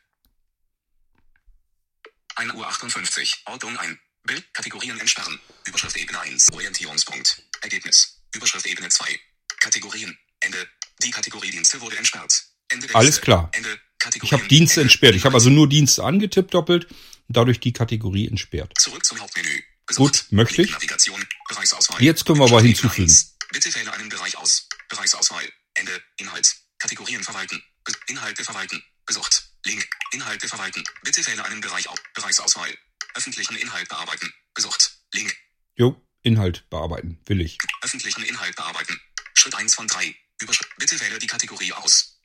1 2.35 2.53
Uhr 2.53 2.67
58. 2.67 3.43
Ordnung 3.45 3.77
ein. 3.77 3.99
Bild. 4.23 4.51
Kategorien 4.53 4.99
entsperren. 4.99 5.39
Überschrift 5.65 5.97
Ebene 5.97 6.19
1. 6.21 6.51
Orientierungspunkt. 6.53 7.43
Ergebnis. 7.61 8.20
Überschrift 8.35 8.65
Ebene 8.65 8.89
2. 8.89 9.19
Kategorien. 9.59 10.17
Ende. 10.39 10.67
Die 11.03 11.11
Kategorie 11.11 11.51
Dienste 11.51 11.81
wurde 11.81 11.97
entsperrt. 11.97 12.43
Ende 12.69 12.87
der 12.87 12.95
Alles 12.95 13.21
klar. 13.21 13.49
Ende. 13.53 13.79
Ich 14.23 14.33
habe 14.33 14.47
Dienste 14.47 14.81
Ende. 14.81 14.85
entsperrt. 14.89 15.15
Ich 15.15 15.25
habe 15.25 15.35
also 15.35 15.49
nur 15.49 15.67
Dienste 15.69 16.03
angetippt 16.03 16.53
doppelt 16.53 16.85
und 16.85 17.37
dadurch 17.37 17.59
die 17.59 17.73
Kategorie 17.73 18.27
entsperrt. 18.27 18.73
Zurück 18.79 19.05
zum 19.05 19.19
Hauptmenü. 19.19 19.61
Gut, 19.95 20.25
möchte 20.29 20.61
ich. 20.61 20.71
Navigation, 20.71 21.23
Bereichsauswahl. 21.49 22.01
Jetzt 22.01 22.25
können 22.25 22.39
wir 22.39 22.45
aber 22.45 22.61
hinzufügen. 22.61 23.13
Bitte 23.51 23.73
wähle 23.75 23.91
einen 23.93 24.09
Bereich 24.09 24.37
aus. 24.37 24.67
Bereichsauswahl. 24.89 25.43
Ende. 25.73 25.91
Inhalt. 26.17 26.55
Kategorien 26.79 27.23
verwalten. 27.23 27.61
Inhalte 28.07 28.43
verwalten. 28.43 28.81
Gesucht. 29.05 29.43
Link. 29.65 29.85
Inhalte 30.13 30.47
verwalten. 30.47 30.83
Bitte 31.03 31.25
wähle 31.27 31.43
einen 31.43 31.61
Bereich 31.61 31.89
aus. 31.89 31.99
Bereichsauswahl. 32.13 32.69
Öffentlichen 33.15 33.57
Inhalt 33.57 33.89
bearbeiten. 33.89 34.31
Gesucht. 34.53 34.91
Link. 35.13 35.35
Jo, 35.75 36.01
Inhalt 36.23 36.69
bearbeiten. 36.69 37.19
Will 37.25 37.41
ich. 37.41 37.57
Öffentlichen 37.81 38.23
Inhalt 38.23 38.55
bearbeiten. 38.55 38.99
Schritt 39.33 39.55
1 39.55 39.73
von 39.75 39.87
3. 39.87 40.15
Überschrift. 40.41 40.69
Bitte 40.77 40.99
wähle 40.99 41.19
die 41.19 41.27
Kategorie 41.27 41.73
aus. 41.73 42.19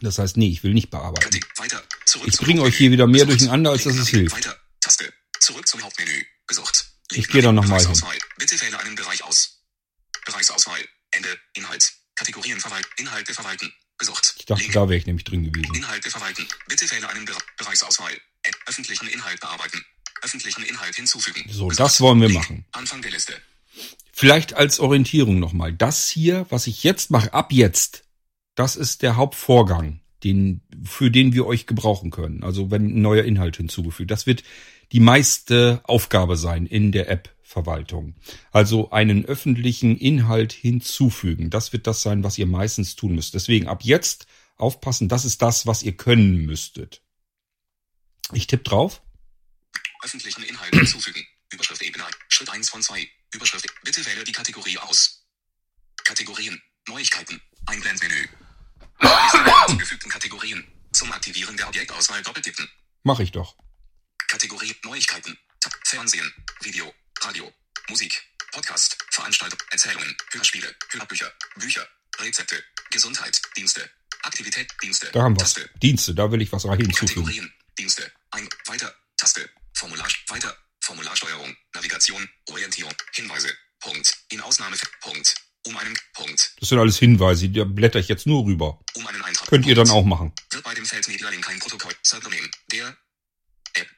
Das 0.00 0.18
heißt, 0.18 0.36
nee, 0.36 0.48
ich 0.50 0.62
will 0.62 0.74
nicht 0.74 0.90
bearbeiten. 0.90 1.22
Kategor 1.22 1.50
weiter. 1.56 1.82
Zurück 2.04 2.28
Ich 2.28 2.36
bringe 2.38 2.62
euch 2.62 2.76
hier 2.76 2.90
wieder 2.90 3.06
mehr 3.06 3.24
Gesucht. 3.24 3.40
durcheinander, 3.40 3.70
als 3.70 3.84
dass 3.84 3.96
es 3.96 4.08
hilft. 4.08 4.34
Weiter. 4.36 4.58
Taste. 4.80 5.12
Zurück 5.40 5.66
zum 5.66 5.82
Hauptmenü. 5.82 6.24
Gesucht. 6.46 6.86
Ich 7.12 7.28
gehe 7.28 7.40
da 7.42 7.52
nach- 7.52 7.62
noch 7.62 7.70
mal 7.70 7.80
hin. 7.86 8.20
Bitte 8.38 8.60
wähle 8.60 8.78
einen 8.80 8.94
Bereich 8.94 9.22
aus. 9.24 9.62
Bereichsauswahl. 10.24 10.80
Ende. 11.12 11.38
Inhalt. 11.54 11.92
Kategorien 12.14 12.60
verwalten. 12.60 12.88
Inhalte 12.96 13.32
verwalten. 13.34 13.72
Gesucht. 13.98 14.34
Ich 14.38 14.44
dachte, 14.46 14.62
Link. 14.62 14.74
da 14.74 14.88
wäre 14.88 14.98
ich 14.98 15.06
nämlich 15.06 15.24
drin 15.24 15.44
gewesen. 15.50 15.74
Inhalte 15.74 16.10
verwalten. 16.10 16.46
Bitte 16.68 16.90
wähle 16.90 17.08
einen 17.08 17.24
Bere 17.24 17.38
Bereichsauswahl. 17.56 18.12
Öffentlichen 18.66 19.08
Inhalt 19.08 19.40
bearbeiten. 19.40 19.84
Öffentlichen 20.22 20.62
Inhalt 20.62 20.94
hinzufügen. 20.94 21.44
So, 21.50 21.70
das 21.70 22.00
wollen 22.00 22.20
wir 22.20 22.30
machen. 22.30 22.64
Anfang 22.72 23.02
der 23.02 23.10
Liste. 23.10 23.34
Vielleicht 24.12 24.54
als 24.54 24.80
Orientierung 24.80 25.38
nochmal. 25.38 25.72
Das 25.72 26.08
hier, 26.08 26.46
was 26.48 26.66
ich 26.66 26.84
jetzt 26.84 27.10
mache, 27.10 27.34
ab 27.34 27.52
jetzt, 27.52 28.04
das 28.54 28.76
ist 28.76 29.02
der 29.02 29.16
Hauptvorgang, 29.16 30.00
den, 30.24 30.62
für 30.84 31.10
den 31.10 31.34
wir 31.34 31.46
euch 31.46 31.66
gebrauchen 31.66 32.10
können. 32.10 32.42
Also 32.42 32.70
wenn 32.70 32.86
ein 32.86 33.02
neuer 33.02 33.24
Inhalt 33.24 33.58
hinzugefügt. 33.58 34.10
Das 34.10 34.26
wird 34.26 34.42
die 34.92 35.00
meiste 35.00 35.80
Aufgabe 35.84 36.36
sein 36.36 36.66
in 36.66 36.92
der 36.92 37.10
App-Verwaltung. 37.10 38.14
Also 38.52 38.90
einen 38.90 39.24
öffentlichen 39.24 39.96
Inhalt 39.98 40.52
hinzufügen. 40.52 41.50
Das 41.50 41.72
wird 41.72 41.86
das 41.86 42.02
sein, 42.02 42.24
was 42.24 42.38
ihr 42.38 42.46
meistens 42.46 42.96
tun 42.96 43.14
müsst. 43.14 43.34
Deswegen 43.34 43.68
ab 43.68 43.82
jetzt 43.82 44.26
aufpassen, 44.56 45.08
das 45.08 45.24
ist 45.24 45.42
das, 45.42 45.66
was 45.66 45.82
ihr 45.82 45.96
können 45.96 46.46
müsstet. 46.46 47.02
Ich 48.32 48.46
tippe 48.46 48.64
drauf. 48.64 49.02
Öffentlichen 50.02 50.42
Inhalt 50.42 50.74
hinzufügen. 50.74 51.26
Überschrift 51.52 51.82
Ebene. 51.82 52.04
Schritt 52.28 52.50
1 52.50 52.70
von 52.70 52.82
2. 52.82 53.08
Überschrift. 53.34 53.66
Bitte 53.84 54.04
wähle 54.04 54.24
die 54.24 54.32
Kategorie 54.32 54.78
aus. 54.78 55.24
Kategorien. 56.04 56.60
Neuigkeiten. 56.88 57.40
Einblendmenü. 57.66 58.28
Hinzugefügten 59.66 60.10
Kategorien. 60.10 60.66
Zum 60.92 61.12
Aktivieren 61.12 61.56
der 61.56 61.68
Objektauswahl 61.68 62.22
doppeltippen. 62.22 62.68
Mache 63.02 63.22
ich 63.22 63.32
doch. 63.32 63.56
Kategorie 64.28 64.74
Neuigkeiten. 64.84 65.38
Tab, 65.60 65.72
Fernsehen. 65.84 66.32
Video. 66.60 66.92
Radio. 67.20 67.52
Musik. 67.88 68.22
Podcast. 68.52 68.96
Veranstaltung. 69.10 69.58
Erzählungen. 69.70 70.16
Hörspiele. 70.32 70.74
Hörbücher. 70.90 71.32
Bücher. 71.56 71.86
Rezepte. 72.18 72.62
Gesundheit. 72.90 73.40
Dienste. 73.56 73.90
Aktivität. 74.26 74.72
Dienste. 74.82 75.10
Da 75.12 75.22
haben. 75.22 75.36
Taste. 75.36 75.70
Dienste, 75.82 76.14
da 76.14 76.30
will 76.30 76.42
ich 76.42 76.52
was 76.52 76.66
rein 76.66 76.78
hinzufügen. 76.78 77.24
Kategorien, 77.24 77.52
Dienste, 77.78 78.10
ein, 78.32 78.48
weiter, 78.66 78.94
Taste, 79.16 79.48
Formular, 79.76 80.08
weiter, 80.28 80.56
Formularsteuerung, 80.80 81.54
Navigation, 81.74 82.28
Orientierung, 82.48 82.94
Hinweise, 83.12 83.48
Punkt, 83.80 84.16
in 84.30 84.40
Ausnahme, 84.40 84.76
Punkt, 85.00 85.34
um 85.66 85.76
einen, 85.76 85.96
Punkt, 86.14 86.54
Das 86.60 86.68
sind 86.70 86.78
alles 86.78 86.98
Hinweise, 86.98 87.48
da 87.50 87.64
blätter 87.64 87.98
ich 87.98 88.08
jetzt 88.08 88.26
nur 88.26 88.44
rüber. 88.46 88.80
um 88.94 89.06
einen 89.06 89.22
Eintrag. 89.22 89.48
Könnt 89.48 89.66
ihr 89.66 89.74
dann 89.74 89.88
Punkt. 89.88 90.00
auch 90.00 90.06
machen. 90.06 90.32
Wird 90.50 90.64
bei 90.64 90.74
dem 90.74 90.86
Feld 90.86 91.06
Media 91.08 91.28
Link 91.28 91.46
ein 91.48 91.58
Protokoll, 91.58 91.92
Subdomain, 92.02 92.50
der 92.72 92.96
App, 93.74 93.88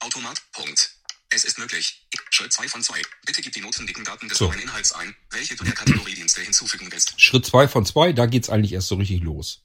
Automat, 0.00 0.40
Punkt. 0.52 0.90
Es 1.30 1.44
ist 1.44 1.58
möglich. 1.58 2.06
Schritt 2.30 2.52
2 2.52 2.68
von 2.68 2.82
2. 2.82 3.02
Bitte 3.26 3.42
gib 3.42 3.52
die 3.52 3.60
notwendigen 3.60 4.04
Daten 4.04 4.28
des 4.28 4.38
So. 4.38 4.46
neuen 4.48 4.60
Inhalts 4.60 4.92
ein, 4.92 5.14
welche 5.30 5.56
du 5.56 5.64
der 5.64 5.74
Kategorie 5.74 6.14
Dienste 6.14 6.40
hinzufügen 6.42 6.86
willst. 6.92 7.20
Schritt 7.20 7.44
zwei 7.44 7.66
von 7.66 7.84
zwei, 7.84 8.12
da 8.12 8.26
geht's 8.26 8.48
eigentlich 8.50 8.72
erst 8.72 8.86
so 8.88 8.94
richtig 8.94 9.20
los. 9.22 9.64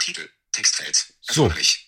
Titel, 0.00 0.26
Textfeld, 0.52 0.96
So. 1.20 1.42
erforderlich. 1.42 1.85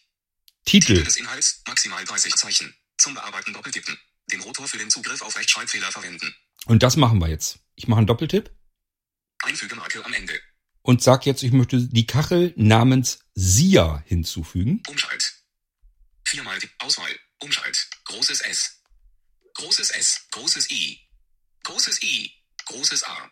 Titel 0.68 0.88
Titel. 0.88 1.04
des 1.04 1.16
Inhalts, 1.16 1.62
maximal 1.66 2.04
30 2.04 2.34
Zeichen. 2.34 2.74
Zum 2.98 3.14
Bearbeiten 3.14 3.52
doppeltippen. 3.54 3.98
Den 4.30 4.40
Rotor 4.40 4.68
für 4.68 4.76
den 4.76 4.90
Zugriff 4.90 5.22
auf 5.22 5.36
Rechtschreibfehler 5.36 5.90
verwenden. 5.90 6.34
Und 6.66 6.82
das 6.82 6.96
machen 6.96 7.18
wir 7.20 7.28
jetzt. 7.28 7.60
Ich 7.74 7.88
mache 7.88 7.98
einen 7.98 8.06
Doppeltipp 8.06 8.50
Einfügemarke 9.42 10.04
am 10.04 10.12
Ende. 10.12 10.38
und 10.82 11.02
sag 11.02 11.24
jetzt, 11.24 11.42
ich 11.42 11.52
möchte 11.52 11.80
die 11.80 12.06
Kachel 12.06 12.52
namens 12.56 13.20
Sia 13.34 14.02
hinzufügen. 14.06 14.82
Umschalt. 14.88 15.32
Viermal 16.26 16.58
die 16.58 16.68
Auswahl. 16.80 17.18
Umschalt. 17.38 17.88
Großes 18.04 18.40
S. 18.42 18.82
Großes 19.54 19.90
S. 19.90 20.26
Großes 20.32 20.70
I. 20.70 21.00
Großes 21.62 22.02
I. 22.02 22.32
Großes 22.66 23.04
A. 23.04 23.30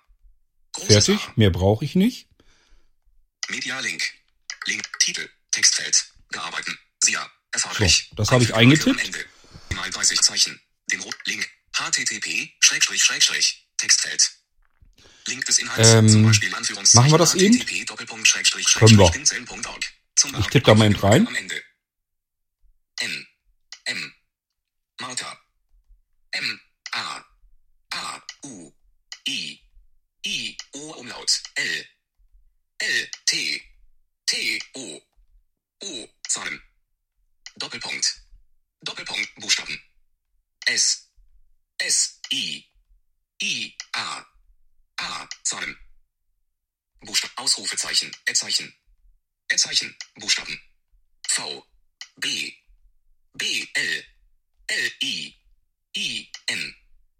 Großes 0.72 1.07
Fertig. 1.07 1.28
A. 1.28 1.32
Mehr 1.37 1.51
brauche 1.51 1.84
ich 1.84 1.97
nicht. 1.97 2.28
Media 3.49 3.78
Link. 3.80 4.03
Link. 4.66 4.84
Titel. 5.01 5.28
Textfeld. 5.51 6.12
Bearbeiten. 6.30 6.78
SIA. 7.07 7.30
Erforderlich. 7.52 8.09
So, 8.11 8.16
das 8.16 8.30
habe 8.30 8.44
ich 8.44 8.54
eingetippt. 8.54 9.00
Mal 9.74 9.90
30 9.90 10.20
Zeichen. 10.20 10.61
Den 10.90 11.00
Rot 11.00 11.16
Link. 11.26 11.48
HTTP. 11.72 12.50
Schrägstrich 12.61 13.02
Schrägstrich. 13.02 13.68
Textfeld. 13.78 14.30
Link 15.26 15.44
des 15.44 15.59
Inhalts. 15.59 15.88
Ähm, 15.90 16.09
zum 16.09 16.24
Beispiel 16.24 16.54
Anführungszeichen. 16.54 17.11
machen 17.11 17.14
wir 17.14 17.18
das 17.18 17.34
eben? 17.34 17.59
HTTP 17.59 17.84
Doppelpunkt 17.84 18.26
Schrägstrich 18.26 18.72
Können 18.74 18.98
wir. 18.98 19.12
Ich 20.38 20.46
tippe 20.46 20.66
da 20.66 20.74
mal 20.74 20.86
eben 20.86 20.96
rein. 20.96 21.26
Am 21.26 21.34
Ende. 21.34 21.62
N. 23.00 23.26
M. 23.84 24.14
Martha. 25.00 25.38
M. 26.32 26.61
A. 26.92 27.24
A. 27.90 28.22
U. 28.44 28.72
I. 29.28 29.61
I. 30.24 30.57
O. 30.72 30.92
Umlaut. 30.94 31.42
L. 31.54 31.86
L. 32.78 33.11
T. 33.26 33.62
T. 34.26 34.62
O. 34.74 35.00
O. 35.82 36.09
Zahlen. 36.28 36.62
Doppelpunkt. 37.57 38.22
Doppelpunkt. 38.80 39.34
Buchstaben. 39.36 39.80
S. 40.66 41.11
S. 41.78 42.20
I. 42.30 42.64
I. 43.42 43.76
A. 43.92 44.26
A. 44.96 45.28
Zahlen. 45.42 45.76
Buchstaben. 47.00 47.36
Ausrufezeichen. 47.36 48.14
Erzeichen. 48.26 48.74
Erzeichen. 49.48 49.96
Buchstaben. 50.14 50.61
V. 51.28 51.66
B. 52.16 52.52
B. 53.32 53.68
L. 53.74 54.04
L. 54.66 54.92
I. 55.02 55.34
I. 55.96 56.32
N. 56.46 56.76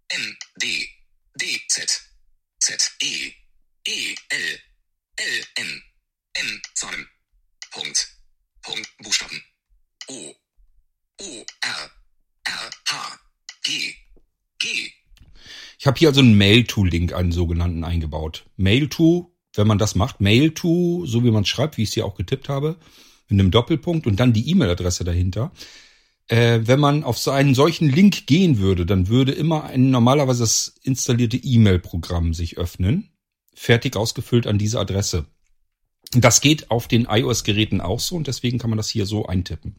N. 0.09 0.37
D. 0.61 0.89
D. 1.35 1.65
Z. 1.67 2.09
Z. 2.59 2.91
E. 3.01 3.33
E. 3.87 4.15
L. 4.29 4.61
L. 5.15 5.45
N. 5.55 5.83
N. 6.33 6.61
Zahlen. 6.75 7.09
Punkt. 7.71 8.07
Punkt. 8.61 8.97
Buchstaben. 8.97 9.43
O. 10.09 10.13
O. 11.19 11.45
R. 11.61 11.91
R. 12.45 12.69
H. 12.87 13.19
G. 13.63 13.93
G. 14.59 14.67
Ich 15.79 15.85
habe 15.85 15.99
hier 15.99 16.07
also 16.07 16.21
einen 16.21 16.37
Mail-to-Link, 16.37 17.13
einen 17.13 17.31
sogenannten, 17.31 17.83
eingebaut. 17.83 18.45
Mail-to, 18.55 19.35
wenn 19.55 19.67
man 19.67 19.77
das 19.77 19.95
macht, 19.95 20.21
Mail-to, 20.21 21.05
so 21.05 21.23
wie 21.23 21.31
man 21.31 21.43
es 21.43 21.49
schreibt, 21.49 21.77
wie 21.77 21.83
ich 21.83 21.89
es 21.89 21.95
hier 21.95 22.05
auch 22.05 22.15
getippt 22.15 22.47
habe, 22.47 22.77
mit 23.27 23.39
einem 23.39 23.51
Doppelpunkt 23.51 24.07
und 24.07 24.19
dann 24.19 24.33
die 24.33 24.49
E-Mail-Adresse 24.49 25.03
dahinter. 25.03 25.51
Äh, 26.27 26.61
wenn 26.63 26.79
man 26.79 27.03
auf 27.03 27.17
so 27.17 27.31
einen 27.31 27.53
solchen 27.53 27.89
Link 27.89 28.27
gehen 28.27 28.59
würde, 28.59 28.85
dann 28.85 29.09
würde 29.09 29.33
immer 29.33 29.65
ein 29.65 29.91
normalerweise 29.91 30.43
das 30.43 30.75
installierte 30.83 31.37
E-Mail-Programm 31.37 32.33
sich 32.33 32.57
öffnen, 32.57 33.11
fertig 33.53 33.95
ausgefüllt 33.97 34.47
an 34.47 34.57
diese 34.57 34.79
Adresse. 34.79 35.25
Das 36.11 36.39
geht 36.39 36.71
auf 36.71 36.87
den 36.87 37.07
iOS-Geräten 37.09 37.81
auch 37.81 37.99
so 37.99 38.15
und 38.15 38.27
deswegen 38.27 38.57
kann 38.57 38.69
man 38.69 38.77
das 38.77 38.89
hier 38.89 39.05
so 39.05 39.25
eintippen. 39.25 39.75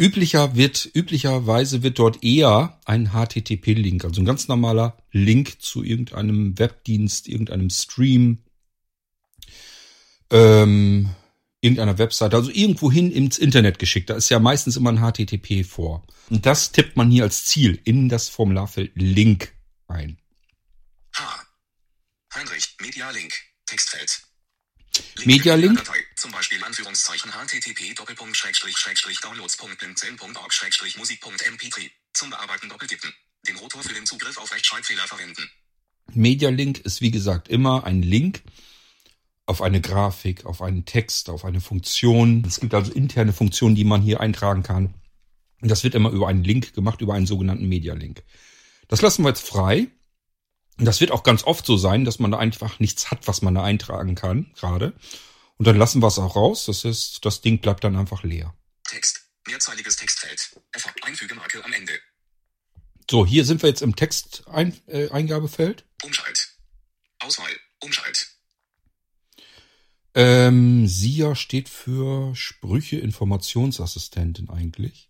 Üblicher 0.00 0.56
wird, 0.56 0.88
üblicherweise 0.94 1.82
wird 1.82 1.98
dort 1.98 2.24
eher 2.24 2.80
ein 2.86 3.10
HTTP-Link, 3.12 4.04
also 4.04 4.22
ein 4.22 4.24
ganz 4.24 4.48
normaler 4.48 4.96
Link 5.12 5.60
zu 5.60 5.84
irgendeinem 5.84 6.58
Webdienst, 6.58 7.28
irgendeinem 7.28 7.68
Stream, 7.68 8.38
ähm, 10.30 11.10
irgendeiner 11.60 11.98
Webseite, 11.98 12.34
also 12.34 12.50
irgendwohin 12.50 13.10
ins 13.10 13.36
Internet 13.36 13.78
geschickt. 13.78 14.08
Da 14.08 14.14
ist 14.14 14.30
ja 14.30 14.38
meistens 14.38 14.76
immer 14.78 14.90
ein 14.90 15.00
HTTP 15.00 15.64
vor. 15.64 16.06
Und 16.30 16.46
das 16.46 16.72
tippt 16.72 16.96
man 16.96 17.10
hier 17.10 17.24
als 17.24 17.44
Ziel 17.44 17.78
in 17.84 18.08
das 18.08 18.30
Formularfeld 18.30 18.92
Link 18.94 19.52
ein. 19.86 20.18
H. 21.14 21.42
Heinrich, 22.34 22.76
Medialink, 22.80 23.34
Textfeld. 23.66 24.00
Link 24.00 24.10
Medialink? 24.10 24.29
Die 25.24 25.38
Datei, 25.38 25.98
Zum 26.16 26.32
Beispiel 26.32 26.62
Anführungszeichen 26.64 27.32
http 27.32 27.94
Doppelpunkt 27.94 28.36
Schrägstrich 28.36 28.76
Schrägstrich 28.76 29.20
Downloads.blinzeln.org 29.20 30.52
Schrägstrich 30.52 30.96
Musik.mp3. 30.98 31.90
Zum 32.12 32.30
Bearbeiten 32.30 32.68
doppeltippen. 32.68 33.12
Den 33.46 33.56
Rotor 33.56 33.82
für 33.82 33.94
den 33.94 34.06
Zugriff 34.06 34.36
auf 34.38 34.52
Rechtschreibfehler 34.52 35.06
verwenden. 35.06 35.50
Media-Link 36.12 36.78
ist 36.78 37.00
wie 37.00 37.10
gesagt 37.10 37.48
immer 37.48 37.84
ein 37.84 38.02
Link 38.02 38.42
auf 39.46 39.62
eine 39.62 39.80
Grafik, 39.80 40.46
auf 40.46 40.62
einen 40.62 40.84
Text, 40.84 41.28
auf 41.28 41.44
eine 41.44 41.60
Funktion. 41.60 42.44
Es 42.46 42.60
gibt 42.60 42.74
also 42.74 42.92
interne 42.92 43.32
Funktionen, 43.32 43.74
die 43.74 43.84
man 43.84 44.02
hier 44.02 44.20
eintragen 44.20 44.62
kann. 44.62 44.94
Das 45.60 45.84
wird 45.84 45.94
immer 45.94 46.10
über 46.10 46.28
einen 46.28 46.44
Link 46.44 46.72
gemacht, 46.72 47.00
über 47.00 47.14
einen 47.14 47.26
sogenannten 47.26 47.68
Media-Link. 47.68 48.22
Das 48.88 49.02
lassen 49.02 49.24
wir 49.24 49.28
jetzt 49.28 49.46
frei. 49.46 49.88
Das 50.80 51.00
wird 51.00 51.10
auch 51.10 51.22
ganz 51.22 51.44
oft 51.44 51.66
so 51.66 51.76
sein, 51.76 52.04
dass 52.04 52.18
man 52.18 52.30
da 52.30 52.38
einfach 52.38 52.78
nichts 52.78 53.10
hat, 53.10 53.26
was 53.28 53.42
man 53.42 53.54
da 53.54 53.62
eintragen 53.62 54.14
kann, 54.14 54.52
gerade. 54.54 54.94
Und 55.56 55.66
dann 55.66 55.76
lassen 55.76 56.00
wir 56.02 56.06
es 56.08 56.18
auch 56.18 56.36
raus. 56.36 56.64
Das 56.66 56.84
heißt, 56.84 57.24
das 57.24 57.42
Ding 57.42 57.60
bleibt 57.60 57.84
dann 57.84 57.96
einfach 57.96 58.22
leer. 58.22 58.54
Text. 58.88 59.20
Mehrzeiliges 59.46 59.96
Textfeld. 59.96 60.56
Einfügemarke 61.02 61.64
am 61.64 61.72
Ende. 61.72 61.92
So, 63.10 63.26
hier 63.26 63.44
sind 63.44 63.62
wir 63.62 63.68
jetzt 63.68 63.82
im 63.82 63.96
Texteingabefeld. 63.96 65.84
Umschalt. 66.02 66.56
Auswahl. 67.18 67.50
Umschalt. 67.80 68.26
Ähm, 70.14 70.86
SIA 70.86 71.34
steht 71.34 71.68
für 71.68 72.34
Sprüche 72.34 72.98
Informationsassistentin 72.98 74.48
eigentlich. 74.48 75.08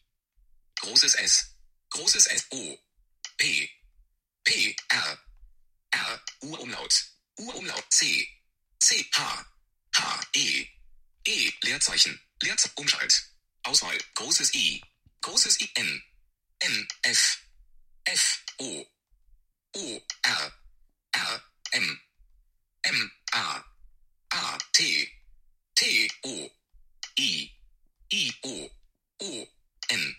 Großes 0.81 1.15
S. 1.15 1.57
Großes 1.91 2.27
S. 2.27 2.47
O. 2.51 2.79
P. 3.37 3.71
P. 4.45 4.77
R. 4.89 5.19
R. 5.91 6.21
U-Umlaut. 6.43 7.05
U-Umlaut. 7.39 7.85
C. 7.91 8.29
C. 8.79 9.05
H. 9.13 9.47
H. 9.97 10.27
E. 10.35 10.67
E. 11.25 11.53
Leerzeichen. 11.63 12.21
Leerzeichen. 12.43 12.75
Umschalt. 12.77 13.31
Auswahl. 13.65 13.99
Großes 14.15 14.55
I. 14.55 14.83
Großes 15.23 15.61
I. 15.61 15.71
N. 15.75 16.03
N. 16.61 16.89
F. 17.03 17.39
F. 18.05 18.45
O. 18.59 18.87
O. 19.77 20.01
R. 20.23 20.53
R. 21.13 21.43
M. 21.73 22.01
M. 22.83 23.13
A. 23.33 23.65
A. 24.31 24.59
T. 24.73 25.09
T. 25.75 26.11
O. 26.23 26.51
I. 27.19 27.51
I. 28.13 28.35
O. 28.43 28.71
O. 29.23 29.49
N. 29.89 30.17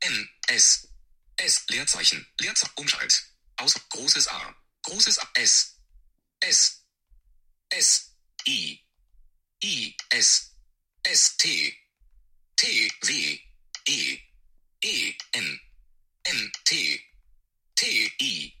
N. 0.00 0.28
S. 0.48 0.88
S. 1.36 1.66
Leerzeichen. 1.68 2.26
Leerzeichen. 2.40 2.72
Umschalt. 2.76 3.24
Aus. 3.56 3.74
Großes 3.90 4.28
A. 4.28 4.54
Großes. 4.82 5.18
S. 5.34 5.78
S. 6.40 6.84
S. 7.70 8.14
I. 8.46 8.80
I. 9.62 9.94
S. 10.10 10.54
S. 11.04 11.36
T. 11.36 11.72
T. 12.56 12.66
W. 13.02 13.38
E. 13.88 14.18
E. 14.84 15.14
N. 15.32 15.60
N. 16.24 16.52
T. 16.64 17.00
T. 17.76 17.86
I. 18.20 18.52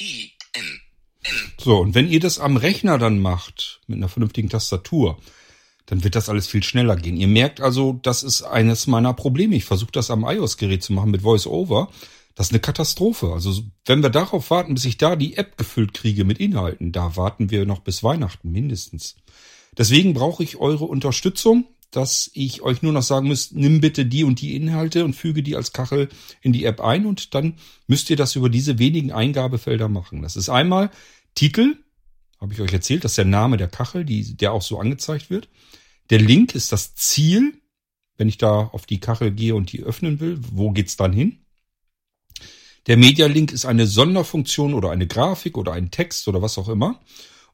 I. 0.00 0.32
N. 0.54 0.80
N. 1.22 1.52
So, 1.58 1.78
und 1.78 1.94
wenn 1.94 2.08
ihr 2.08 2.20
das 2.20 2.38
am 2.38 2.56
Rechner 2.56 2.98
dann 2.98 3.18
macht, 3.20 3.80
mit 3.86 3.98
einer 3.98 4.08
vernünftigen 4.08 4.48
Tastatur, 4.48 5.20
dann 5.86 6.04
wird 6.04 6.14
das 6.14 6.28
alles 6.28 6.46
viel 6.46 6.62
schneller 6.62 6.96
gehen. 6.96 7.16
Ihr 7.16 7.26
merkt 7.26 7.60
also, 7.60 7.98
das 8.02 8.22
ist 8.22 8.42
eines 8.42 8.86
meiner 8.86 9.12
Probleme. 9.12 9.56
Ich 9.56 9.64
versuche 9.64 9.92
das 9.92 10.10
am 10.10 10.24
iOS-Gerät 10.24 10.82
zu 10.82 10.92
machen 10.92 11.10
mit 11.10 11.24
VoiceOver. 11.24 11.90
Das 12.34 12.48
ist 12.48 12.52
eine 12.52 12.60
Katastrophe. 12.60 13.32
Also 13.32 13.62
wenn 13.84 14.02
wir 14.02 14.10
darauf 14.10 14.50
warten, 14.50 14.74
bis 14.74 14.84
ich 14.84 14.98
da 14.98 15.16
die 15.16 15.36
App 15.36 15.56
gefüllt 15.56 15.94
kriege 15.94 16.24
mit 16.24 16.38
Inhalten, 16.38 16.92
da 16.92 17.16
warten 17.16 17.50
wir 17.50 17.66
noch 17.66 17.80
bis 17.80 18.02
Weihnachten 18.02 18.50
mindestens. 18.50 19.16
Deswegen 19.76 20.14
brauche 20.14 20.42
ich 20.42 20.56
eure 20.56 20.84
Unterstützung, 20.84 21.66
dass 21.90 22.30
ich 22.34 22.62
euch 22.62 22.82
nur 22.82 22.92
noch 22.92 23.02
sagen 23.02 23.28
muss, 23.28 23.52
nimm 23.52 23.80
bitte 23.80 24.06
die 24.06 24.24
und 24.24 24.40
die 24.40 24.54
Inhalte 24.54 25.04
und 25.04 25.14
füge 25.14 25.42
die 25.42 25.56
als 25.56 25.72
Kachel 25.72 26.08
in 26.40 26.52
die 26.52 26.64
App 26.64 26.80
ein 26.80 27.04
und 27.04 27.34
dann 27.34 27.54
müsst 27.86 28.10
ihr 28.10 28.16
das 28.16 28.36
über 28.36 28.48
diese 28.48 28.78
wenigen 28.78 29.12
Eingabefelder 29.12 29.88
machen. 29.88 30.22
Das 30.22 30.36
ist 30.36 30.48
einmal 30.48 30.90
Titel, 31.34 31.76
habe 32.40 32.54
ich 32.54 32.60
euch 32.60 32.72
erzählt, 32.72 33.04
das 33.04 33.12
ist 33.12 33.18
der 33.18 33.24
Name 33.24 33.56
der 33.56 33.68
Kachel, 33.68 34.04
die, 34.04 34.36
der 34.36 34.52
auch 34.52 34.62
so 34.62 34.78
angezeigt 34.78 35.30
wird. 35.30 35.48
Der 36.10 36.20
Link 36.20 36.54
ist 36.54 36.72
das 36.72 36.94
Ziel, 36.94 37.60
wenn 38.16 38.28
ich 38.28 38.38
da 38.38 38.68
auf 38.72 38.86
die 38.86 39.00
Kachel 39.00 39.32
gehe 39.32 39.54
und 39.54 39.72
die 39.72 39.82
öffnen 39.82 40.20
will, 40.20 40.38
wo 40.52 40.70
geht's 40.70 40.96
dann 40.96 41.12
hin? 41.12 41.44
Der 42.86 42.96
Media 42.96 43.26
Link 43.26 43.52
ist 43.52 43.64
eine 43.64 43.86
Sonderfunktion 43.86 44.74
oder 44.74 44.90
eine 44.90 45.06
Grafik 45.06 45.56
oder 45.56 45.72
ein 45.72 45.90
Text 45.90 46.28
oder 46.28 46.42
was 46.42 46.58
auch 46.58 46.68
immer. 46.68 47.00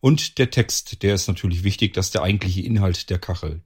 Und 0.00 0.38
der 0.38 0.50
Text, 0.50 1.02
der 1.02 1.14
ist 1.14 1.26
natürlich 1.26 1.64
wichtig, 1.64 1.94
das 1.94 2.06
ist 2.06 2.14
der 2.14 2.22
eigentliche 2.22 2.60
Inhalt 2.60 3.10
der 3.10 3.18
Kachel. 3.18 3.62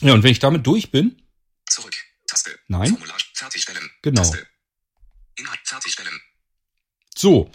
Ja, 0.00 0.14
und 0.14 0.22
wenn 0.22 0.32
ich 0.32 0.40
damit 0.40 0.66
durch 0.66 0.90
bin, 0.90 1.22
Zurück. 1.68 1.96
Taste. 2.26 2.58
Nein. 2.68 2.90
Formular. 2.90 3.18
Fertigstellen. 3.34 3.90
Genau. 4.02 4.22
Taste. 4.22 4.46
Inhalt. 5.36 5.60
Fertigstellen. 5.64 6.20
so, 7.16 7.50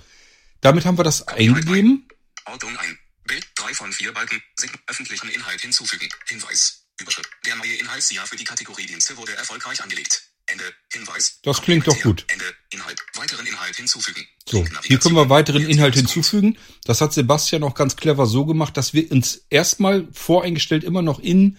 damit 0.59 0.85
haben 0.85 0.97
wir 0.97 1.03
das 1.03 1.27
eingegeben. 1.27 2.07
Ordnung 2.45 2.77
ein. 2.77 2.99
Bild 3.25 3.47
3 3.55 3.73
von 3.73 3.91
4 3.91 4.13
Balken. 4.13 4.41
Öffentlichen 4.87 5.29
Inhalt 5.29 5.61
hinzufügen. 5.61 6.09
Hinweis. 6.27 6.85
Überschrift. 6.99 7.29
Der 7.45 7.55
neue 7.55 7.75
Inhaltsjahr 7.75 8.27
für 8.27 8.35
die 8.35 8.43
Kategorie 8.43 8.85
Dienste 8.85 9.17
wurde 9.17 9.33
erfolgreich 9.35 9.81
angelegt. 9.81 10.30
Ende. 10.51 10.63
Hinweis. 10.91 11.39
Das 11.43 11.61
klingt 11.61 11.87
doch 11.87 11.99
gut. 12.01 12.25
Ende. 12.27 12.45
Inhalt. 12.71 12.99
Weiteren 13.15 13.45
Inhalt 13.45 13.75
hinzufügen. 13.75 14.25
So, 14.45 14.65
hier 14.83 14.99
können 14.99 15.15
wir 15.15 15.29
weiteren 15.29 15.67
Inhalt 15.67 15.95
hinzufügen. 15.95 16.57
Das 16.83 17.01
hat 17.01 17.13
Sebastian 17.13 17.63
auch 17.63 17.75
ganz 17.75 17.95
clever 17.95 18.25
so 18.25 18.45
gemacht, 18.45 18.75
dass 18.77 18.93
wir 18.93 19.11
uns 19.11 19.45
erstmal 19.49 20.07
voreingestellt 20.11 20.83
immer 20.83 21.01
noch 21.01 21.19
in 21.19 21.57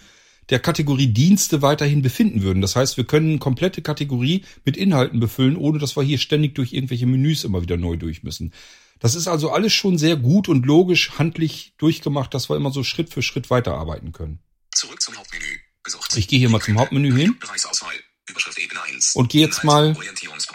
der 0.49 0.59
Kategorie 0.59 1.07
Dienste 1.07 1.61
weiterhin 1.61 2.01
befinden 2.01 2.41
würden. 2.41 2.61
Das 2.61 2.75
heißt, 2.75 2.97
wir 2.97 3.05
können 3.05 3.29
eine 3.29 3.39
komplette 3.39 3.81
Kategorie 3.81 4.43
mit 4.65 4.77
Inhalten 4.77 5.19
befüllen, 5.19 5.55
ohne 5.55 5.79
dass 5.79 5.95
wir 5.95 6.03
hier 6.03 6.17
ständig 6.17 6.55
durch 6.55 6.73
irgendwelche 6.73 7.05
Menüs 7.05 7.43
immer 7.43 7.61
wieder 7.61 7.77
neu 7.77 7.95
durch 7.97 8.23
müssen. 8.23 8.53
Das 8.99 9.15
ist 9.15 9.27
also 9.27 9.51
alles 9.51 9.73
schon 9.73 9.97
sehr 9.97 10.15
gut 10.15 10.49
und 10.49 10.65
logisch 10.65 11.17
handlich 11.17 11.73
durchgemacht, 11.77 12.33
dass 12.33 12.49
wir 12.49 12.55
immer 12.55 12.71
so 12.71 12.83
Schritt 12.83 13.09
für 13.09 13.21
Schritt 13.21 13.49
weiterarbeiten 13.49 14.11
können. 14.11 14.39
Zurück 14.73 15.01
zum 15.01 15.17
Hauptmenü. 15.17 15.59
Gesucht. 15.83 16.15
Ich 16.15 16.27
gehe 16.29 16.39
hier 16.39 16.49
mal 16.49 16.61
zum 16.61 16.79
Hauptmenü 16.79 17.13
hin. 17.13 17.35
Bereichsauswahl. 17.39 17.93
Überschrift 18.29 18.57
Ebene 18.59 18.81
1. 18.81 19.15
Und 19.15 19.29
gehe 19.29 19.45
jetzt 19.45 19.63
mal-. 19.63 19.95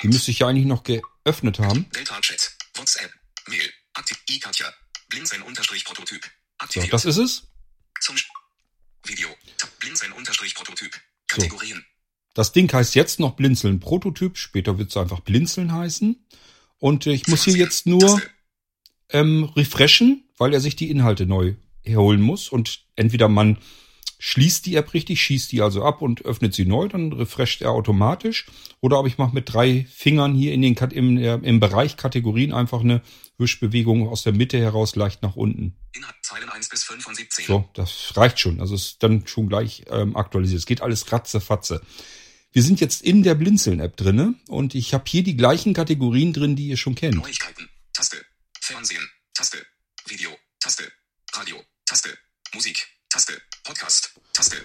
Die 0.03 0.09
müsste 0.09 0.31
ich 0.31 0.41
ja 0.41 0.49
eigentlich 0.49 0.67
noch 0.67 0.83
geöffnet 0.83 1.59
haben. 1.59 1.89
Delta 1.91 2.21
Chat. 2.21 2.57
WhatsApp. 2.75 3.13
Mail. 3.47 3.73
Aktiv. 3.95 4.19
iKatja. 4.29 4.73
Blinzeln 5.09 5.43
unterstrich 5.43 5.85
Prototyp. 5.85 6.31
So, 6.71 6.83
das 6.87 7.05
ist 7.05 7.17
es. 7.17 7.49
Zum 8.01 8.17
Video. 9.05 9.29
Tab. 9.57 9.71
Blinzeln 9.79 10.13
unterstrich 10.13 10.55
Prototyp. 10.55 11.01
Kategorien. 11.29 11.85
Das 12.35 12.53
Ding 12.53 12.73
heißt 12.73 12.95
jetzt 12.95 13.21
noch 13.21 13.35
Blinzeln 13.35 13.81
Prototyp, 13.81 14.39
später 14.39 14.79
wird 14.79 14.91
es 14.91 14.97
einfach 14.97 15.21
Blinzeln 15.21 15.73
heißen. 15.73 16.25
Und 16.79 17.07
ich 17.07 17.27
muss 17.27 17.45
hier 17.45 17.57
jetzt 17.57 17.87
nur 17.87 18.23
ähm, 19.09 19.45
refreshen, 19.57 20.29
weil 20.37 20.55
er 20.55 20.61
sich 20.61 20.77
die 20.77 20.91
Inhalte 20.91 21.27
neu 21.27 21.55
herholen 21.83 22.21
muss. 22.21 22.49
Und 22.49 22.85
entweder 22.95 23.29
man 23.29 23.59
schließt 24.19 24.67
die 24.67 24.75
App 24.75 24.95
richtig, 24.95 25.23
schießt 25.23 25.53
die 25.53 25.63
also 25.63 25.85
ab 25.85 26.03
und 26.03 26.25
öffnet 26.25 26.55
sie 26.55 26.67
neu, 26.67 26.89
dann 26.89 27.13
refresht 27.13 27.63
er 27.63 27.71
automatisch. 27.71 28.47
Oder 28.81 28.99
aber 28.99 29.09
ich 29.09 29.19
mache 29.19 29.35
mit 29.35 29.53
drei 29.53 29.87
Fingern 29.91 30.35
hier 30.35 30.53
in 30.53 30.63
den 30.63 30.75
im, 30.75 31.17
äh, 31.17 31.35
im 31.35 31.61
Bereich 31.61 31.97
Kategorien 31.97 32.53
einfach 32.53 32.81
eine 32.81 33.03
Wischbewegung 33.39 34.09
aus 34.09 34.25
der 34.25 34.33
Mitte 34.33 34.59
heraus 34.59 34.97
leicht 34.97 35.23
nach 35.23 35.37
unten. 35.37 35.77
Inhalt. 35.93 36.15
Zeilen 36.23 36.49
1 36.49 36.69
bis 36.69 36.85
75. 36.85 37.47
So, 37.47 37.69
das 37.75 38.13
reicht 38.17 38.41
schon. 38.41 38.61
Also 38.61 38.75
ist 38.75 39.03
dann 39.03 39.27
schon 39.27 39.49
gleich 39.49 39.85
ähm, 39.91 40.17
aktualisiert. 40.17 40.59
Es 40.59 40.67
geht 40.67 40.83
alles 40.83 41.11
ratzefatze. 41.11 41.81
Wir 42.53 42.63
sind 42.63 42.81
jetzt 42.81 43.03
in 43.03 43.23
der 43.23 43.35
Blinzeln-App 43.35 43.97
drinne 43.97 44.35
und 44.49 44.75
ich 44.75 44.95
habe 44.95 45.05
hier 45.07 45.23
die 45.23 45.37
gleichen 45.37 45.75
Kategorien 45.75 46.33
drin, 46.33 46.57
die 46.57 46.69
ihr 46.69 46.77
schon 46.77 46.95
kennt. 46.95 47.17
Neuigkeiten. 47.17 47.69
Taste. 47.93 48.25
Fernsehen. 48.61 49.09
Taste. 49.35 49.65
Video. 50.07 50.31
Taste. 50.59 50.91
Radio. 51.35 51.57
Taste. 51.85 52.17
Musik. 52.55 52.98
Taste. 53.11 53.41
Podcast. 53.65 54.13
Taste. 54.35 54.57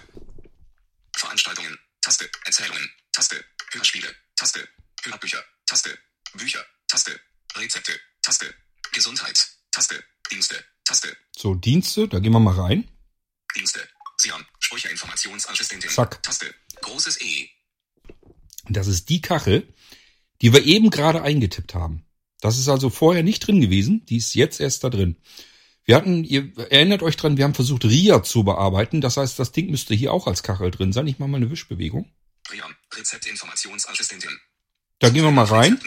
Veranstaltungen. 1.16 1.78
Taste. 2.02 2.30
Erzählungen. 2.44 2.90
Taste. 3.12 3.42
Hörspiele. 3.72 4.14
Taste. 4.36 4.68
Hörbücher. 5.02 5.42
Taste. 5.66 5.98
Bücher. 6.34 6.64
Taste. 6.86 7.18
Rezepte. 7.56 7.92
Taste. 8.22 8.54
Gesundheit. 8.92 9.48
Taste. 9.70 10.04
Dienste. 10.30 10.62
Taste. 10.84 11.16
So, 11.34 11.54
Dienste, 11.54 12.06
da 12.06 12.18
gehen 12.18 12.32
wir 12.32 12.40
mal 12.40 12.54
rein. 12.54 12.88
Dienste. 13.56 13.80
Siam. 14.18 14.44
Sprüche 14.60 14.88
Informationsassistentin. 14.88 15.90
Zack. 15.90 16.22
Taste. 16.22 16.54
Großes 16.82 17.20
E. 17.22 17.48
Das 18.68 18.86
ist 18.88 19.08
die 19.08 19.22
Kachel, 19.22 19.74
die 20.42 20.52
wir 20.52 20.64
eben 20.64 20.90
gerade 20.90 21.22
eingetippt 21.22 21.74
haben. 21.74 22.04
Das 22.40 22.58
ist 22.58 22.68
also 22.68 22.90
vorher 22.90 23.22
nicht 23.22 23.46
drin 23.46 23.62
gewesen, 23.62 24.04
die 24.04 24.18
ist 24.18 24.34
jetzt 24.34 24.60
erst 24.60 24.84
da 24.84 24.90
drin. 24.90 25.16
Wir 25.84 25.96
hatten, 25.96 26.24
ihr 26.24 26.50
erinnert 26.70 27.02
euch 27.02 27.16
dran, 27.16 27.36
wir 27.36 27.44
haben 27.44 27.54
versucht, 27.54 27.84
RIA 27.84 28.22
zu 28.22 28.42
bearbeiten. 28.42 29.00
Das 29.00 29.18
heißt, 29.18 29.38
das 29.38 29.52
Ding 29.52 29.70
müsste 29.70 29.94
hier 29.94 30.12
auch 30.12 30.26
als 30.26 30.42
Kachel 30.42 30.70
drin 30.70 30.92
sein. 30.92 31.06
Ich 31.06 31.18
mache 31.18 31.28
mal 31.28 31.36
eine 31.36 31.50
Wischbewegung. 31.50 32.10
Ria. 32.50 32.68
Rezeptinformationsassistentin. 32.92 34.40
Da 34.98 35.10
gehen 35.10 35.24
wir 35.24 35.30
mal 35.30 35.44
rein. 35.44 35.78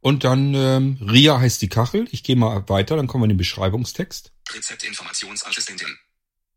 Und 0.00 0.24
dann 0.24 0.54
ähm, 0.54 0.98
RIA 1.00 1.40
heißt 1.40 1.62
die 1.62 1.68
Kachel. 1.68 2.06
Ich 2.10 2.22
gehe 2.22 2.36
mal 2.36 2.68
weiter, 2.68 2.96
dann 2.96 3.06
kommen 3.06 3.22
wir 3.22 3.26
in 3.26 3.30
den 3.30 3.38
Beschreibungstext. 3.38 4.32
Rezeptinformationsassistentin. 4.50 5.98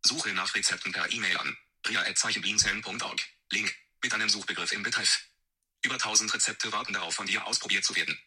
Suche 0.05 0.33
nach 0.33 0.53
Rezepten 0.53 0.91
per 0.91 1.11
E-Mail 1.11 1.37
an. 1.37 1.57
ria.zeichenbienzellen.org. 1.87 3.19
Link. 3.51 3.73
Mit 4.03 4.13
einem 4.13 4.29
Suchbegriff 4.29 4.71
im 4.73 4.83
Betreff. 4.83 5.27
Über 5.83 5.95
1000 5.95 6.33
Rezepte 6.33 6.71
warten 6.71 6.93
darauf, 6.93 7.15
von 7.15 7.25
dir 7.25 7.45
ausprobiert 7.47 7.83
zu 7.83 7.95
werden. 7.95 8.17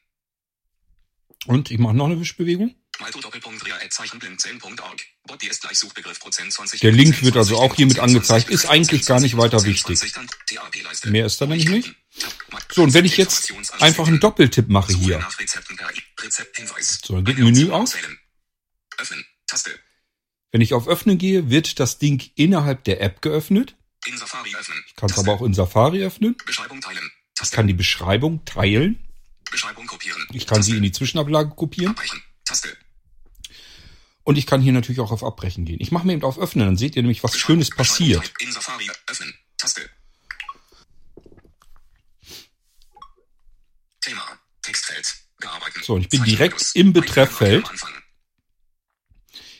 Und 1.47 1.70
ich 1.70 1.78
mache 1.78 1.95
noch 1.95 2.07
eine 2.07 2.20
Wischbewegung. 2.20 2.74
20. 6.51 6.80
Der 6.80 6.93
Link 6.93 7.22
wird 7.22 7.36
also 7.36 7.57
auch 7.57 7.74
hiermit 7.74 7.99
angezeigt. 7.99 8.51
Ist 8.51 8.66
eigentlich 8.66 9.07
gar 9.07 9.20
nicht 9.20 9.36
weiter 9.36 9.64
wichtig. 9.64 10.01
Mehr 11.05 11.26
ist 11.26 11.41
da 11.41 11.47
nämlich 11.47 11.68
nicht. 11.68 11.95
So, 12.70 12.82
und 12.82 12.93
wenn 12.93 13.05
ich 13.05 13.16
jetzt 13.16 13.53
einfach 13.78 14.07
einen 14.07 14.20
Doppeltipp 14.20 14.68
mache 14.68 14.93
hier. 14.93 15.26
So, 17.05 17.14
dann 17.14 17.24
geht 17.24 17.38
Menü 17.38 17.70
auf. 17.70 17.97
Taste. 19.47 19.78
Wenn 20.53 20.61
ich 20.61 20.74
auf 20.74 20.88
Öffnen 20.88 21.16
gehe, 21.18 21.49
wird 21.49 21.80
das 21.80 21.99
Ding 21.99 22.30
innerhalb 22.34 22.84
der 22.84 23.01
App 23.01 23.22
geöffnet. 23.22 23.76
Ich 24.05 24.97
kann 24.97 25.11
es 25.11 25.18
aber 25.18 25.32
auch 25.32 25.43
in 25.43 25.55
Safari 25.55 26.03
öffnen. 26.05 26.36
Ich 27.43 27.51
kann 27.51 27.66
die 27.66 27.74
Beschreibung 27.74 28.45
teilen. 28.45 28.99
Beschreibung 29.51 29.86
kopieren. 29.86 30.26
Ich 30.32 30.46
kann 30.46 30.62
sie 30.62 30.72
Taste. 30.72 30.76
in 30.76 30.82
die 30.82 30.92
Zwischenablage 30.92 31.51
kopieren. 31.51 31.90
Abbrechen. 31.90 32.22
Taste. 32.44 32.76
Und 34.22 34.36
ich 34.36 34.46
kann 34.46 34.61
hier 34.61 34.72
natürlich 34.72 35.01
auch 35.01 35.12
auf 35.12 35.24
Abbrechen 35.24 35.64
gehen. 35.64 35.78
Ich 35.80 35.90
mache 35.90 36.07
mir 36.07 36.12
eben 36.12 36.22
auf 36.22 36.38
Öffnen, 36.38 36.66
dann 36.66 36.76
seht 36.76 36.94
ihr 36.96 37.03
nämlich, 37.03 37.24
was 37.24 37.36
Schönes 37.38 37.70
passiert. 37.70 38.32
In 38.40 38.53
Safari 38.53 38.88
öffnen. 39.07 39.34
Taste. 39.57 39.90
Thema. 44.01 44.38
Textfeld. 44.62 45.16
Bearbeiten. 45.40 45.82
So, 45.82 45.94
und 45.94 46.03
ich 46.03 46.09
bin 46.09 46.22
direkt 46.24 46.72
im 46.74 46.92
Betrefffeld. 46.92 47.68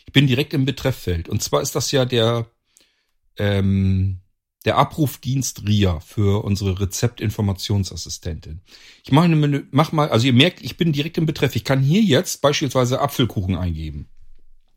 Ich 0.07 0.13
bin 0.13 0.27
direkt 0.27 0.53
im 0.55 0.65
Betrefffeld. 0.65 1.29
Und 1.29 1.43
zwar 1.43 1.63
ist 1.63 1.75
das 1.75 1.91
ja 1.91 2.05
der, 2.05 2.51
ähm, 3.37 4.21
der 4.65 4.77
Abrufdienst 4.77 5.67
RIA 5.67 6.01
für 6.01 6.45
unsere 6.45 6.81
Rezeptinformationsassistentin. 6.81 8.61
Ich 9.03 9.13
mache 9.13 9.25
eine, 9.25 9.67
mach 9.71 9.93
mal, 9.93 10.11
also 10.11 10.27
ihr 10.27 10.35
merkt, 10.35 10.63
ich 10.63 10.77
bin 10.77 10.93
direkt 10.93 11.17
im 11.19 11.27
Betreff. 11.27 11.57
Ich 11.57 11.65
kann 11.65 11.81
hier 11.81 12.03
jetzt 12.03 12.43
beispielsweise 12.43 13.01
Apfelkuchen 13.01 13.57
eingeben 13.57 14.09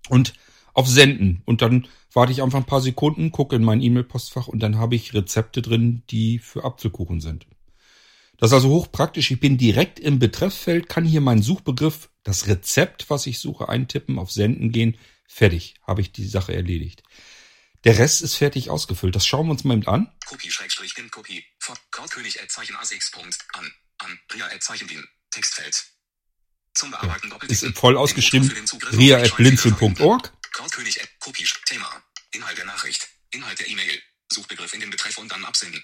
und 0.10 0.34
auf 0.74 0.88
Senden. 0.88 1.42
Und 1.46 1.62
dann 1.62 1.88
warte 2.14 2.32
ich 2.32 2.42
einfach 2.42 2.60
ein 2.60 2.66
paar 2.66 2.82
Sekunden, 2.82 3.32
gucke 3.32 3.56
in 3.56 3.64
mein 3.64 3.82
E-Mail-Postfach 3.82 4.48
und 4.48 4.60
dann 4.60 4.78
habe 4.78 4.96
ich 4.96 5.14
Rezepte 5.14 5.62
drin, 5.62 6.04
die 6.10 6.40
für 6.40 6.64
Apfelkuchen 6.64 7.22
sind. 7.22 7.46
Das 8.38 8.50
ist 8.50 8.56
also 8.56 8.70
hochpraktisch. 8.70 9.32
Ich 9.32 9.40
bin 9.40 9.58
direkt 9.58 10.00
im 10.00 10.20
Betrefffeld, 10.20 10.90
kann 10.90 11.06
hier 11.06 11.22
meinen 11.22 11.42
Suchbegriff, 11.42 12.10
das 12.24 12.48
Rezept, 12.48 13.10
was 13.10 13.28
ich 13.28 13.40
suche, 13.40 13.70
eintippen, 13.70 14.18
auf 14.18 14.32
Senden 14.32 14.72
gehen. 14.72 14.98
Fertig, 15.28 15.76
habe 15.86 16.02
ich 16.02 16.12
die 16.12 16.26
Sache 16.26 16.54
erledigt. 16.54 17.04
Der 17.84 17.98
Rest 17.98 18.22
ist 18.22 18.36
fertig 18.36 18.70
ausgefüllt. 18.70 19.16
Das 19.16 19.26
schauen 19.28 19.48
wir 19.48 19.52
uns 19.52 19.64
mal 19.64 19.74
eben 19.76 19.88
an. 19.88 20.12
Kopie 20.26 20.50
Schrägstrich 20.50 20.96
Pin 20.96 21.12
Kopie. 21.12 21.44
Vor 21.60 21.78
Krautkönig 21.92 22.42
at 22.42 22.50
Zeichen 22.50 22.76
ASX 22.78 23.12
Punkt. 23.12 23.38
An. 23.54 23.72
An. 24.00 24.20
Ria 24.34 24.48
Zeichen 24.60 24.88
Din. 24.88 25.04
Textfeld. 25.32 25.84
Zum 26.74 26.92
Bearbeiten 26.92 27.28
Ist 27.28 27.34
doppelticken. 27.34 27.74
voll 27.76 27.94
Den 27.94 27.98
ausgeschrieben. 28.00 28.50
Den 28.50 29.00
ria 29.00 29.18
blinzeln.org. 29.36 30.32
Krautkönig 30.54 31.02
at 31.02 31.10
Kopie. 31.20 31.46
Thema. 31.66 31.90
Inhalt 32.32 32.58
der 32.58 32.66
Nachricht. 32.66 33.08
Inhalt 33.32 33.60
der 33.60 33.68
E-Mail. 33.68 34.02
Suchbegriff 34.32 34.74
in 34.74 34.80
den 34.80 34.90
Betreff 34.90 35.18
und 35.18 35.32
dann 35.32 35.44
absenden. 35.46 35.84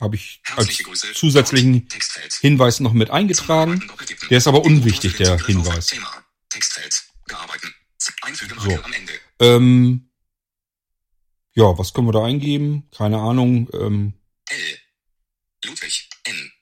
Habe 0.00 0.16
ich 0.16 0.42
als 0.56 0.76
Grüße. 0.78 1.14
zusätzlichen 1.14 1.88
Textfeld. 1.88 2.34
Hinweis 2.34 2.80
noch 2.80 2.92
mit 2.92 3.10
eingetragen. 3.10 3.90
Der 4.28 4.38
ist 4.38 4.46
aber 4.46 4.60
Den 4.60 4.72
unwichtig, 4.78 5.16
den 5.16 5.24
der 5.26 5.46
Hinweis. 5.46 5.86
Thema. 5.86 6.26
Textfeld. 6.50 7.04
Bearbeiten. 7.26 7.74
Einfügen 8.22 8.60
So. 8.60 8.82
am 8.82 8.92
Ende. 8.92 9.12
Ähm, 9.40 10.10
ja, 11.56 11.76
was 11.78 11.94
können 11.94 12.06
wir 12.06 12.12
da 12.12 12.24
eingeben? 12.24 12.88
Keine 12.94 13.18
Ahnung. 13.18 13.68
Ähm, 13.72 14.12
L. 14.48 14.78
Ludwig. 15.64 16.08
N. 16.24 16.52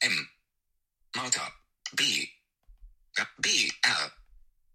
M. 0.00 0.28
Martha. 1.14 1.52
B. 1.92 2.28
B. 3.38 3.48
R. 3.82 4.12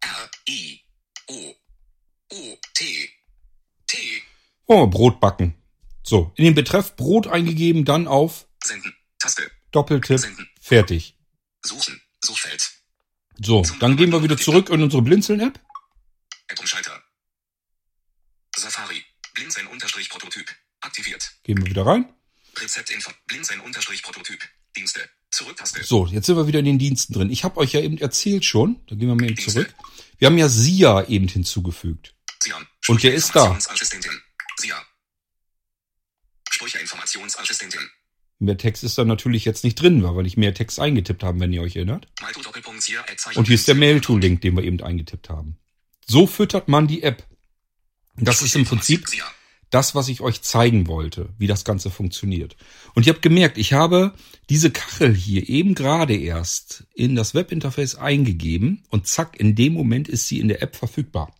R. 0.02 0.30
I. 0.50 0.82
O. 1.28 1.54
O. 2.34 2.58
T. 2.74 3.10
T. 3.86 3.98
wir 4.68 4.88
Brot 4.88 5.20
backen. 5.20 5.56
So, 6.04 6.32
in 6.36 6.46
den 6.46 6.56
Betreff 6.56 6.96
Brot 6.96 7.28
eingegeben, 7.28 7.86
dann 7.86 8.08
auf 8.08 8.48
Senden. 8.64 8.96
Taste. 9.20 9.52
Doppeltipp. 9.72 10.20
Senden. 10.20 10.50
Fertig. 10.60 11.16
Suchen. 11.64 12.02
Suchfeld. 12.24 12.72
So, 13.40 13.64
dann 13.80 13.96
gehen 13.96 14.12
wir 14.12 14.24
wieder 14.24 14.38
zurück 14.38 14.70
in 14.70 14.82
unsere 14.82 15.04
Blinzeln-App. 15.04 15.60
App 16.48 16.60
Umschalter. 16.60 17.04
Safari. 18.56 18.91
Blinzeln 19.42 19.66
unterstrich 19.68 20.08
Prototyp. 20.10 20.46
Aktiviert. 20.82 21.32
Gehen 21.42 21.58
wir 21.58 21.66
wieder 21.66 21.84
rein. 21.84 22.06
Rezeptinfo. 22.58 23.12
Blinzeln 23.26 23.60
unterstrich 23.62 24.04
Prototyp. 24.04 24.40
Dienste. 24.76 25.02
Zurücktaste. 25.32 25.84
So, 25.84 26.06
jetzt 26.06 26.28
sind 26.28 26.36
wir 26.36 26.46
wieder 26.46 26.60
in 26.60 26.66
den 26.66 26.78
Diensten 26.78 27.14
drin. 27.14 27.32
Ich 27.32 27.44
habe 27.44 27.58
euch 27.58 27.74
ja 27.74 27.82
eben 27.82 27.98
erzählt 27.98 28.46
schon, 28.46 28.80
da 28.86 28.96
gehen 28.96 29.08
wir 29.08 29.16
mal 29.16 29.26
eben 29.26 29.40
zurück. 29.40 29.74
Wir 30.20 30.28
haben 30.28 30.38
ja 30.38 30.48
SIA 30.48 31.06
eben 31.08 31.28
hinzugefügt. 31.28 32.14
Sian. 32.44 32.68
Und 32.88 33.02
der 33.02 33.16
ist 33.16 33.36
da. 33.36 33.58
Sia. 34.58 34.86
Sprüche 36.52 36.78
Informationsassistentin. 36.78 37.90
Mehr 38.38 38.58
Text 38.58 38.84
ist 38.84 39.00
da 39.00 39.06
natürlich 39.06 39.44
jetzt 39.44 39.64
nicht 39.64 39.82
drin, 39.82 40.04
weil 40.04 40.16
wir 40.16 40.24
nicht 40.24 40.38
mehr 40.38 40.54
Text 40.54 40.80
eingetippt 40.80 41.24
haben, 41.24 41.40
wenn 41.40 41.52
ihr 41.52 41.64
euch 41.64 41.76
erinnert. 41.76 42.08
Und 43.34 43.48
hier 43.48 43.56
ist 43.56 43.68
der 43.68 43.76
Mail-Tool-Link, 43.76 44.42
den 44.42 44.56
wir 44.56 44.64
eben 44.64 44.82
eingetippt 44.84 45.30
haben. 45.30 45.58
So 46.06 46.28
füttert 46.28 46.68
man 46.68 46.88
die 46.88 47.02
App. 47.02 47.26
Das 48.18 48.42
ist 48.42 48.56
im 48.56 48.66
Prinzip 48.66 49.06
das, 49.70 49.96
was 49.96 50.10
ich 50.10 50.22
euch 50.22 50.42
zeigen 50.42 50.88
wollte, 50.88 51.30
wie 51.38 51.48
das 51.48 51.64
Ganze 51.64 51.90
funktioniert. 51.90 52.58
Und 52.94 53.08
ihr 53.08 53.14
habt 53.14 53.22
gemerkt, 53.22 53.58
ich 53.58 53.74
habe 53.74 54.14
diese 54.50 54.70
Kachel 54.70 55.16
hier 55.16 55.48
eben 55.48 55.76
gerade 55.76 56.16
erst 56.16 56.86
in 56.94 57.16
das 57.16 57.34
Webinterface 57.34 57.96
eingegeben 57.96 58.84
und 58.90 59.08
zack, 59.08 59.40
in 59.40 59.56
dem 59.56 59.74
Moment 59.74 60.10
ist 60.10 60.28
sie 60.28 60.40
in 60.40 60.50
der 60.50 60.62
App 60.62 60.76
verfügbar. 60.76 61.34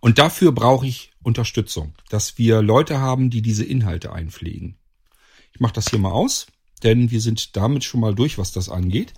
Und 0.00 0.18
dafür 0.18 0.50
brauche 0.50 0.86
ich 0.86 1.12
Unterstützung, 1.22 1.94
dass 2.10 2.36
wir 2.36 2.60
Leute 2.60 2.98
haben, 2.98 3.30
die 3.30 3.42
diese 3.42 3.64
Inhalte 3.64 4.12
einpflegen. 4.12 4.76
Ich 5.54 5.60
mache 5.60 5.74
das 5.74 5.88
hier 5.88 6.00
mal 6.00 6.10
aus, 6.10 6.48
denn 6.82 7.12
wir 7.12 7.20
sind 7.20 7.56
damit 7.56 7.84
schon 7.84 8.00
mal 8.00 8.14
durch, 8.14 8.38
was 8.38 8.50
das 8.50 8.68
angeht. 8.68 9.14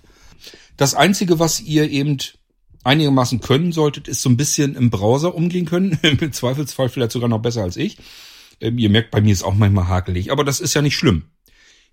Das 0.77 0.93
Einzige, 0.93 1.39
was 1.39 1.59
ihr 1.59 1.89
eben 1.89 2.19
einigermaßen 2.85 3.41
können 3.41 3.71
solltet, 3.71 4.07
ist 4.07 4.21
so 4.21 4.29
ein 4.29 4.37
bisschen 4.37 4.75
im 4.75 4.89
Browser 4.89 5.35
umgehen 5.35 5.65
können. 5.65 5.99
Im 6.03 6.31
Zweifelsfall 6.31 6.89
vielleicht 6.89 7.11
sogar 7.11 7.29
noch 7.29 7.41
besser 7.41 7.63
als 7.63 7.77
ich. 7.77 7.97
Ähm, 8.61 8.77
ihr 8.77 8.89
merkt, 8.89 9.11
bei 9.11 9.21
mir 9.21 9.33
ist 9.33 9.43
auch 9.43 9.55
manchmal 9.55 9.87
hakelig, 9.87 10.31
aber 10.31 10.43
das 10.43 10.59
ist 10.59 10.73
ja 10.73 10.81
nicht 10.81 10.95
schlimm. 10.95 11.25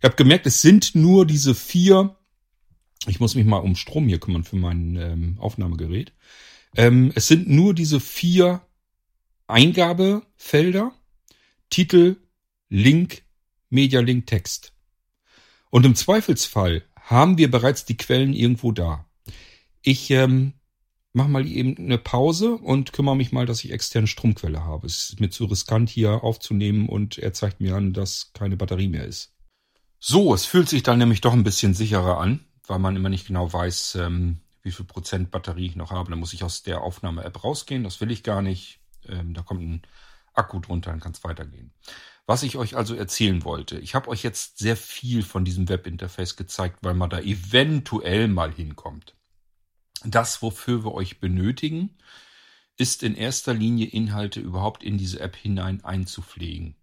Ihr 0.02 0.08
habt 0.08 0.16
gemerkt, 0.16 0.46
es 0.46 0.60
sind 0.60 0.94
nur 0.94 1.26
diese 1.26 1.54
vier. 1.54 2.16
Ich 3.06 3.20
muss 3.20 3.34
mich 3.34 3.46
mal 3.46 3.58
um 3.58 3.74
Strom 3.74 4.06
hier 4.06 4.20
kümmern 4.20 4.44
für 4.44 4.56
mein 4.56 4.96
ähm, 4.96 5.36
Aufnahmegerät. 5.38 6.12
Ähm, 6.76 7.12
es 7.14 7.26
sind 7.26 7.48
nur 7.48 7.74
diese 7.74 8.00
vier 8.00 8.62
Eingabefelder. 9.46 10.92
Titel, 11.70 12.16
Link, 12.68 13.22
Media 13.70 14.00
Link, 14.00 14.26
Text. 14.26 14.74
Und 15.70 15.86
im 15.86 15.94
Zweifelsfall 15.94 16.84
haben 16.96 17.38
wir 17.38 17.50
bereits 17.50 17.86
die 17.86 17.96
Quellen 17.96 18.34
irgendwo 18.34 18.72
da. 18.72 19.06
Ich 19.80 20.10
ähm, 20.10 20.52
mache 21.12 21.28
mal 21.28 21.46
eben 21.46 21.76
eine 21.76 21.98
Pause 21.98 22.54
und 22.54 22.92
kümmere 22.92 23.16
mich 23.16 23.32
mal, 23.32 23.46
dass 23.46 23.64
ich 23.64 23.72
externe 23.72 24.06
Stromquelle 24.06 24.64
habe. 24.64 24.86
Es 24.86 25.10
ist 25.10 25.20
mir 25.20 25.30
zu 25.30 25.44
riskant 25.44 25.90
hier 25.90 26.24
aufzunehmen 26.24 26.88
und 26.88 27.18
er 27.18 27.32
zeigt 27.32 27.60
mir 27.60 27.76
an, 27.76 27.92
dass 27.92 28.32
keine 28.32 28.56
Batterie 28.56 28.88
mehr 28.88 29.04
ist. 29.04 29.32
So, 29.98 30.34
es 30.34 30.46
fühlt 30.46 30.68
sich 30.68 30.82
dann 30.82 30.98
nämlich 30.98 31.20
doch 31.20 31.32
ein 31.32 31.44
bisschen 31.44 31.74
sicherer 31.74 32.18
an, 32.18 32.44
weil 32.66 32.78
man 32.78 32.96
immer 32.96 33.08
nicht 33.08 33.26
genau 33.26 33.52
weiß, 33.52 33.96
ähm, 33.96 34.40
wie 34.62 34.72
viel 34.72 34.86
Prozent 34.86 35.30
Batterie 35.30 35.66
ich 35.66 35.76
noch 35.76 35.90
habe. 35.90 36.10
Dann 36.10 36.18
muss 36.18 36.32
ich 36.32 36.44
aus 36.44 36.62
der 36.62 36.82
Aufnahme-App 36.82 37.44
rausgehen. 37.44 37.84
Das 37.84 38.00
will 38.00 38.10
ich 38.10 38.22
gar 38.22 38.42
nicht. 38.42 38.80
Ähm, 39.06 39.34
da 39.34 39.42
kommt 39.42 39.62
ein 39.62 39.82
Akku 40.34 40.60
drunter, 40.60 40.90
dann 40.90 41.00
kann 41.00 41.12
es 41.12 41.24
weitergehen. 41.24 41.72
Was 42.26 42.42
ich 42.42 42.56
euch 42.56 42.76
also 42.76 42.94
erzählen 42.94 43.44
wollte, 43.44 43.78
ich 43.78 43.94
habe 43.94 44.08
euch 44.08 44.22
jetzt 44.22 44.58
sehr 44.58 44.76
viel 44.76 45.22
von 45.22 45.44
diesem 45.44 45.68
Webinterface 45.68 46.36
gezeigt, 46.36 46.78
weil 46.82 46.94
man 46.94 47.10
da 47.10 47.20
eventuell 47.20 48.28
mal 48.28 48.52
hinkommt. 48.52 49.14
Das, 50.04 50.42
wofür 50.42 50.84
wir 50.84 50.94
euch 50.94 51.20
benötigen, 51.20 51.96
ist 52.76 53.02
in 53.02 53.14
erster 53.14 53.54
Linie 53.54 53.86
Inhalte 53.86 54.40
überhaupt 54.40 54.82
in 54.82 54.98
diese 54.98 55.20
App 55.20 55.36
hinein 55.36 55.84
einzupflegen. 55.84 56.76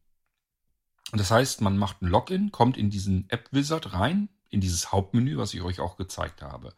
Das 1.11 1.31
heißt, 1.31 1.61
man 1.61 1.77
macht 1.77 2.01
ein 2.01 2.07
Login, 2.07 2.51
kommt 2.51 2.77
in 2.77 2.89
diesen 2.89 3.29
App-Wizard 3.29 3.93
rein, 3.93 4.29
in 4.49 4.61
dieses 4.61 4.91
Hauptmenü, 4.91 5.37
was 5.37 5.53
ich 5.53 5.61
euch 5.61 5.79
auch 5.79 5.97
gezeigt 5.97 6.41
habe. 6.41 6.73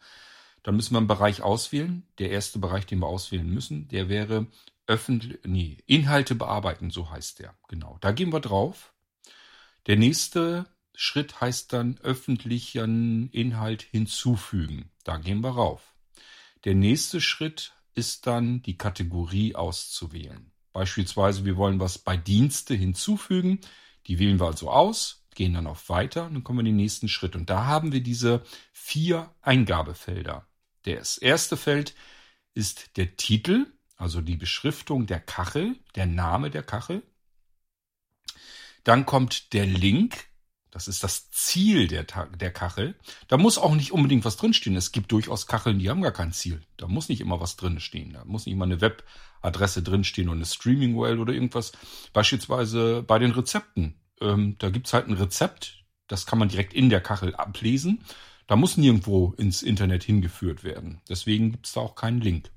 Dann 0.63 0.75
müssen 0.75 0.93
wir 0.93 0.99
einen 0.99 1.07
Bereich 1.07 1.41
auswählen. 1.41 2.03
Der 2.17 2.29
erste 2.29 2.59
Bereich, 2.59 2.85
den 2.85 2.99
wir 2.99 3.07
auswählen 3.07 3.49
müssen, 3.49 3.87
der 3.89 4.09
wäre 4.09 4.47
öffentlich, 4.87 5.39
nee, 5.45 5.77
Inhalte 5.85 6.35
bearbeiten, 6.35 6.91
so 6.91 7.09
heißt 7.09 7.39
der. 7.39 7.55
Genau. 7.67 7.97
Da 8.01 8.11
gehen 8.11 8.31
wir 8.31 8.39
drauf. 8.39 8.93
Der 9.87 9.97
nächste 9.97 10.65
Schritt 10.93 11.41
heißt 11.41 11.73
dann 11.73 11.97
öffentlichen 12.01 13.29
Inhalt 13.31 13.81
hinzufügen. 13.81 14.91
Da 15.03 15.17
gehen 15.17 15.41
wir 15.41 15.51
rauf. 15.51 15.95
Der 16.63 16.75
nächste 16.75 17.21
Schritt 17.21 17.73
ist 17.95 18.27
dann 18.27 18.61
die 18.61 18.77
Kategorie 18.77 19.55
auszuwählen. 19.55 20.51
Beispielsweise, 20.73 21.43
wir 21.43 21.57
wollen 21.57 21.79
was 21.79 21.97
bei 21.97 22.15
Dienste 22.15 22.73
hinzufügen. 22.73 23.59
Die 24.07 24.19
wählen 24.19 24.39
wir 24.39 24.47
also 24.47 24.69
aus, 24.69 25.25
gehen 25.35 25.53
dann 25.53 25.67
auf 25.67 25.89
Weiter 25.89 26.25
und 26.25 26.33
dann 26.33 26.43
kommen 26.43 26.59
wir 26.59 26.61
in 26.61 26.77
den 26.77 26.83
nächsten 26.83 27.09
Schritt. 27.09 27.35
Und 27.35 27.49
da 27.49 27.65
haben 27.65 27.91
wir 27.91 28.01
diese 28.01 28.43
vier 28.71 29.33
Eingabefelder. 29.41 30.47
Das 30.83 31.17
erste 31.17 31.57
Feld 31.57 31.95
ist 32.53 32.97
der 32.97 33.15
Titel, 33.15 33.67
also 33.97 34.21
die 34.21 34.37
Beschriftung 34.37 35.05
der 35.07 35.19
Kachel, 35.19 35.77
der 35.95 36.05
Name 36.05 36.49
der 36.49 36.63
Kachel. 36.63 37.03
Dann 38.83 39.05
kommt 39.05 39.53
der 39.53 39.65
Link, 39.65 40.25
Das 40.71 40.87
ist 40.87 41.03
das 41.03 41.29
Ziel 41.31 41.87
der, 41.87 42.03
der 42.03 42.51
Kachel. 42.51 42.95
Da 43.27 43.37
muss 43.37 43.57
auch 43.57 43.75
nicht 43.75 43.91
unbedingt 43.91 44.23
was 44.23 44.37
drinstehen. 44.37 44.77
Es 44.77 44.93
gibt 44.93 45.11
durchaus 45.11 45.45
Kacheln, 45.45 45.79
die 45.79 45.89
haben 45.89 46.01
gar 46.01 46.13
kein 46.13 46.31
Ziel. 46.31 46.61
Da 46.77 46.87
muss 46.87 47.09
nicht 47.09 47.19
immer 47.19 47.41
was 47.41 47.57
drinstehen. 47.57 48.13
Da 48.13 48.23
muss 48.23 48.45
nicht 48.45 48.55
immer 48.55 48.65
eine 48.65 48.79
Webadresse 48.79 49.83
drinstehen 49.83 50.29
und 50.29 50.37
eine 50.37 50.45
Streaming-URL 50.45 51.19
oder 51.19 51.33
irgendwas. 51.33 51.73
Beispielsweise 52.13 53.03
bei 53.03 53.19
den 53.19 53.31
Rezepten. 53.31 53.95
Ähm, 54.21 54.55
da 54.59 54.69
gibt's 54.69 54.93
halt 54.93 55.07
ein 55.07 55.13
Rezept. 55.13 55.83
Das 56.07 56.25
kann 56.25 56.39
man 56.39 56.47
direkt 56.47 56.73
in 56.73 56.89
der 56.89 57.01
Kachel 57.01 57.35
ablesen. 57.35 58.05
Da 58.47 58.55
muss 58.55 58.77
nirgendwo 58.77 59.33
ins 59.37 59.63
Internet 59.63 60.03
hingeführt 60.03 60.63
werden. 60.63 61.01
Deswegen 61.09 61.51
gibt's 61.51 61.73
da 61.73 61.81
auch 61.81 61.95
keinen 61.95 62.21
Link. 62.21 62.49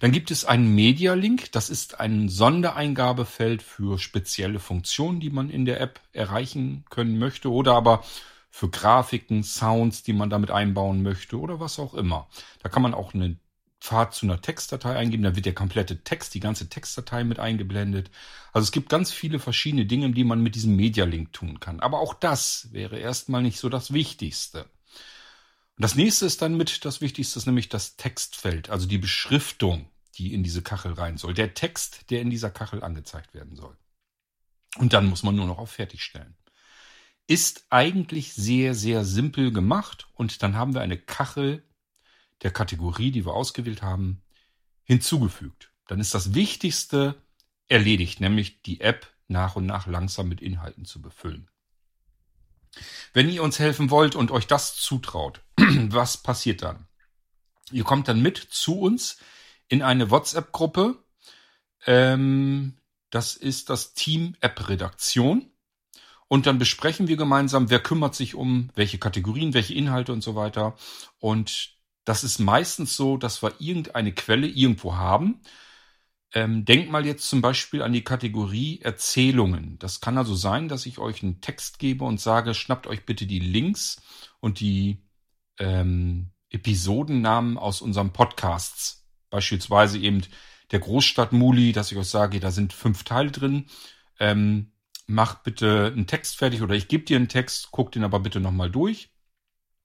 Dann 0.00 0.12
gibt 0.12 0.30
es 0.30 0.44
einen 0.44 0.74
Media-Link. 0.74 1.52
Das 1.52 1.70
ist 1.70 2.00
ein 2.00 2.28
Sondereingabefeld 2.28 3.62
für 3.62 3.98
spezielle 3.98 4.58
Funktionen, 4.58 5.20
die 5.20 5.30
man 5.30 5.50
in 5.50 5.64
der 5.64 5.80
App 5.80 6.00
erreichen 6.12 6.84
können 6.90 7.18
möchte 7.18 7.50
oder 7.50 7.74
aber 7.74 8.04
für 8.50 8.70
Grafiken, 8.70 9.42
Sounds, 9.42 10.02
die 10.02 10.12
man 10.12 10.30
damit 10.30 10.50
einbauen 10.50 11.02
möchte 11.02 11.38
oder 11.38 11.60
was 11.60 11.78
auch 11.78 11.94
immer. 11.94 12.28
Da 12.62 12.68
kann 12.68 12.82
man 12.82 12.94
auch 12.94 13.12
eine 13.12 13.36
Pfad 13.80 14.14
zu 14.14 14.26
einer 14.26 14.40
Textdatei 14.40 14.96
eingeben, 14.96 15.22
dann 15.22 15.36
wird 15.36 15.46
der 15.46 15.54
komplette 15.54 16.02
Text, 16.02 16.34
die 16.34 16.40
ganze 16.40 16.68
Textdatei 16.68 17.24
mit 17.24 17.38
eingeblendet. 17.38 18.10
Also 18.52 18.64
es 18.64 18.72
gibt 18.72 18.88
ganz 18.88 19.12
viele 19.12 19.38
verschiedene 19.38 19.86
Dinge, 19.86 20.10
die 20.10 20.24
man 20.24 20.40
mit 20.40 20.54
diesem 20.54 20.74
Media-Link 20.74 21.32
tun 21.32 21.60
kann. 21.60 21.80
Aber 21.80 22.00
auch 22.00 22.14
das 22.14 22.68
wäre 22.72 22.98
erstmal 22.98 23.42
nicht 23.42 23.58
so 23.60 23.68
das 23.68 23.92
Wichtigste. 23.92 24.66
Und 25.76 25.82
das 25.82 25.94
nächste 25.94 26.24
ist 26.24 26.40
dann 26.40 26.56
mit 26.56 26.84
das 26.84 27.00
Wichtigste, 27.02 27.38
nämlich 27.46 27.68
das 27.68 27.96
Textfeld, 27.96 28.70
also 28.70 28.86
die 28.86 28.98
Beschriftung, 28.98 29.90
die 30.14 30.32
in 30.32 30.42
diese 30.42 30.62
Kachel 30.62 30.94
rein 30.94 31.18
soll. 31.18 31.34
Der 31.34 31.52
Text, 31.52 32.10
der 32.10 32.22
in 32.22 32.30
dieser 32.30 32.50
Kachel 32.50 32.82
angezeigt 32.82 33.34
werden 33.34 33.56
soll. 33.56 33.76
Und 34.78 34.94
dann 34.94 35.06
muss 35.06 35.22
man 35.22 35.36
nur 35.36 35.46
noch 35.46 35.58
auf 35.58 35.70
Fertigstellen. 35.70 36.34
Ist 37.26 37.66
eigentlich 37.70 38.32
sehr, 38.32 38.74
sehr 38.74 39.04
simpel 39.04 39.52
gemacht 39.52 40.08
und 40.14 40.42
dann 40.42 40.54
haben 40.54 40.74
wir 40.74 40.80
eine 40.80 40.96
Kachel 40.96 41.62
der 42.42 42.52
Kategorie, 42.52 43.10
die 43.10 43.26
wir 43.26 43.34
ausgewählt 43.34 43.82
haben, 43.82 44.22
hinzugefügt. 44.84 45.72
Dann 45.88 46.00
ist 46.00 46.14
das 46.14 46.34
Wichtigste 46.34 47.20
erledigt, 47.68 48.20
nämlich 48.20 48.62
die 48.62 48.80
App 48.80 49.12
nach 49.28 49.56
und 49.56 49.66
nach 49.66 49.86
langsam 49.86 50.28
mit 50.28 50.40
Inhalten 50.40 50.84
zu 50.84 51.02
befüllen. 51.02 51.50
Wenn 53.12 53.28
ihr 53.28 53.42
uns 53.42 53.58
helfen 53.58 53.90
wollt 53.90 54.14
und 54.14 54.30
euch 54.30 54.46
das 54.46 54.76
zutraut, 54.76 55.40
was 55.56 56.18
passiert 56.18 56.62
dann? 56.62 56.86
Ihr 57.72 57.84
kommt 57.84 58.08
dann 58.08 58.20
mit 58.20 58.36
zu 58.36 58.78
uns 58.78 59.18
in 59.68 59.82
eine 59.82 60.10
WhatsApp-Gruppe. 60.10 61.02
Ähm, 61.86 62.76
das 63.10 63.34
ist 63.34 63.70
das 63.70 63.94
Team 63.94 64.36
App 64.40 64.68
Redaktion. 64.68 65.50
Und 66.28 66.46
dann 66.46 66.58
besprechen 66.58 67.08
wir 67.08 67.16
gemeinsam, 67.16 67.70
wer 67.70 67.80
kümmert 67.80 68.14
sich 68.14 68.34
um 68.34 68.70
welche 68.74 68.98
Kategorien, 68.98 69.54
welche 69.54 69.74
Inhalte 69.74 70.12
und 70.12 70.22
so 70.22 70.34
weiter. 70.34 70.76
Und 71.18 71.76
das 72.04 72.24
ist 72.24 72.38
meistens 72.38 72.96
so, 72.96 73.16
dass 73.16 73.42
wir 73.42 73.54
irgendeine 73.60 74.12
Quelle 74.12 74.46
irgendwo 74.46 74.96
haben. 74.96 75.40
Ähm, 76.32 76.64
denkt 76.64 76.90
mal 76.90 77.06
jetzt 77.06 77.28
zum 77.28 77.40
Beispiel 77.40 77.82
an 77.82 77.92
die 77.92 78.04
Kategorie 78.04 78.80
Erzählungen. 78.80 79.78
Das 79.78 80.00
kann 80.00 80.18
also 80.18 80.34
sein, 80.34 80.68
dass 80.68 80.86
ich 80.86 80.98
euch 80.98 81.22
einen 81.22 81.40
Text 81.40 81.78
gebe 81.78 82.04
und 82.04 82.20
sage, 82.20 82.54
schnappt 82.54 82.86
euch 82.86 83.06
bitte 83.06 83.26
die 83.26 83.38
Links 83.38 84.02
und 84.40 84.60
die 84.60 85.04
ähm, 85.58 86.30
Episodennamen 86.50 87.58
aus 87.58 87.80
unseren 87.80 88.12
Podcasts. 88.12 89.06
Beispielsweise 89.30 89.98
eben 89.98 90.22
der 90.72 90.80
Großstadt-Muli, 90.80 91.72
dass 91.72 91.92
ich 91.92 91.98
euch 91.98 92.08
sage, 92.08 92.40
da 92.40 92.50
sind 92.50 92.72
fünf 92.72 93.04
Teile 93.04 93.30
drin. 93.30 93.66
Ähm, 94.18 94.72
mach 95.06 95.42
bitte 95.42 95.92
einen 95.94 96.06
Text 96.06 96.36
fertig 96.36 96.62
oder 96.62 96.74
ich 96.74 96.88
gebe 96.88 97.04
dir 97.04 97.16
einen 97.16 97.28
Text, 97.28 97.68
guck 97.70 97.92
den 97.92 98.04
aber 98.04 98.20
bitte 98.20 98.40
nochmal 98.40 98.70
durch. 98.70 99.10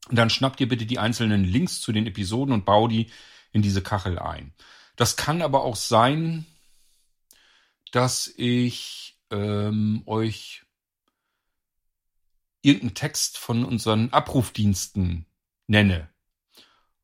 Und 0.10 0.16
dann 0.16 0.30
schnappt 0.30 0.60
ihr 0.60 0.68
bitte 0.68 0.86
die 0.86 1.00
einzelnen 1.00 1.44
Links 1.44 1.80
zu 1.80 1.92
den 1.92 2.08
Episoden 2.08 2.54
und 2.54 2.66
bau 2.66 2.88
die 2.88 3.12
in 3.52 3.62
diese 3.62 3.82
Kachel 3.84 4.18
ein. 4.18 4.54
Das 4.96 5.16
kann 5.16 5.42
aber 5.42 5.64
auch 5.64 5.76
sein, 5.76 6.46
dass 7.92 8.32
ich 8.38 9.20
ähm, 9.30 10.04
euch 10.06 10.64
irgendeinen 12.62 12.96
Text 12.96 13.38
von 13.38 13.66
unseren 13.66 14.10
Abrufdiensten 14.12 15.26
nenne 15.68 16.10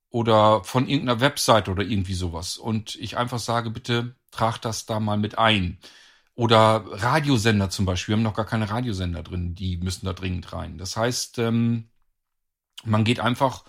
oder 0.09 0.63
von 0.63 0.87
irgendeiner 0.87 1.19
Website 1.19 1.69
oder 1.69 1.83
irgendwie 1.83 2.13
sowas 2.13 2.57
und 2.57 2.95
ich 2.95 3.17
einfach 3.17 3.39
sage, 3.39 3.69
bitte 3.69 4.15
trag 4.31 4.59
das 4.59 4.85
da 4.85 4.99
mal 4.99 5.17
mit 5.17 5.37
ein. 5.37 5.79
Oder 6.35 6.85
Radiosender 6.85 7.71
zum 7.71 7.85
Beispiel. 7.85 8.13
Wir 8.13 8.17
haben 8.17 8.23
noch 8.23 8.35
gar 8.35 8.45
keine 8.45 8.69
Radiosender 8.69 9.23
drin, 9.23 9.55
die 9.55 9.77
müssen 9.77 10.05
da 10.05 10.13
dringend 10.13 10.53
rein. 10.53 10.77
Das 10.77 10.95
heißt, 10.95 11.39
ähm, 11.39 11.89
man 12.83 13.03
geht 13.03 13.19
einfach 13.19 13.63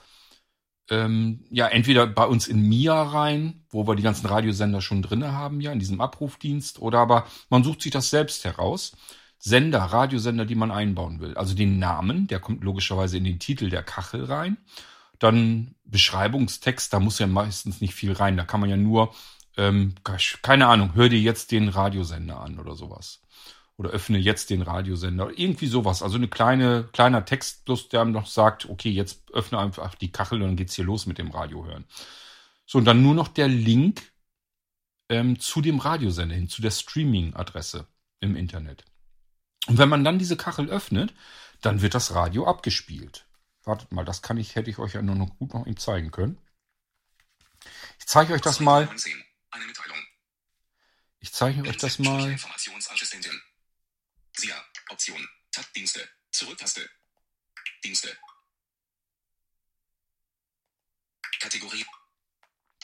ähm, 0.90 1.44
ja 1.50 1.68
entweder 1.68 2.06
bei 2.06 2.24
uns 2.24 2.48
in 2.48 2.68
MIA 2.68 3.02
rein, 3.02 3.64
wo 3.70 3.86
wir 3.86 3.94
die 3.94 4.02
ganzen 4.02 4.26
Radiosender 4.26 4.80
schon 4.80 5.02
drinne 5.02 5.32
haben, 5.32 5.60
ja, 5.60 5.72
in 5.72 5.78
diesem 5.78 6.00
Abrufdienst, 6.00 6.80
oder 6.80 6.98
aber 6.98 7.26
man 7.50 7.64
sucht 7.64 7.82
sich 7.82 7.92
das 7.92 8.10
selbst 8.10 8.44
heraus. 8.44 8.92
Sender, 9.38 9.80
Radiosender, 9.80 10.44
die 10.44 10.56
man 10.56 10.70
einbauen 10.72 11.20
will. 11.20 11.36
Also 11.36 11.54
den 11.54 11.78
Namen, 11.78 12.26
der 12.26 12.40
kommt 12.40 12.64
logischerweise 12.64 13.16
in 13.16 13.24
den 13.24 13.38
Titel 13.38 13.70
der 13.70 13.84
Kachel 13.84 14.24
rein. 14.24 14.56
Dann 15.18 15.74
Beschreibungstext, 15.84 16.92
da 16.92 17.00
muss 17.00 17.18
ja 17.18 17.26
meistens 17.26 17.80
nicht 17.80 17.94
viel 17.94 18.12
rein. 18.12 18.36
Da 18.36 18.44
kann 18.44 18.60
man 18.60 18.70
ja 18.70 18.76
nur, 18.76 19.14
ähm, 19.56 19.94
keine 20.42 20.66
Ahnung, 20.66 20.94
hör 20.94 21.08
dir 21.08 21.20
jetzt 21.20 21.52
den 21.52 21.68
Radiosender 21.68 22.40
an 22.40 22.58
oder 22.58 22.74
sowas. 22.74 23.20
Oder 23.78 23.90
öffne 23.90 24.18
jetzt 24.18 24.50
den 24.50 24.62
Radiosender. 24.62 25.30
Irgendwie 25.36 25.68
sowas. 25.68 26.02
Also 26.02 26.16
eine 26.16 26.28
kleine, 26.28 26.88
kleiner 26.92 27.24
Text, 27.24 27.64
bloß 27.64 27.88
der 27.88 28.04
noch 28.04 28.26
sagt, 28.26 28.68
okay, 28.68 28.90
jetzt 28.90 29.30
öffne 29.32 29.58
einfach 29.58 29.94
die 29.94 30.10
Kachel 30.12 30.42
und 30.42 30.48
dann 30.48 30.56
geht's 30.56 30.74
hier 30.74 30.84
los 30.84 31.06
mit 31.06 31.18
dem 31.18 31.30
Radio 31.30 31.64
hören. 31.64 31.84
So, 32.66 32.78
und 32.78 32.84
dann 32.84 33.02
nur 33.02 33.14
noch 33.14 33.28
der 33.28 33.48
Link 33.48 34.02
ähm, 35.08 35.38
zu 35.38 35.60
dem 35.60 35.78
Radiosender 35.78 36.34
hin, 36.34 36.48
zu 36.48 36.60
der 36.60 36.72
Streaming-Adresse 36.72 37.86
im 38.20 38.36
Internet. 38.36 38.84
Und 39.68 39.78
wenn 39.78 39.88
man 39.88 40.04
dann 40.04 40.18
diese 40.18 40.36
Kachel 40.36 40.68
öffnet, 40.68 41.14
dann 41.60 41.80
wird 41.80 41.94
das 41.94 42.14
Radio 42.14 42.46
abgespielt. 42.46 43.26
Wartet 43.64 43.92
mal, 43.92 44.04
das 44.04 44.22
kann 44.22 44.38
ich, 44.38 44.54
hätte 44.56 44.70
ich 44.70 44.78
euch 44.78 44.94
ja 44.94 45.02
nur 45.02 45.14
noch 45.14 45.36
gut 45.38 45.54
noch 45.54 45.66
ihm 45.66 45.76
zeigen 45.76 46.10
können. 46.10 46.38
Ich 47.98 48.06
zeige 48.06 48.32
euch 48.32 48.40
das 48.40 48.60
mal. 48.60 48.88
Ich 51.20 51.32
zeige 51.32 51.62
euch 51.62 51.76
das 51.76 51.98
mal. 51.98 52.36
SIA, 54.38 54.64
Option, 54.90 55.28
Tab, 55.50 55.66
Dienste, 55.74 56.08
Zurücktaste, 56.30 56.88
Dienste. 57.82 58.16
Kategorie, 61.40 61.84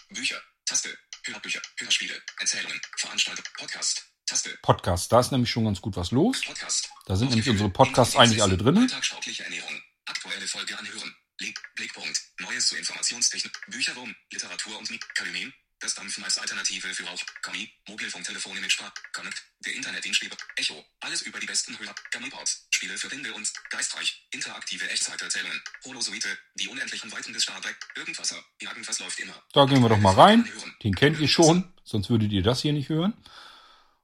Bücher, 0.08 0.40
Taste, 0.64 0.96
Hörbücher, 1.24 1.62
Hörspiele, 1.78 2.20
Erzählungen, 2.40 2.80
Veranstaltung, 2.98 3.44
Podcast, 3.56 4.04
Taste. 4.26 4.58
Podcast, 4.62 5.12
da 5.12 5.20
ist 5.20 5.30
nämlich 5.30 5.50
schon 5.50 5.64
ganz 5.64 5.80
gut 5.80 5.96
was 5.96 6.10
los. 6.10 6.42
Podcast. 6.42 6.90
Da 7.06 7.14
sind 7.14 7.30
nämlich 7.30 7.48
unsere 7.48 7.70
Podcasts 7.70 8.16
eigentlich 8.16 8.42
alle 8.42 8.56
drin. 8.56 8.78
Alltagsschautliche 8.78 9.44
Ernährung, 9.44 9.80
Aktuelle 10.06 10.48
Folge 10.48 10.76
anhören. 10.76 11.16
Link, 11.40 11.56
Blickpunkt. 11.76 12.20
Neues 12.40 12.68
zur 12.68 12.78
Informationstechnik. 12.78 13.52
Bücherraum, 13.68 14.14
Literatur 14.30 14.76
und 14.78 15.14
Kalumen. 15.14 15.54
Das 15.84 15.94
Dampfen 15.94 16.24
als 16.24 16.38
Alternative 16.38 16.88
für 16.94 17.04
Rauch, 17.04 17.20
Kami, 17.42 17.70
Mobilfunktelefone 17.86 18.58
mit 18.58 18.72
Sprach, 18.72 18.90
Connect, 19.12 19.44
der 19.66 19.74
Internetdienstgeber, 19.74 20.34
Echo, 20.56 20.82
alles 21.00 21.20
über 21.20 21.38
die 21.38 21.44
besten 21.44 21.78
Hörer, 21.78 21.94
Gummipods, 22.10 22.66
Spiele 22.70 22.96
für 22.96 23.10
Winde 23.10 23.34
und 23.34 23.52
Geistreich, 23.68 24.26
interaktive 24.30 24.88
Echtzeiterzählungen, 24.88 25.60
Holosuite, 25.84 26.38
die 26.54 26.68
unendlichen 26.68 27.12
Weiten 27.12 27.34
des 27.34 27.42
Star 27.42 27.60
Trek, 27.60 27.76
Irgendwasser, 27.96 28.42
irgendwas 28.60 28.98
läuft 28.98 29.20
immer. 29.20 29.34
Da 29.52 29.66
gehen 29.66 29.82
wir 29.82 29.90
doch 29.90 29.98
mal 29.98 30.14
rein. 30.14 30.50
Den 30.82 30.94
kennt 30.94 31.20
ihr 31.20 31.28
schon, 31.28 31.74
sonst 31.84 32.08
würdet 32.08 32.32
ihr 32.32 32.42
das 32.42 32.62
hier 32.62 32.72
nicht 32.72 32.88
hören. 32.88 33.12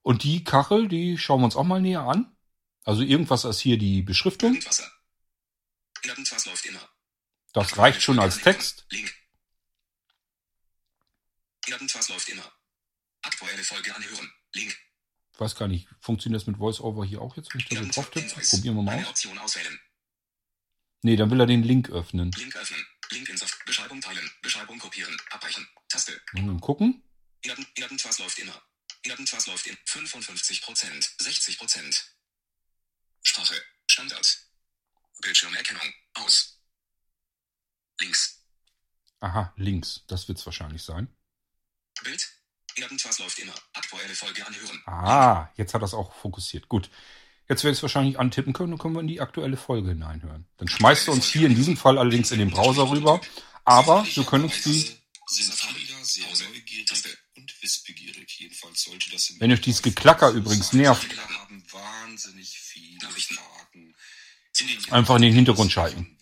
Und 0.03 0.22
die 0.22 0.45
Kachel, 0.45 0.87
die 0.87 1.16
schauen 1.16 1.41
wir 1.41 1.47
uns 1.47 1.57
auch 1.57 1.64
mal 1.64 1.81
näher 1.81 2.03
an. 2.03 2.37
Also 2.85 3.01
irgendwas 3.01 3.47
ist 3.47 3.61
hier 3.61 3.78
die 3.78 4.03
Beschriftung. 4.03 4.53
Irgendwas 6.03 6.45
läuft 6.45 6.66
immer. 6.66 6.87
Das 7.55 7.78
reicht 7.78 8.03
schon 8.03 8.18
als 8.18 8.43
Text. 8.43 8.85
Link. 8.91 9.14
Irgendwas 11.66 12.08
läuft 12.08 12.28
immer. 12.28 12.50
Aktuelle 13.22 13.62
Folge 13.62 13.94
anhören. 13.94 14.32
Link. 14.54 14.76
Ich 15.32 15.40
weiß 15.40 15.54
gar 15.54 15.68
nicht, 15.68 15.88
funktioniert 16.00 16.40
das 16.42 16.46
mit 16.46 16.58
VoiceOver 16.58 17.04
hier 17.04 17.22
auch 17.22 17.36
jetzt, 17.36 17.52
wenn 17.54 17.61
ich 17.61 17.68
da 17.68 17.82
so 17.82 17.90
drauf 17.90 18.11
tippe? 18.11 18.28
Probieren 18.28 18.76
wir 18.76 18.82
mal 18.82 19.04
aus. 19.04 19.58
Nee, 21.02 21.16
dann 21.16 21.30
will 21.30 21.40
er 21.40 21.46
den 21.46 21.62
Link 21.62 21.90
öffnen. 21.90 22.30
Link 22.32 22.54
öffnen. 22.56 22.86
Link 23.11 23.28
in 23.28 23.36
Soft. 23.36 23.64
Beschreibung 23.64 24.00
teilen. 24.00 24.30
Beschreibung 24.42 24.78
kopieren. 24.78 25.16
Abweichen. 25.30 25.66
Taste. 25.88 26.20
Und 26.34 26.46
dann 26.46 26.61
gucken. 26.61 27.02
Irgendwas 27.74 28.18
läuft 28.18 28.38
immer. 28.38 28.62
Irgendwas 29.02 29.46
läuft 29.46 29.66
in 29.66 29.76
55% 29.86 31.22
60 31.22 31.58
Sprache. 33.22 33.62
Standard. 33.86 34.38
Bildschirmerkennung. 35.22 35.94
Aus. 36.14 36.61
Links. 38.00 38.44
Aha, 39.20 39.52
links. 39.56 40.04
Das 40.06 40.28
wird's 40.28 40.44
wahrscheinlich 40.44 40.82
sein. 40.82 41.08
Bild. 42.03 42.28
Irgendwas 42.76 43.18
läuft 43.18 43.38
immer. 43.38 43.55
Aktuelle 43.74 44.14
Folge 44.14 44.47
anhören. 44.47 44.82
Ah, 44.86 45.49
jetzt 45.57 45.74
hat 45.74 45.82
er 45.82 45.86
es 45.86 45.95
auch 45.95 46.12
fokussiert. 46.14 46.68
Gut. 46.68 46.91
Jetzt 47.49 47.64
werde 47.64 47.72
ich 47.72 47.78
es 47.78 47.82
wahrscheinlich 47.82 48.18
antippen 48.18 48.53
können 48.53 48.72
und 48.72 48.78
können 48.78 48.95
wir 48.95 49.01
in 49.01 49.09
die 49.09 49.20
aktuelle 49.20 49.57
Folge 49.57 49.88
hineinhören. 49.88 50.47
Dann 50.59 50.68
schmeißt 50.68 51.09
du 51.09 51.12
uns 51.12 51.26
hier 51.26 51.47
in 51.47 51.57
diesem 51.57 51.76
Fall 51.76 51.99
allerdings 51.99 52.30
in 52.30 52.38
den 52.38 52.51
Browser 52.51 52.88
rüber. 52.88 53.20
Aber 53.64 54.07
wir 54.14 54.24
können 54.24 54.45
uns 54.45 54.62
die 54.62 55.01
Wenn 59.38 59.53
euch 59.53 59.61
dieses 59.61 59.82
Geklacker 59.82 60.30
übrigens 60.30 60.72
nervt, 60.72 61.07
einfach 64.91 65.16
in 65.16 65.22
den 65.22 65.34
Hintergrund 65.34 65.72
schalten. 65.72 66.16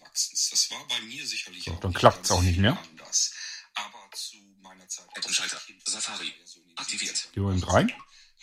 So, 1.65 1.73
dann 1.81 1.93
klappt 1.93 2.25
es 2.25 2.31
auch 2.31 2.43
nicht 2.43 2.59
mehr. 2.59 2.79
Gehen 7.33 7.47
wir 7.47 7.55
mit 7.55 7.69
rein. 7.69 7.93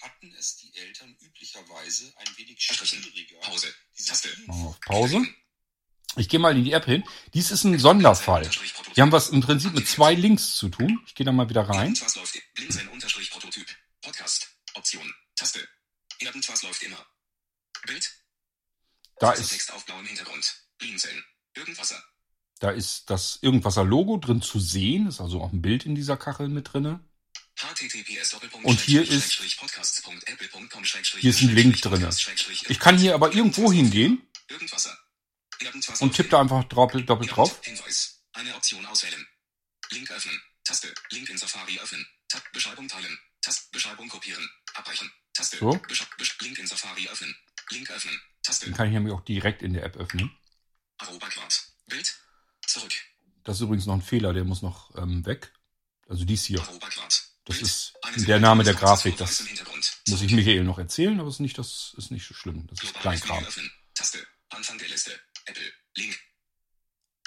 Hatten 0.01 0.33
es 0.37 0.57
die 0.57 0.75
Eltern 0.77 1.15
üblicherweise 1.21 2.13
ein 2.17 2.37
wenig 2.37 2.61
schwieriger. 2.61 3.39
Pause. 3.39 3.73
Auf 4.47 4.79
Pause. 4.81 5.25
Ich 6.17 6.29
gehe 6.29 6.39
mal 6.39 6.55
in 6.55 6.63
die 6.63 6.71
App 6.71 6.85
hin. 6.85 7.03
Dies 7.33 7.51
ist 7.51 7.63
ein 7.63 7.77
Sonderfall. 7.79 8.49
Die 8.95 9.01
haben 9.01 9.11
was 9.11 9.29
im 9.29 9.41
Prinzip 9.41 9.73
mit 9.73 9.87
zwei 9.87 10.13
Links 10.13 10.55
zu 10.55 10.69
tun. 10.69 11.01
Ich 11.07 11.15
gehe 11.15 11.25
da 11.25 11.31
mal 11.31 11.49
wieder 11.49 11.67
rein. 11.67 11.97
Podcast. 14.01 14.47
Option. 14.75 15.13
Taste. 15.35 15.67
Irgendwas 16.19 16.63
läuft 16.63 16.83
immer. 16.83 17.05
Bild. 17.85 18.11
Da 19.19 19.31
ist 19.31 19.49
Text 19.49 19.71
auf 19.71 19.85
blauem 19.85 20.05
Hintergrund. 20.05 20.67
Irgendwasser. 21.53 22.01
Da 22.59 22.71
ist 22.71 23.09
das 23.09 23.39
Irgendwasser-Logo 23.41 24.17
drin 24.17 24.41
zu 24.41 24.59
sehen. 24.59 25.07
Ist 25.07 25.21
also 25.21 25.41
auch 25.41 25.51
ein 25.51 25.61
Bild 25.61 25.85
in 25.85 25.95
dieser 25.95 26.17
Kachel 26.17 26.47
mit 26.47 26.73
drinne. 26.73 26.99
Und 28.63 28.79
hier 28.81 29.01
ist, 29.07 29.41
hier 31.19 31.29
ist 31.29 31.41
ein 31.41 31.55
Link 31.55 31.81
drinne. 31.81 32.09
Ich 32.67 32.79
kann 32.79 32.97
hier 32.97 33.13
aber 33.13 33.33
irgendwo 33.33 33.71
hingehen 33.71 34.21
und 35.99 36.13
tippe 36.13 36.29
da 36.29 36.41
einfach 36.41 36.65
doppelt, 36.65 37.09
doppelt 37.09 37.35
drauf. 37.35 37.61
Eine 38.33 38.53
Option 38.55 38.85
auswählen. 38.85 39.25
Link 39.91 40.11
öffnen. 40.11 40.41
Taste. 40.65 40.93
Link 41.11 41.29
in 41.29 41.37
Safari 41.37 41.79
öffnen. 41.79 42.05
Tab 42.27 42.43
Beschreibung 42.51 42.87
teilen. 42.89 43.17
Taste 43.41 43.69
Beschreibung 43.71 44.09
kopieren. 44.09 44.49
Abbrechen. 44.73 45.09
Taste. 45.33 45.57
So. 45.57 45.79
Link 46.41 46.59
in 46.59 46.67
Safari 46.67 47.07
öffnen. 47.07 47.33
Link 47.69 47.89
öffnen. 47.91 48.19
Taste. 48.43 48.65
Den 48.65 48.73
kann 48.73 48.87
ich 48.87 48.93
nämlich 48.93 49.13
auch 49.13 49.23
direkt 49.23 49.61
in 49.61 49.73
der 49.73 49.83
App 49.83 49.95
öffnen. 49.95 50.35
Bild. 51.87 52.19
Zurück. 52.67 52.93
Das 53.43 53.57
ist 53.57 53.61
übrigens 53.61 53.85
noch 53.85 53.95
ein 53.95 54.01
Fehler, 54.01 54.33
der 54.33 54.43
muss 54.43 54.61
noch 54.61 54.95
ähm, 54.97 55.25
weg. 55.25 55.53
Also 56.07 56.25
dies 56.25 56.45
hier. 56.45 56.65
Das 57.45 57.61
ist 57.61 57.93
der 58.27 58.39
Name 58.39 58.63
der 58.63 58.73
Grafik. 58.73 59.17
Das 59.17 59.43
muss 60.07 60.21
ich 60.21 60.31
Michael 60.31 60.63
noch 60.63 60.79
erzählen, 60.79 61.19
aber 61.19 61.29
ist 61.29 61.39
nicht, 61.39 61.57
das 61.57 61.93
ist 61.97 62.11
nicht 62.11 62.27
so 62.27 62.33
schlimm. 62.33 62.67
Das 62.67 62.81
ist 62.83 62.93
Kleinkram. 62.95 63.45
Taste. 63.93 64.25
Anfang 64.49 64.77
der 64.77 64.87
Liste. 64.87 65.19
Apple. 65.45 65.73
Link. 65.95 66.19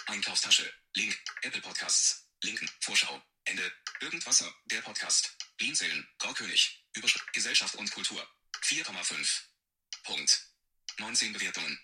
Einkaufstasche. 0.07 0.71
Link. 0.95 1.17
Apple 1.43 1.61
Podcasts. 1.61 2.29
Linken. 2.43 2.69
Vorschau. 2.81 3.21
Ende. 3.45 3.63
Irgendwasser. 4.01 4.53
Der 4.67 4.81
Podcast. 4.81 5.37
Blinzeln. 5.57 6.09
Graukönig. 6.19 6.85
Überschrift. 6.95 7.33
Gesellschaft 7.33 7.75
und 7.77 7.91
Kultur. 7.93 8.27
4,5. 8.63 9.43
Punkt. 10.05 10.49
19 10.99 11.33
Bewertungen. 11.33 11.79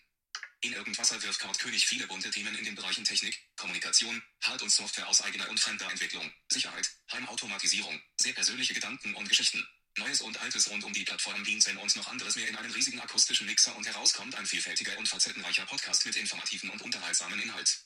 In 0.64 0.72
Irgendwasser 0.72 1.22
wirft 1.22 1.40
Kurt 1.40 1.58
König 1.58 1.84
viele 1.84 2.06
bunte 2.06 2.30
Themen 2.30 2.54
in 2.54 2.64
den 2.64 2.74
Bereichen 2.74 3.04
Technik, 3.04 3.38
Kommunikation, 3.54 4.22
Hard- 4.42 4.62
und 4.62 4.70
Software 4.70 5.06
aus 5.06 5.20
eigener 5.20 5.46
und 5.50 5.60
fremder 5.60 5.90
Entwicklung, 5.90 6.24
Sicherheit, 6.48 6.90
Heimautomatisierung, 7.12 8.00
sehr 8.18 8.32
persönliche 8.32 8.72
Gedanken 8.72 9.14
und 9.14 9.28
Geschichten. 9.28 9.62
Neues 9.98 10.22
und 10.22 10.40
Altes 10.40 10.70
rund 10.70 10.82
um 10.82 10.92
die 10.94 11.04
Plattform 11.04 11.44
Diensten 11.44 11.76
und 11.76 11.94
noch 11.96 12.10
anderes 12.10 12.36
mehr 12.36 12.48
in 12.48 12.56
einem 12.56 12.72
riesigen 12.72 12.98
akustischen 12.98 13.46
Mixer 13.46 13.76
und 13.76 13.86
herauskommt 13.86 14.34
ein 14.36 14.46
vielfältiger 14.46 14.96
und 14.98 15.06
facettenreicher 15.06 15.66
Podcast 15.66 16.06
mit 16.06 16.16
informativen 16.16 16.70
und 16.70 16.80
unterhaltsamen 16.80 17.38
Inhalt. 17.42 17.84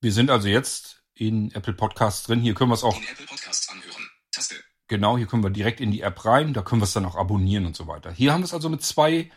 Wir 0.00 0.12
sind 0.14 0.30
also 0.30 0.48
jetzt 0.48 1.02
in 1.12 1.52
Apple 1.52 1.74
Podcasts 1.74 2.22
drin. 2.22 2.40
Hier 2.40 2.54
können 2.54 2.70
wir 2.70 2.76
es 2.76 2.82
auch. 2.82 2.96
In 2.96 3.06
Apple 3.08 3.26
Podcasts 3.26 3.68
anhören. 3.68 4.08
Taste. 4.30 4.64
Genau, 4.88 5.18
hier 5.18 5.26
können 5.26 5.42
wir 5.42 5.50
direkt 5.50 5.82
in 5.82 5.90
die 5.90 6.00
App 6.00 6.24
rein. 6.24 6.54
Da 6.54 6.62
können 6.62 6.80
wir 6.80 6.86
es 6.86 6.94
dann 6.94 7.04
auch 7.04 7.16
abonnieren 7.16 7.66
und 7.66 7.76
so 7.76 7.86
weiter. 7.86 8.10
Hier 8.10 8.32
haben 8.32 8.40
wir 8.40 8.46
es 8.46 8.54
also 8.54 8.70
mit 8.70 8.82
zwei 8.82 9.30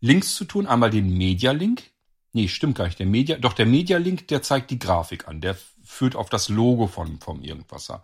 Links 0.00 0.34
zu 0.34 0.44
tun. 0.44 0.66
Einmal 0.66 0.90
den 0.90 1.16
Media-Link. 1.16 1.93
Nee, 2.34 2.48
stimmt 2.48 2.76
gar 2.76 2.86
nicht. 2.86 2.98
Der 2.98 3.06
Media, 3.06 3.38
doch 3.38 3.52
der 3.52 3.64
Media-Link, 3.64 4.26
der 4.26 4.42
zeigt 4.42 4.70
die 4.72 4.80
Grafik 4.80 5.28
an. 5.28 5.40
Der 5.40 5.56
führt 5.84 6.16
auf 6.16 6.28
das 6.28 6.48
Logo 6.48 6.88
von, 6.88 7.20
vom 7.20 7.40
Irgendwasser. 7.40 8.02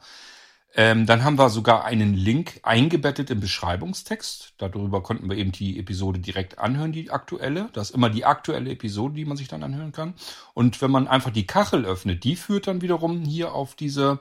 Ähm, 0.72 1.04
dann 1.04 1.24
haben 1.24 1.36
wir 1.36 1.50
sogar 1.50 1.84
einen 1.84 2.14
Link 2.14 2.60
eingebettet 2.62 3.28
im 3.30 3.40
Beschreibungstext. 3.40 4.54
Darüber 4.58 5.02
konnten 5.02 5.28
wir 5.28 5.36
eben 5.36 5.50
die 5.50 5.80
Episode 5.80 6.20
direkt 6.20 6.60
anhören, 6.60 6.92
die 6.92 7.10
aktuelle. 7.10 7.70
Das 7.72 7.90
ist 7.90 7.96
immer 7.96 8.08
die 8.08 8.24
aktuelle 8.24 8.70
Episode, 8.70 9.14
die 9.14 9.24
man 9.24 9.36
sich 9.36 9.48
dann 9.48 9.64
anhören 9.64 9.90
kann. 9.90 10.14
Und 10.54 10.80
wenn 10.80 10.92
man 10.92 11.08
einfach 11.08 11.32
die 11.32 11.48
Kachel 11.48 11.84
öffnet, 11.84 12.22
die 12.22 12.36
führt 12.36 12.68
dann 12.68 12.82
wiederum 12.82 13.24
hier 13.24 13.52
auf 13.52 13.74
diese 13.74 14.20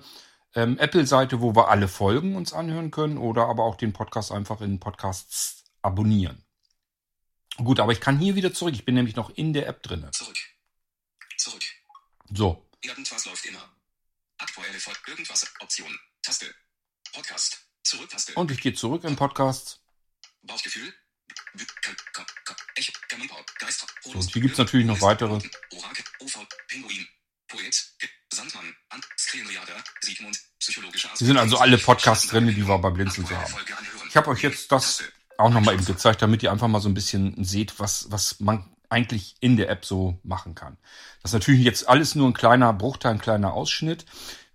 ähm, 0.55 0.79
Apple-Seite, 0.79 1.39
wo 1.39 1.55
wir 1.55 1.69
alle 1.69 1.87
Folgen 1.87 2.35
uns 2.35 2.51
anhören 2.51 2.89
können 2.89 3.19
oder 3.19 3.45
aber 3.45 3.63
auch 3.63 3.75
den 3.75 3.93
Podcast 3.93 4.31
einfach 4.31 4.59
in 4.61 4.79
Podcasts 4.79 5.65
abonnieren. 5.83 6.43
Gut, 7.63 7.79
aber 7.79 7.91
ich 7.91 7.99
kann 7.99 8.19
hier 8.19 8.35
wieder 8.35 8.53
zurück. 8.53 8.73
Ich 8.73 8.85
bin 8.85 8.95
nämlich 8.95 9.15
noch 9.15 9.29
in 9.31 9.53
der 9.53 9.67
App 9.67 9.83
drin. 9.83 10.07
Zurück. 10.11 10.37
Zurück. 11.37 11.63
So. 12.33 12.69
Irgendwas 12.81 13.25
läuft 13.25 13.45
immer. 13.45 13.69
Aktuelle 14.37 14.79
Folge. 14.79 14.99
Irgendwas. 15.07 15.51
Option. 15.59 15.99
Taste. 16.21 16.53
Podcast. 17.13 17.59
Zurück. 17.83 18.09
Taste. 18.09 18.33
Und 18.35 18.51
ich 18.51 18.61
gehe 18.61 18.73
zurück 18.73 19.03
in 19.03 19.15
Podcasts. 19.15 19.81
Bauchgefühl. 20.43 20.93
So, 24.01 24.11
und 24.11 24.31
hier 24.31 24.41
gibt 24.41 24.53
es 24.53 24.57
natürlich 24.57 24.85
noch 24.85 25.01
weitere. 25.01 25.39
Hier 31.17 31.27
sind 31.27 31.37
also 31.37 31.57
alle 31.57 31.77
Podcasts 31.77 32.27
drin, 32.27 32.47
die 32.47 32.67
wir 32.67 32.77
bei 32.77 32.89
Blinzeln 32.89 33.29
haben. 33.29 33.53
Ich 34.07 34.15
habe 34.15 34.29
euch 34.29 34.41
jetzt 34.41 34.71
das 34.71 35.03
auch 35.39 35.49
nochmal 35.49 35.75
eben 35.75 35.85
gezeigt, 35.85 36.21
damit 36.21 36.43
ihr 36.43 36.51
einfach 36.51 36.67
mal 36.67 36.81
so 36.81 36.89
ein 36.89 36.93
bisschen 36.93 37.43
seht, 37.43 37.79
was, 37.79 38.11
was 38.11 38.39
man 38.39 38.65
eigentlich 38.89 39.35
in 39.39 39.55
der 39.55 39.69
App 39.69 39.85
so 39.85 40.19
machen 40.23 40.55
kann. 40.55 40.77
Das 41.21 41.31
ist 41.31 41.33
natürlich 41.33 41.63
jetzt 41.63 41.87
alles 41.87 42.15
nur 42.15 42.27
ein 42.27 42.33
kleiner 42.33 42.73
Bruchteil, 42.73 43.13
ein 43.13 43.19
kleiner 43.19 43.53
Ausschnitt. 43.53 44.05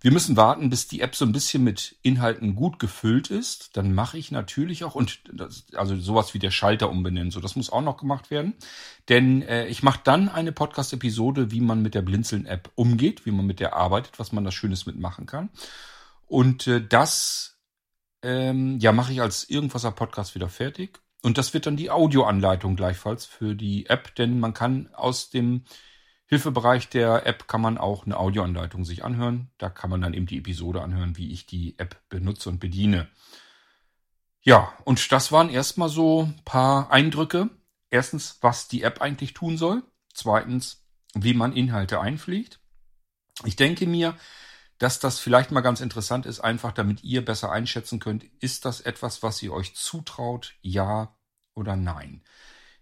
Wir 0.01 0.11
müssen 0.11 0.37
warten, 0.37 0.69
bis 0.69 0.87
die 0.87 1.01
App 1.01 1.15
so 1.15 1.25
ein 1.25 1.31
bisschen 1.31 1.63
mit 1.63 1.95
Inhalten 2.03 2.53
gut 2.53 2.77
gefüllt 2.77 3.31
ist. 3.31 3.75
Dann 3.75 3.95
mache 3.95 4.19
ich 4.19 4.29
natürlich 4.29 4.83
auch, 4.83 4.93
und 4.93 5.21
das, 5.33 5.65
also 5.73 5.97
sowas 5.97 6.35
wie 6.35 6.39
der 6.39 6.51
Schalter 6.51 6.91
umbenennen, 6.91 7.31
so 7.31 7.39
das 7.39 7.55
muss 7.55 7.71
auch 7.71 7.81
noch 7.81 7.97
gemacht 7.97 8.29
werden. 8.29 8.53
Denn 9.09 9.41
äh, 9.41 9.65
ich 9.65 9.81
mache 9.81 10.01
dann 10.03 10.29
eine 10.29 10.51
Podcast-Episode, 10.51 11.49
wie 11.49 11.61
man 11.61 11.81
mit 11.81 11.95
der 11.95 12.03
Blinzeln-App 12.03 12.69
umgeht, 12.75 13.25
wie 13.25 13.31
man 13.31 13.47
mit 13.47 13.59
der 13.59 13.75
arbeitet, 13.75 14.19
was 14.19 14.31
man 14.31 14.43
da 14.43 14.51
Schönes 14.51 14.85
mitmachen 14.85 15.25
kann. 15.25 15.49
Und 16.27 16.67
äh, 16.67 16.85
das 16.85 17.54
ähm, 18.25 18.79
ja, 18.79 18.91
mache 18.91 19.13
ich 19.13 19.21
als 19.21 19.49
Irgendwaser 19.49 19.91
Podcast 19.91 20.35
wieder 20.35 20.49
fertig. 20.49 20.99
Und 21.21 21.37
das 21.37 21.53
wird 21.53 21.65
dann 21.65 21.77
die 21.77 21.91
Audioanleitung 21.91 22.75
gleichfalls 22.75 23.25
für 23.25 23.55
die 23.55 23.87
App, 23.87 24.15
denn 24.15 24.39
man 24.39 24.53
kann 24.53 24.93
aus 24.93 25.29
dem 25.29 25.63
Hilfebereich 26.27 26.89
der 26.89 27.27
App 27.27 27.47
kann 27.47 27.61
man 27.61 27.77
auch 27.77 28.05
eine 28.05 28.17
Audioanleitung 28.17 28.83
sich 28.83 29.03
anhören. 29.03 29.51
Da 29.59 29.69
kann 29.69 29.91
man 29.91 30.01
dann 30.01 30.13
eben 30.13 30.25
die 30.25 30.39
Episode 30.39 30.81
anhören, 30.81 31.17
wie 31.17 31.31
ich 31.31 31.45
die 31.45 31.77
App 31.77 32.01
benutze 32.09 32.49
und 32.49 32.59
bediene. 32.59 33.07
Ja, 34.41 34.73
und 34.85 35.11
das 35.11 35.31
waren 35.31 35.49
erstmal 35.49 35.89
so 35.89 36.23
ein 36.23 36.41
paar 36.43 36.91
Eindrücke. 36.91 37.49
Erstens, 37.91 38.39
was 38.41 38.67
die 38.67 38.81
App 38.81 39.01
eigentlich 39.01 39.33
tun 39.33 39.57
soll. 39.57 39.83
Zweitens, 40.13 40.83
wie 41.13 41.33
man 41.33 41.53
Inhalte 41.53 41.99
einfliegt. 41.99 42.59
Ich 43.43 43.55
denke 43.55 43.85
mir, 43.85 44.15
dass 44.77 44.99
das 44.99 45.19
vielleicht 45.19 45.51
mal 45.51 45.61
ganz 45.61 45.79
interessant 45.81 46.25
ist, 46.25 46.39
einfach 46.39 46.71
damit 46.71 47.03
ihr 47.03 47.23
besser 47.23 47.51
einschätzen 47.51 47.99
könnt, 47.99 48.25
ist 48.39 48.65
das 48.65 48.81
etwas, 48.81 49.23
was 49.23 49.41
ihr 49.41 49.53
euch 49.53 49.75
zutraut, 49.75 50.55
ja 50.61 51.15
oder 51.53 51.75
nein. 51.75 52.23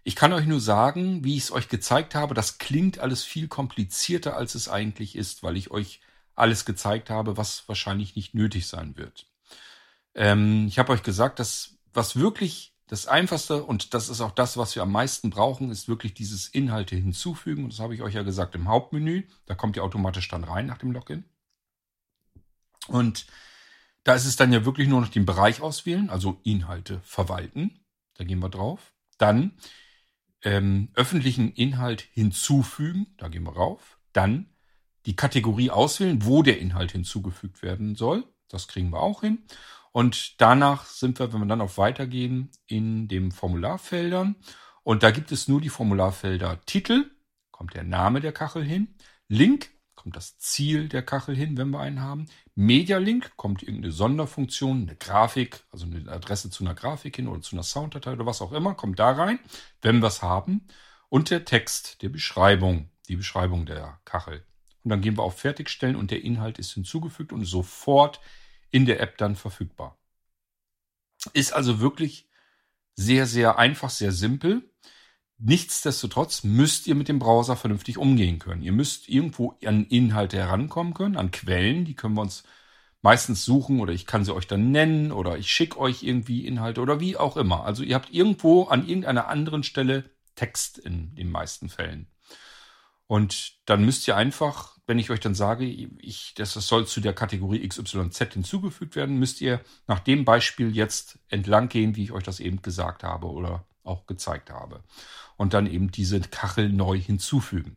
Ich 0.02 0.16
kann 0.16 0.32
euch 0.32 0.46
nur 0.46 0.60
sagen, 0.60 1.24
wie 1.24 1.36
ich 1.36 1.44
es 1.44 1.52
euch 1.52 1.68
gezeigt 1.68 2.14
habe, 2.14 2.34
das 2.34 2.58
klingt 2.58 2.98
alles 2.98 3.22
viel 3.24 3.48
komplizierter, 3.48 4.36
als 4.36 4.54
es 4.54 4.68
eigentlich 4.68 5.16
ist, 5.16 5.42
weil 5.42 5.56
ich 5.56 5.70
euch 5.70 6.00
alles 6.34 6.64
gezeigt 6.64 7.10
habe, 7.10 7.36
was 7.36 7.68
wahrscheinlich 7.68 8.16
nicht 8.16 8.34
nötig 8.34 8.66
sein 8.66 8.96
wird. 8.96 9.26
Ähm, 10.14 10.66
ich 10.66 10.78
habe 10.78 10.92
euch 10.92 11.02
gesagt, 11.02 11.38
dass 11.38 11.76
was 11.92 12.16
wirklich 12.16 12.74
das 12.86 13.06
Einfachste 13.06 13.64
und 13.64 13.94
das 13.94 14.08
ist 14.08 14.20
auch 14.20 14.32
das, 14.32 14.56
was 14.56 14.74
wir 14.74 14.82
am 14.82 14.92
meisten 14.92 15.30
brauchen, 15.30 15.70
ist 15.70 15.88
wirklich 15.88 16.12
dieses 16.12 16.48
Inhalte 16.48 16.96
hinzufügen. 16.96 17.64
Und 17.64 17.72
das 17.72 17.80
habe 17.80 17.94
ich 17.94 18.02
euch 18.02 18.14
ja 18.14 18.22
gesagt 18.22 18.54
im 18.54 18.68
Hauptmenü. 18.68 19.22
Da 19.46 19.54
kommt 19.54 19.76
ihr 19.76 19.84
automatisch 19.84 20.28
dann 20.28 20.44
rein 20.44 20.66
nach 20.66 20.78
dem 20.78 20.92
Login. 20.92 21.24
Und 22.88 23.26
da 24.04 24.14
ist 24.14 24.26
es 24.26 24.36
dann 24.36 24.52
ja 24.52 24.64
wirklich 24.64 24.88
nur 24.88 25.00
noch 25.00 25.08
den 25.08 25.26
Bereich 25.26 25.60
auswählen, 25.60 26.10
also 26.10 26.40
Inhalte 26.44 27.00
verwalten. 27.04 27.80
Da 28.14 28.24
gehen 28.24 28.40
wir 28.40 28.50
drauf. 28.50 28.92
Dann 29.18 29.52
ähm, 30.42 30.90
öffentlichen 30.94 31.52
Inhalt 31.52 32.02
hinzufügen. 32.02 33.06
Da 33.16 33.28
gehen 33.28 33.44
wir 33.44 33.56
rauf. 33.56 33.98
Dann 34.12 34.50
die 35.06 35.16
Kategorie 35.16 35.70
auswählen, 35.70 36.24
wo 36.24 36.42
der 36.42 36.58
Inhalt 36.58 36.92
hinzugefügt 36.92 37.62
werden 37.62 37.94
soll. 37.94 38.24
Das 38.48 38.68
kriegen 38.68 38.90
wir 38.90 39.00
auch 39.00 39.22
hin. 39.22 39.44
Und 39.92 40.40
danach 40.40 40.86
sind 40.86 41.18
wir, 41.18 41.32
wenn 41.32 41.40
wir 41.40 41.46
dann 41.46 41.60
auf 41.60 41.78
Weitergehen, 41.78 42.50
in 42.66 43.08
den 43.08 43.32
Formularfeldern. 43.32 44.36
Und 44.82 45.02
da 45.02 45.10
gibt 45.10 45.32
es 45.32 45.48
nur 45.48 45.60
die 45.60 45.68
Formularfelder 45.68 46.60
Titel, 46.66 47.10
kommt 47.50 47.74
der 47.74 47.84
Name 47.84 48.20
der 48.20 48.32
Kachel 48.32 48.64
hin, 48.64 48.94
Link, 49.28 49.70
kommt 50.04 50.16
das 50.16 50.36
Ziel 50.36 50.88
der 50.90 51.02
Kachel 51.02 51.34
hin, 51.34 51.56
wenn 51.56 51.70
wir 51.70 51.80
einen 51.80 52.02
haben, 52.02 52.26
Media 52.54 52.98
Link, 52.98 53.38
kommt 53.38 53.62
irgendeine 53.62 53.90
Sonderfunktion, 53.90 54.82
eine 54.82 54.96
Grafik, 54.96 55.64
also 55.70 55.86
eine 55.86 56.12
Adresse 56.12 56.50
zu 56.50 56.62
einer 56.62 56.74
Grafik 56.74 57.16
hin 57.16 57.26
oder 57.26 57.40
zu 57.40 57.56
einer 57.56 57.62
Sounddatei 57.62 58.12
oder 58.12 58.26
was 58.26 58.42
auch 58.42 58.52
immer, 58.52 58.74
kommt 58.74 58.98
da 58.98 59.12
rein, 59.12 59.38
wenn 59.80 60.00
wir 60.00 60.08
es 60.08 60.20
haben. 60.20 60.68
Und 61.08 61.30
der 61.30 61.46
Text, 61.46 62.02
der 62.02 62.10
Beschreibung, 62.10 62.90
die 63.08 63.16
Beschreibung 63.16 63.64
der 63.64 63.98
Kachel. 64.04 64.44
Und 64.82 64.90
dann 64.90 65.00
gehen 65.00 65.16
wir 65.16 65.22
auf 65.22 65.38
Fertigstellen 65.38 65.96
und 65.96 66.10
der 66.10 66.22
Inhalt 66.22 66.58
ist 66.58 66.74
hinzugefügt 66.74 67.32
und 67.32 67.46
sofort 67.46 68.20
in 68.70 68.84
der 68.84 69.00
App 69.00 69.16
dann 69.16 69.36
verfügbar. 69.36 69.96
Ist 71.32 71.54
also 71.54 71.80
wirklich 71.80 72.28
sehr, 72.94 73.24
sehr 73.24 73.58
einfach, 73.58 73.88
sehr 73.88 74.12
simpel. 74.12 74.70
Nichtsdestotrotz 75.46 76.42
müsst 76.42 76.86
ihr 76.86 76.94
mit 76.94 77.08
dem 77.08 77.18
Browser 77.18 77.54
vernünftig 77.54 77.98
umgehen 77.98 78.38
können. 78.38 78.62
Ihr 78.62 78.72
müsst 78.72 79.10
irgendwo 79.10 79.54
an 79.62 79.84
Inhalte 79.84 80.38
herankommen 80.38 80.94
können, 80.94 81.18
an 81.18 81.32
Quellen, 81.32 81.84
die 81.84 81.94
können 81.94 82.14
wir 82.14 82.22
uns 82.22 82.44
meistens 83.02 83.44
suchen 83.44 83.80
oder 83.80 83.92
ich 83.92 84.06
kann 84.06 84.24
sie 84.24 84.34
euch 84.34 84.46
dann 84.46 84.70
nennen 84.70 85.12
oder 85.12 85.36
ich 85.36 85.52
schicke 85.52 85.78
euch 85.78 86.02
irgendwie 86.02 86.46
Inhalte 86.46 86.80
oder 86.80 86.98
wie 86.98 87.18
auch 87.18 87.36
immer. 87.36 87.66
Also 87.66 87.82
ihr 87.82 87.94
habt 87.94 88.10
irgendwo 88.10 88.64
an 88.64 88.88
irgendeiner 88.88 89.28
anderen 89.28 89.64
Stelle 89.64 90.04
Text 90.34 90.78
in 90.78 91.14
den 91.14 91.30
meisten 91.30 91.68
Fällen. 91.68 92.06
Und 93.06 93.58
dann 93.66 93.84
müsst 93.84 94.08
ihr 94.08 94.16
einfach, 94.16 94.78
wenn 94.86 94.98
ich 94.98 95.10
euch 95.10 95.20
dann 95.20 95.34
sage, 95.34 95.66
ich, 95.66 96.32
das 96.36 96.54
soll 96.54 96.86
zu 96.86 97.02
der 97.02 97.12
Kategorie 97.12 97.68
XYZ 97.68 98.32
hinzugefügt 98.32 98.96
werden, 98.96 99.18
müsst 99.18 99.42
ihr 99.42 99.60
nach 99.86 100.00
dem 100.00 100.24
Beispiel 100.24 100.74
jetzt 100.74 101.18
entlang 101.28 101.68
gehen, 101.68 101.96
wie 101.96 102.04
ich 102.04 102.12
euch 102.12 102.24
das 102.24 102.40
eben 102.40 102.62
gesagt 102.62 103.02
habe 103.02 103.26
oder 103.26 103.66
auch 103.84 104.06
gezeigt 104.06 104.50
habe. 104.50 104.82
Und 105.36 105.54
dann 105.54 105.66
eben 105.66 105.90
diese 105.90 106.20
Kachel 106.20 106.68
neu 106.68 106.98
hinzufügen. 106.98 107.76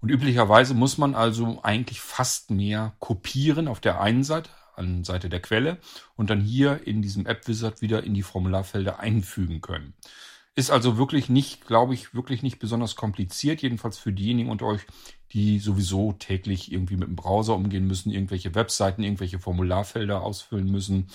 Und 0.00 0.10
üblicherweise 0.10 0.74
muss 0.74 0.98
man 0.98 1.14
also 1.14 1.60
eigentlich 1.62 2.00
fast 2.00 2.50
mehr 2.50 2.94
kopieren 2.98 3.68
auf 3.68 3.80
der 3.80 4.00
einen 4.00 4.22
Seite, 4.22 4.50
an 4.76 5.04
Seite 5.04 5.28
der 5.28 5.40
Quelle, 5.40 5.78
und 6.16 6.30
dann 6.30 6.40
hier 6.40 6.86
in 6.86 7.00
diesem 7.00 7.26
App 7.26 7.48
Wizard 7.48 7.80
wieder 7.80 8.04
in 8.04 8.12
die 8.12 8.22
Formularfelder 8.22 8.98
einfügen 8.98 9.60
können. 9.60 9.94
Ist 10.56 10.70
also 10.70 10.98
wirklich 10.98 11.28
nicht, 11.28 11.66
glaube 11.66 11.94
ich, 11.94 12.14
wirklich 12.14 12.42
nicht 12.42 12.58
besonders 12.58 12.96
kompliziert, 12.96 13.62
jedenfalls 13.62 13.98
für 13.98 14.12
diejenigen 14.12 14.50
unter 14.50 14.66
euch, 14.66 14.82
die 15.32 15.58
sowieso 15.58 16.12
täglich 16.12 16.70
irgendwie 16.70 16.96
mit 16.96 17.08
dem 17.08 17.16
Browser 17.16 17.56
umgehen 17.56 17.86
müssen, 17.86 18.12
irgendwelche 18.12 18.54
Webseiten, 18.54 19.02
irgendwelche 19.02 19.40
Formularfelder 19.40 20.22
ausfüllen 20.22 20.70
müssen. 20.70 21.08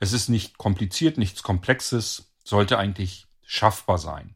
Es 0.00 0.12
ist 0.12 0.28
nicht 0.28 0.58
kompliziert, 0.58 1.18
nichts 1.18 1.42
Komplexes, 1.44 2.32
sollte 2.44 2.78
eigentlich 2.78 3.26
schaffbar 3.52 3.98
sein. 3.98 4.34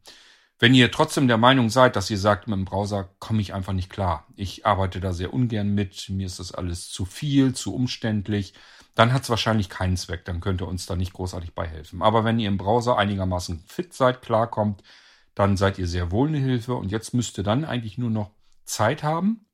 Wenn 0.59 0.75
ihr 0.75 0.91
trotzdem 0.91 1.27
der 1.27 1.39
Meinung 1.39 1.71
seid, 1.71 1.97
dass 1.97 2.11
ihr 2.11 2.19
sagt, 2.19 2.49
mit 2.49 2.57
dem 2.57 2.67
Browser 2.67 3.09
komme 3.19 3.41
ich 3.41 3.55
einfach 3.55 3.73
nicht 3.73 3.89
klar, 3.89 4.27
ich 4.37 4.67
arbeite 4.67 5.01
da 5.01 5.15
sehr 5.15 5.33
ungern 5.33 5.75
mit, 5.75 6.11
mir 6.11 6.27
ist 6.27 6.39
das 6.39 6.53
alles 6.53 6.91
zu 6.91 7.07
viel, 7.07 7.55
zu 7.55 7.75
umständlich, 7.75 8.53
dann 8.95 9.15
hat 9.15 9.23
es 9.23 9.31
wahrscheinlich 9.31 9.71
keinen 9.71 9.97
Zweck, 9.97 10.27
dann 10.27 10.41
könnt 10.41 10.61
ihr 10.61 10.69
uns 10.69 10.85
da 10.85 10.97
nicht 10.97 11.15
großartig 11.15 11.55
bei 11.55 11.67
helfen. 11.67 12.03
Aber 12.03 12.25
wenn 12.25 12.39
ihr 12.39 12.49
im 12.49 12.59
Browser 12.59 12.99
einigermaßen 12.99 13.65
fit 13.67 13.95
seid, 13.95 14.21
klarkommt, 14.21 14.83
dann 15.35 15.57
seid 15.57 15.79
ihr 15.79 15.87
sehr 15.87 16.11
wohl 16.11 16.29
eine 16.29 16.39
Hilfe 16.39 16.75
und 16.75 16.91
jetzt 16.91 17.15
müsst 17.15 17.39
ihr 17.39 17.45
dann 17.45 17.65
eigentlich 17.65 17.97
nur 17.97 18.11
noch 18.11 18.31
Zeit 18.65 19.03
haben 19.03 19.47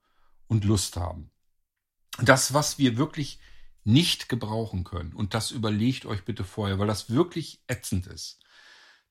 und 0.49 0.65
Lust 0.65 0.97
haben. 0.97 1.31
Das, 2.21 2.53
was 2.53 2.79
wir 2.79 2.97
wirklich 2.97 3.39
nicht 3.85 4.29
gebrauchen 4.29 4.85
können, 4.85 5.13
und 5.13 5.35
das 5.35 5.51
überlegt 5.53 6.07
euch 6.07 6.25
bitte 6.25 6.45
vorher, 6.45 6.79
weil 6.79 6.87
das 6.87 7.11
wirklich 7.11 7.63
ätzend 7.69 8.07
ist. 8.07 8.43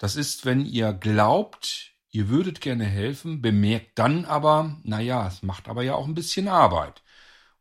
Das 0.01 0.15
ist, 0.15 0.45
wenn 0.45 0.65
ihr 0.65 0.93
glaubt, 0.93 1.91
ihr 2.09 2.27
würdet 2.27 2.59
gerne 2.59 2.85
helfen, 2.85 3.39
bemerkt 3.39 3.99
dann 3.99 4.25
aber, 4.25 4.79
naja, 4.81 5.27
es 5.27 5.43
macht 5.43 5.67
aber 5.69 5.83
ja 5.83 5.93
auch 5.93 6.07
ein 6.07 6.15
bisschen 6.15 6.47
Arbeit. 6.47 7.03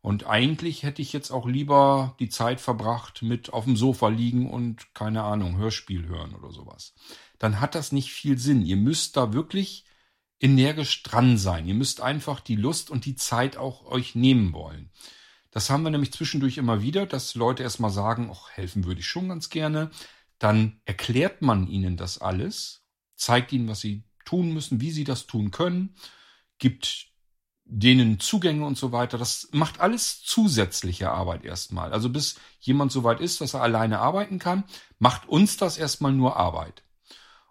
Und 0.01 0.25
eigentlich 0.25 0.81
hätte 0.81 1.03
ich 1.03 1.13
jetzt 1.13 1.29
auch 1.29 1.45
lieber 1.45 2.15
die 2.19 2.29
Zeit 2.29 2.59
verbracht 2.59 3.21
mit 3.21 3.53
auf 3.53 3.65
dem 3.65 3.77
Sofa 3.77 4.07
liegen 4.07 4.49
und 4.49 4.91
keine 4.95 5.21
Ahnung, 5.21 5.57
Hörspiel 5.57 6.07
hören 6.07 6.33
oder 6.33 6.49
sowas. 6.49 6.95
Dann 7.37 7.59
hat 7.59 7.75
das 7.75 7.91
nicht 7.91 8.11
viel 8.11 8.39
Sinn. 8.39 8.65
Ihr 8.65 8.77
müsst 8.77 9.17
da 9.17 9.33
wirklich 9.33 9.85
energisch 10.39 11.03
dran 11.03 11.37
sein. 11.37 11.67
Ihr 11.67 11.75
müsst 11.75 12.01
einfach 12.01 12.39
die 12.39 12.55
Lust 12.55 12.89
und 12.89 13.05
die 13.05 13.15
Zeit 13.15 13.55
auch 13.55 13.85
euch 13.85 14.15
nehmen 14.15 14.51
wollen. 14.53 14.89
Das 15.51 15.69
haben 15.69 15.83
wir 15.83 15.91
nämlich 15.91 16.11
zwischendurch 16.11 16.57
immer 16.57 16.81
wieder, 16.81 17.05
dass 17.05 17.35
Leute 17.35 17.61
erstmal 17.61 17.91
sagen, 17.91 18.31
ach, 18.33 18.49
helfen 18.49 18.85
würde 18.85 19.01
ich 19.01 19.07
schon 19.07 19.29
ganz 19.29 19.51
gerne. 19.51 19.91
Dann 20.41 20.81
erklärt 20.85 21.43
man 21.43 21.67
ihnen 21.67 21.97
das 21.97 22.17
alles, 22.17 22.83
zeigt 23.15 23.53
ihnen, 23.53 23.67
was 23.67 23.79
sie 23.79 24.05
tun 24.25 24.51
müssen, 24.51 24.81
wie 24.81 24.89
sie 24.89 25.03
das 25.03 25.27
tun 25.27 25.51
können, 25.51 25.93
gibt 26.57 27.09
denen 27.63 28.19
Zugänge 28.19 28.65
und 28.65 28.75
so 28.75 28.91
weiter. 28.91 29.19
Das 29.19 29.49
macht 29.51 29.79
alles 29.79 30.23
zusätzliche 30.23 31.11
Arbeit 31.11 31.45
erstmal. 31.45 31.93
Also 31.93 32.09
bis 32.09 32.39
jemand 32.59 32.91
so 32.91 33.03
weit 33.03 33.21
ist, 33.21 33.39
dass 33.39 33.53
er 33.53 33.61
alleine 33.61 33.99
arbeiten 33.99 34.39
kann, 34.39 34.63
macht 34.97 35.29
uns 35.29 35.57
das 35.57 35.77
erstmal 35.77 36.11
nur 36.11 36.37
Arbeit. 36.37 36.81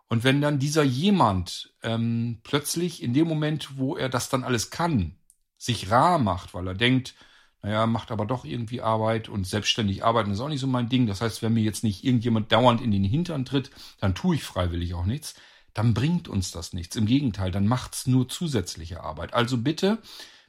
Und 0.08 0.24
wenn 0.24 0.40
dann 0.40 0.58
dieser 0.58 0.82
jemand 0.82 1.72
ähm, 1.84 2.40
plötzlich 2.42 3.04
in 3.04 3.14
dem 3.14 3.28
Moment, 3.28 3.78
wo 3.78 3.96
er 3.96 4.08
das 4.08 4.30
dann 4.30 4.42
alles 4.42 4.70
kann, 4.70 5.14
sich 5.58 5.92
rar 5.92 6.18
macht, 6.18 6.54
weil 6.54 6.66
er 6.66 6.74
denkt, 6.74 7.14
naja, 7.62 7.86
macht 7.86 8.10
aber 8.10 8.26
doch 8.26 8.44
irgendwie 8.44 8.80
Arbeit 8.80 9.28
und 9.28 9.46
selbstständig 9.46 10.04
arbeiten 10.04 10.30
ist 10.30 10.40
auch 10.40 10.48
nicht 10.48 10.60
so 10.60 10.66
mein 10.66 10.88
Ding. 10.88 11.06
Das 11.06 11.20
heißt, 11.20 11.42
wenn 11.42 11.52
mir 11.52 11.62
jetzt 11.62 11.84
nicht 11.84 12.04
irgendjemand 12.04 12.52
dauernd 12.52 12.80
in 12.80 12.90
den 12.90 13.04
Hintern 13.04 13.44
tritt, 13.44 13.70
dann 14.00 14.14
tue 14.14 14.36
ich 14.36 14.44
freiwillig 14.44 14.94
auch 14.94 15.06
nichts 15.06 15.34
dann 15.74 15.94
bringt 15.94 16.28
uns 16.28 16.50
das 16.50 16.72
nichts. 16.72 16.96
Im 16.96 17.06
Gegenteil, 17.06 17.50
dann 17.50 17.66
macht's 17.66 18.06
nur 18.06 18.28
zusätzliche 18.28 19.02
Arbeit. 19.02 19.34
Also 19.34 19.58
bitte 19.58 19.98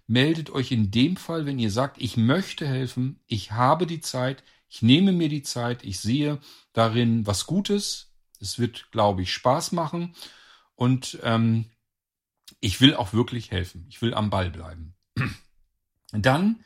meldet 0.07 0.49
euch 0.49 0.72
in 0.72 0.91
dem 0.91 1.16
Fall, 1.16 1.45
wenn 1.45 1.59
ihr 1.59 1.72
sagt, 1.72 2.01
ich 2.01 2.18
möchte 2.18 2.68
helfen, 2.68 3.20
ich 3.28 3.51
habe 3.51 3.88
die 3.88 4.01
Zeit, 4.01 4.43
ich 4.68 4.82
nehme 4.82 5.12
mir 5.12 5.30
die 5.30 5.43
Zeit, 5.43 5.84
ich 5.84 5.99
sehe 5.99 6.39
darin 6.74 7.26
was 7.28 7.45
Gutes. 7.45 8.14
Es 8.39 8.57
wird, 8.57 8.91
glaube 8.91 9.22
ich, 9.22 9.34
Spaß 9.34 9.72
machen 9.74 10.16
und 10.76 11.20
ähm, 11.24 11.66
ich 12.59 12.82
will 12.82 12.95
auch 12.95 13.14
wirklich 13.14 13.51
helfen. 13.51 13.86
Ich 13.89 14.01
will 14.01 14.14
am 14.14 14.30
Ball 14.30 14.49
bleiben. 14.49 14.95
Dann 16.12 16.64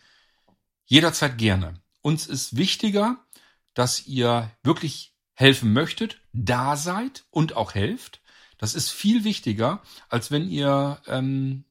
jederzeit 0.86 1.38
gerne. 1.38 1.82
Uns 2.02 2.28
ist 2.28 2.58
wichtiger, 2.58 3.26
dass 3.74 4.08
ihr 4.08 4.52
wirklich 4.64 5.16
helfen 5.34 5.74
möchtet, 5.74 6.22
da 6.34 6.78
seid 6.78 7.26
und 7.30 7.56
auch 7.56 7.74
helft. 7.74 8.22
Das 8.58 8.74
ist 8.74 8.90
viel 8.90 9.24
wichtiger, 9.24 9.84
als 10.08 10.32
wenn 10.32 10.50
ihr 10.50 11.02
ähm, 11.08 11.66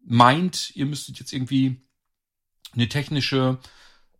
meint, 0.00 0.74
ihr 0.76 0.86
müsstet 0.86 1.18
jetzt 1.18 1.32
irgendwie 1.32 1.88
eine 2.74 2.88
technische 2.88 3.58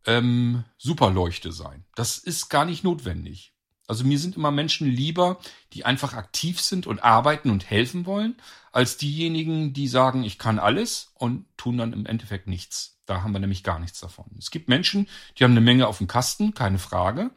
ähm, 0.06 0.64
Superleuchte 0.78 1.52
sein. 1.52 1.84
Das 1.94 2.18
ist 2.18 2.48
gar 2.48 2.64
nicht 2.64 2.82
notwendig. 2.82 3.54
Also 3.88 4.04
mir 4.04 4.18
sind 4.18 4.36
immer 4.36 4.50
Menschen 4.50 4.86
lieber, 4.86 5.40
die 5.72 5.84
einfach 5.84 6.12
aktiv 6.12 6.60
sind 6.60 6.86
und 6.86 7.02
arbeiten 7.02 7.50
und 7.50 7.68
helfen 7.68 8.06
wollen, 8.06 8.36
als 8.70 8.98
diejenigen, 8.98 9.72
die 9.72 9.88
sagen, 9.88 10.22
ich 10.22 10.38
kann 10.38 10.58
alles 10.58 11.10
und 11.14 11.46
tun 11.56 11.78
dann 11.78 11.94
im 11.94 12.06
Endeffekt 12.06 12.46
nichts. 12.46 13.00
Da 13.06 13.22
haben 13.22 13.32
wir 13.32 13.40
nämlich 13.40 13.64
gar 13.64 13.78
nichts 13.78 13.98
davon. 13.98 14.26
Es 14.38 14.50
gibt 14.50 14.68
Menschen, 14.68 15.08
die 15.38 15.44
haben 15.44 15.52
eine 15.52 15.62
Menge 15.62 15.88
auf 15.88 15.98
dem 15.98 16.06
Kasten, 16.06 16.52
keine 16.52 16.78
Frage. 16.78 17.30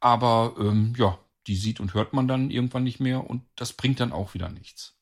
Aber 0.00 0.56
ähm, 0.58 0.94
ja, 0.98 1.18
die 1.46 1.54
sieht 1.54 1.78
und 1.78 1.94
hört 1.94 2.12
man 2.12 2.26
dann 2.26 2.50
irgendwann 2.50 2.82
nicht 2.82 2.98
mehr 2.98 3.28
und 3.30 3.44
das 3.54 3.72
bringt 3.72 4.00
dann 4.00 4.12
auch 4.12 4.34
wieder 4.34 4.48
nichts. 4.48 4.96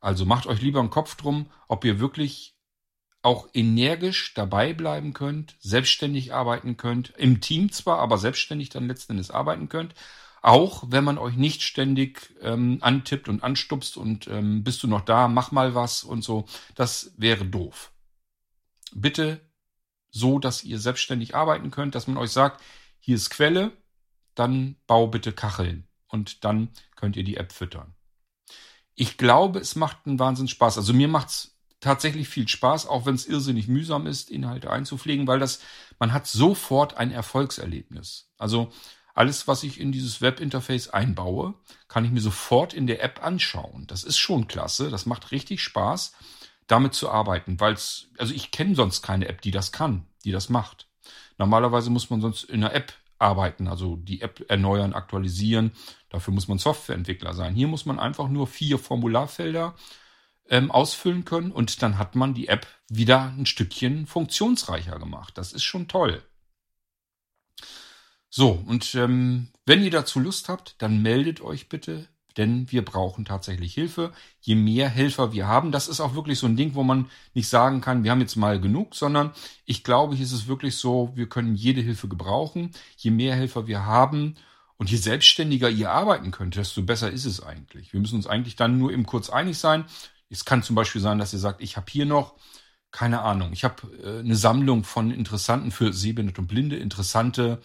Also 0.00 0.24
macht 0.24 0.46
euch 0.46 0.62
lieber 0.62 0.78
einen 0.78 0.90
Kopf 0.90 1.16
drum, 1.16 1.50
ob 1.66 1.84
ihr 1.84 1.98
wirklich 1.98 2.54
auch 3.22 3.48
energisch 3.52 4.34
dabei 4.34 4.72
bleiben 4.72 5.12
könnt, 5.12 5.56
selbstständig 5.60 6.32
arbeiten 6.32 6.76
könnt, 6.76 7.10
im 7.16 7.40
Team 7.40 7.70
zwar, 7.70 7.98
aber 7.98 8.18
selbstständig 8.18 8.70
dann 8.70 8.88
letzten 8.88 9.12
Endes 9.12 9.30
arbeiten 9.30 9.68
könnt. 9.68 9.94
Auch 10.42 10.84
wenn 10.88 11.04
man 11.04 11.18
euch 11.18 11.36
nicht 11.36 11.62
ständig 11.62 12.34
ähm, 12.40 12.78
antippt 12.80 13.28
und 13.28 13.44
anstupst 13.44 13.98
und 13.98 14.26
ähm, 14.28 14.64
bist 14.64 14.82
du 14.82 14.86
noch 14.86 15.02
da, 15.02 15.28
mach 15.28 15.52
mal 15.52 15.74
was 15.74 16.02
und 16.02 16.24
so, 16.24 16.46
das 16.74 17.12
wäre 17.18 17.44
doof. 17.44 17.92
Bitte 18.92 19.40
so, 20.10 20.38
dass 20.38 20.64
ihr 20.64 20.78
selbstständig 20.78 21.34
arbeiten 21.34 21.70
könnt, 21.70 21.94
dass 21.94 22.06
man 22.06 22.16
euch 22.16 22.30
sagt, 22.30 22.62
hier 22.98 23.16
ist 23.16 23.28
Quelle, 23.28 23.72
dann 24.34 24.76
bau 24.86 25.08
bitte 25.08 25.32
Kacheln 25.32 25.86
und 26.08 26.44
dann 26.44 26.70
könnt 26.96 27.16
ihr 27.16 27.24
die 27.24 27.36
App 27.36 27.52
füttern. 27.52 27.94
Ich 28.94 29.18
glaube, 29.18 29.60
es 29.60 29.76
macht 29.76 30.06
einen 30.06 30.18
Wahnsinn 30.18 30.48
Spaß. 30.48 30.78
Also 30.78 30.92
mir 30.92 31.08
macht's 31.08 31.59
tatsächlich 31.80 32.28
viel 32.28 32.46
Spaß, 32.46 32.86
auch 32.86 33.06
wenn 33.06 33.14
es 33.14 33.26
irrsinnig 33.26 33.68
mühsam 33.68 34.06
ist, 34.06 34.30
Inhalte 34.30 34.70
einzupflegen, 34.70 35.26
weil 35.26 35.38
das, 35.38 35.60
man 35.98 36.12
hat 36.12 36.26
sofort 36.26 36.96
ein 36.96 37.10
Erfolgserlebnis. 37.10 38.30
Also 38.38 38.70
alles, 39.14 39.48
was 39.48 39.62
ich 39.62 39.80
in 39.80 39.92
dieses 39.92 40.20
Webinterface 40.20 40.88
einbaue, 40.88 41.54
kann 41.88 42.04
ich 42.04 42.10
mir 42.10 42.20
sofort 42.20 42.74
in 42.74 42.86
der 42.86 43.02
App 43.02 43.24
anschauen. 43.24 43.86
Das 43.86 44.04
ist 44.04 44.18
schon 44.18 44.46
klasse. 44.46 44.90
Das 44.90 45.06
macht 45.06 45.32
richtig 45.32 45.62
Spaß, 45.62 46.14
damit 46.66 46.94
zu 46.94 47.10
arbeiten, 47.10 47.58
weil 47.60 47.74
es, 47.74 48.08
also 48.18 48.32
ich 48.32 48.50
kenne 48.50 48.74
sonst 48.74 49.02
keine 49.02 49.28
App, 49.28 49.40
die 49.40 49.50
das 49.50 49.72
kann, 49.72 50.06
die 50.24 50.32
das 50.32 50.48
macht. 50.48 50.86
Normalerweise 51.38 51.90
muss 51.90 52.10
man 52.10 52.20
sonst 52.20 52.44
in 52.44 52.62
einer 52.62 52.74
App 52.74 52.92
arbeiten, 53.18 53.68
also 53.68 53.96
die 53.96 54.22
App 54.22 54.44
erneuern, 54.48 54.94
aktualisieren. 54.94 55.72
Dafür 56.08 56.32
muss 56.32 56.48
man 56.48 56.58
Softwareentwickler 56.58 57.34
sein. 57.34 57.54
Hier 57.54 57.68
muss 57.68 57.86
man 57.86 57.98
einfach 57.98 58.28
nur 58.28 58.46
vier 58.46 58.78
Formularfelder 58.78 59.74
ähm, 60.50 60.70
ausfüllen 60.70 61.24
können 61.24 61.52
und 61.52 61.80
dann 61.82 61.96
hat 61.96 62.16
man 62.16 62.34
die 62.34 62.48
App 62.48 62.66
wieder 62.88 63.32
ein 63.38 63.46
Stückchen 63.46 64.06
funktionsreicher 64.06 64.98
gemacht. 64.98 65.38
Das 65.38 65.52
ist 65.52 65.62
schon 65.62 65.88
toll. 65.88 66.22
So, 68.28 68.50
und 68.66 68.94
ähm, 68.94 69.48
wenn 69.64 69.82
ihr 69.82 69.90
dazu 69.90 70.20
Lust 70.20 70.48
habt, 70.48 70.74
dann 70.78 71.02
meldet 71.02 71.40
euch 71.40 71.68
bitte, 71.68 72.08
denn 72.36 72.70
wir 72.70 72.84
brauchen 72.84 73.24
tatsächlich 73.24 73.74
Hilfe. 73.74 74.12
Je 74.40 74.54
mehr 74.54 74.88
Helfer 74.88 75.32
wir 75.32 75.48
haben, 75.48 75.72
das 75.72 75.88
ist 75.88 76.00
auch 76.00 76.14
wirklich 76.14 76.38
so 76.38 76.46
ein 76.46 76.56
Ding, 76.56 76.74
wo 76.74 76.82
man 76.82 77.10
nicht 77.34 77.48
sagen 77.48 77.80
kann, 77.80 78.04
wir 78.04 78.10
haben 78.10 78.20
jetzt 78.20 78.36
mal 78.36 78.60
genug, 78.60 78.94
sondern 78.94 79.32
ich 79.64 79.82
glaube, 79.82 80.14
hier 80.14 80.24
ist 80.24 80.32
es 80.32 80.46
wirklich 80.46 80.76
so, 80.76 81.10
wir 81.14 81.28
können 81.28 81.54
jede 81.54 81.80
Hilfe 81.80 82.08
gebrauchen. 82.08 82.70
Je 82.96 83.10
mehr 83.10 83.34
Helfer 83.34 83.66
wir 83.66 83.84
haben 83.84 84.36
und 84.76 84.90
je 84.90 84.96
selbstständiger 84.96 85.68
ihr 85.68 85.90
arbeiten 85.90 86.30
könnt, 86.30 86.56
desto 86.56 86.82
besser 86.82 87.10
ist 87.10 87.24
es 87.24 87.42
eigentlich. 87.42 87.92
Wir 87.92 88.00
müssen 88.00 88.16
uns 88.16 88.28
eigentlich 88.28 88.56
dann 88.56 88.78
nur 88.78 88.92
eben 88.92 89.06
kurz 89.06 89.28
einig 89.28 89.58
sein. 89.58 89.84
Es 90.30 90.44
kann 90.44 90.62
zum 90.62 90.76
Beispiel 90.76 91.00
sein, 91.00 91.18
dass 91.18 91.32
ihr 91.32 91.38
sagt, 91.38 91.60
ich 91.60 91.76
habe 91.76 91.90
hier 91.90 92.06
noch, 92.06 92.36
keine 92.90 93.22
Ahnung, 93.22 93.52
ich 93.52 93.64
habe 93.64 93.82
äh, 94.02 94.20
eine 94.20 94.36
Sammlung 94.36 94.84
von 94.84 95.10
interessanten, 95.10 95.72
für 95.72 95.92
Sehbehinderte 95.92 96.40
und 96.40 96.46
Blinde, 96.46 96.76
interessante 96.76 97.60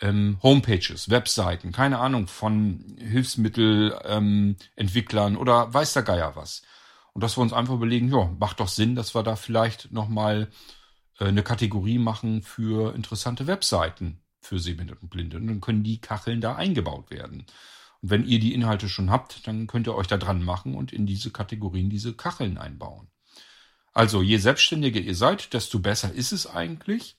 ähm, 0.00 0.38
Homepages, 0.42 1.10
Webseiten, 1.10 1.72
keine 1.72 1.98
Ahnung, 1.98 2.26
von 2.26 2.96
Hilfsmittelentwicklern 2.98 5.34
ähm, 5.34 5.38
oder 5.38 5.72
weiß 5.72 5.92
der 5.92 6.02
Geier 6.02 6.34
was. 6.36 6.62
Und 7.12 7.22
dass 7.22 7.36
wir 7.36 7.42
uns 7.42 7.52
einfach 7.52 7.74
überlegen, 7.74 8.10
ja, 8.10 8.34
macht 8.38 8.60
doch 8.60 8.68
Sinn, 8.68 8.94
dass 8.94 9.14
wir 9.14 9.22
da 9.22 9.36
vielleicht 9.36 9.92
nochmal 9.92 10.48
äh, 11.18 11.26
eine 11.26 11.42
Kategorie 11.42 11.98
machen 11.98 12.42
für 12.42 12.94
interessante 12.94 13.46
Webseiten 13.46 14.22
für 14.40 14.58
Sehbehinderte 14.58 15.02
und 15.02 15.10
Blinde. 15.10 15.36
Und 15.36 15.48
dann 15.48 15.60
können 15.60 15.84
die 15.84 16.00
Kacheln 16.00 16.40
da 16.40 16.56
eingebaut 16.56 17.10
werden. 17.10 17.44
Und 18.02 18.10
wenn 18.10 18.24
ihr 18.24 18.38
die 18.38 18.54
Inhalte 18.54 18.88
schon 18.88 19.10
habt, 19.10 19.46
dann 19.46 19.66
könnt 19.66 19.86
ihr 19.86 19.94
euch 19.94 20.06
da 20.06 20.16
dran 20.16 20.42
machen 20.42 20.74
und 20.74 20.92
in 20.92 21.06
diese 21.06 21.30
Kategorien 21.30 21.90
diese 21.90 22.14
Kacheln 22.14 22.58
einbauen. 22.58 23.08
Also 23.92 24.22
je 24.22 24.38
selbstständiger 24.38 25.00
ihr 25.00 25.14
seid, 25.14 25.52
desto 25.52 25.80
besser 25.80 26.12
ist 26.12 26.32
es 26.32 26.46
eigentlich. 26.46 27.18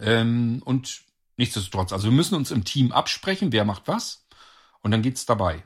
Ähm, 0.00 0.62
und 0.64 1.02
nichtsdestotrotz, 1.36 1.92
also 1.92 2.08
wir 2.08 2.16
müssen 2.16 2.36
uns 2.36 2.50
im 2.50 2.64
Team 2.64 2.92
absprechen, 2.92 3.52
wer 3.52 3.64
macht 3.64 3.88
was. 3.88 4.26
Und 4.82 4.92
dann 4.92 5.02
geht's 5.02 5.26
dabei. 5.26 5.62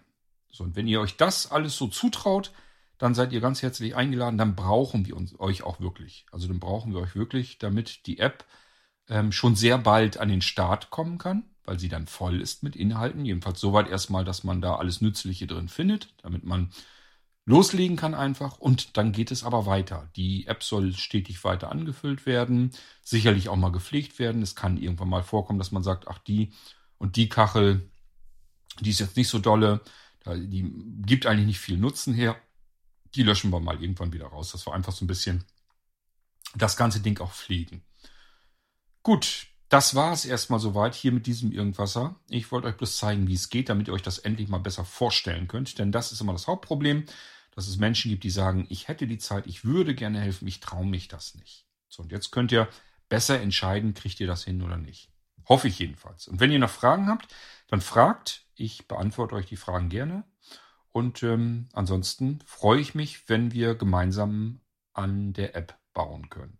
So, 0.51 0.65
und 0.65 0.77
wenn 0.77 0.89
ihr 0.89 1.01
euch 1.01 1.17
das 1.17 1.51
alles 1.51 1.77
so 1.77 1.89
zutraut, 1.89 2.53
dann 2.99 3.15
seid 3.15 3.33
ihr 3.33 3.41
ganz 3.41 3.63
herzlich 3.63 3.95
eingeladen. 3.95 4.39
Dann 4.39 4.57
brauchen 4.57 5.07
wir 5.07 5.17
uns, 5.17 5.39
euch 5.39 5.63
auch 5.63 5.81
wirklich. 5.81 6.27
Also 6.33 6.49
dann 6.49 6.61
brauchen 6.61 6.95
wir 6.95 7.01
euch 7.01 7.15
wirklich, 7.15 7.59
damit 7.59 8.07
die 8.07 8.19
App 8.19 8.45
ähm, 9.09 9.31
schon 9.31 9.57
sehr 9.57 9.79
bald 9.79 10.17
an 10.17 10.29
den 10.29 10.43
Start 10.43 10.91
kommen 10.91 11.19
kann 11.19 11.54
weil 11.65 11.79
sie 11.79 11.89
dann 11.89 12.07
voll 12.07 12.41
ist 12.41 12.63
mit 12.63 12.77
Inhalten. 12.77 13.25
Jedenfalls 13.25 13.61
soweit 13.61 13.89
erstmal, 13.89 14.25
dass 14.25 14.45
man 14.45 14.61
da 14.61 14.77
alles 14.77 15.01
Nützliche 15.01 15.47
drin 15.47 15.69
findet, 15.69 16.15
damit 16.23 16.45
man 16.45 16.71
loslegen 17.47 17.97
kann 17.97 18.15
einfach. 18.15 18.59
Und 18.59 18.97
dann 18.97 19.13
geht 19.13 19.31
es 19.31 19.45
aber 19.45 19.67
weiter. 19.67 20.11
Die 20.17 20.47
App 20.47 20.63
soll 20.63 20.95
stetig 20.95 21.45
weiter 21.45 21.71
angefüllt 21.71 22.27
werden, 22.27 22.71
sicherlich 23.03 23.49
auch 23.49 23.57
mal 23.57 23.73
gepflegt 23.73 24.19
werden. 24.19 24.43
Es 24.43 24.55
kann 24.55 24.77
irgendwann 24.77 25.09
mal 25.09 25.23
vorkommen, 25.23 25.59
dass 25.59 25.73
man 25.73 25.83
sagt, 25.83 26.09
ach 26.09 26.19
die 26.19 26.53
und 26.99 27.17
die 27.17 27.29
Kachel, 27.29 27.91
die 28.81 28.91
ist 28.91 29.01
jetzt 29.01 29.17
nicht 29.17 29.29
so 29.29 29.39
dolle, 29.39 29.81
die 30.27 30.73
gibt 31.05 31.27
eigentlich 31.27 31.47
nicht 31.47 31.61
viel 31.61 31.77
Nutzen 31.77 32.15
her. 32.15 32.37
Die 33.15 33.23
löschen 33.23 33.51
wir 33.51 33.61
mal 33.61 33.81
irgendwann 33.81 34.13
wieder 34.13 34.27
raus, 34.27 34.53
dass 34.53 34.67
wir 34.67 34.75
einfach 34.75 34.93
so 34.93 35.05
ein 35.05 35.09
bisschen 35.09 35.45
das 36.55 36.77
ganze 36.77 37.01
Ding 37.01 37.21
auch 37.21 37.33
pflegen. 37.33 37.83
Gut, 39.03 39.47
das 39.75 39.97
war 39.97 40.13
es 40.13 40.25
erstmal 40.25 40.61
soweit 40.61 40.95
hier 40.95 41.11
mit 41.11 41.27
diesem 41.27 41.51
Irgendwasser. 41.51 42.15
Ich 42.29 42.53
wollte 42.53 42.69
euch 42.69 42.77
bloß 42.77 42.97
zeigen, 42.97 43.27
wie 43.27 43.35
es 43.35 43.51
geht, 43.51 43.69
damit 43.69 43.89
ihr 43.89 43.93
euch 43.93 44.03
das 44.03 44.19
endlich 44.19 44.47
mal 44.47 44.59
besser 44.59 44.85
vorstellen 44.85 45.49
könnt. 45.49 45.81
Denn 45.81 45.91
das 45.91 46.13
ist 46.13 46.21
immer 46.21 46.31
das 46.31 46.47
Hauptproblem, 46.47 47.07
dass 47.57 47.67
es 47.67 47.77
Menschen 47.77 48.09
gibt, 48.13 48.23
die 48.23 48.31
sagen, 48.31 48.69
ich 48.69 48.87
hätte 48.87 49.09
die 49.09 49.19
Zeit, 49.19 49.49
ich 49.49 49.65
würde 49.65 49.97
gerne 49.97 50.21
helfen, 50.21 50.47
ich 50.47 50.61
traue 50.61 50.87
mich 50.87 51.09
das 51.09 51.35
nicht. 51.35 51.67
So, 51.89 52.05
und 52.05 52.13
jetzt 52.13 52.31
könnt 52.31 52.53
ihr 52.53 52.69
besser 53.09 53.41
entscheiden, 53.41 53.95
kriegt 53.95 54.21
ihr 54.21 54.29
das 54.29 54.45
hin 54.45 54.63
oder 54.63 54.77
nicht. 54.77 55.11
Hoffe 55.49 55.67
ich 55.67 55.81
jedenfalls. 55.81 56.29
Und 56.29 56.39
wenn 56.39 56.53
ihr 56.53 56.61
noch 56.61 56.71
Fragen 56.71 57.09
habt, 57.09 57.35
dann 57.67 57.81
fragt. 57.81 58.47
Ich 58.55 58.87
beantworte 58.87 59.35
euch 59.35 59.47
die 59.47 59.57
Fragen 59.57 59.89
gerne. 59.89 60.23
Und 60.93 61.25
ähm, 61.25 61.69
ansonsten 61.73 62.39
freue 62.47 62.79
ich 62.79 62.95
mich, 62.95 63.29
wenn 63.29 63.51
wir 63.51 63.75
gemeinsam 63.75 64.61
an 64.93 65.33
der 65.33 65.57
App 65.57 65.77
bauen 65.95 66.31
können. 66.31 66.59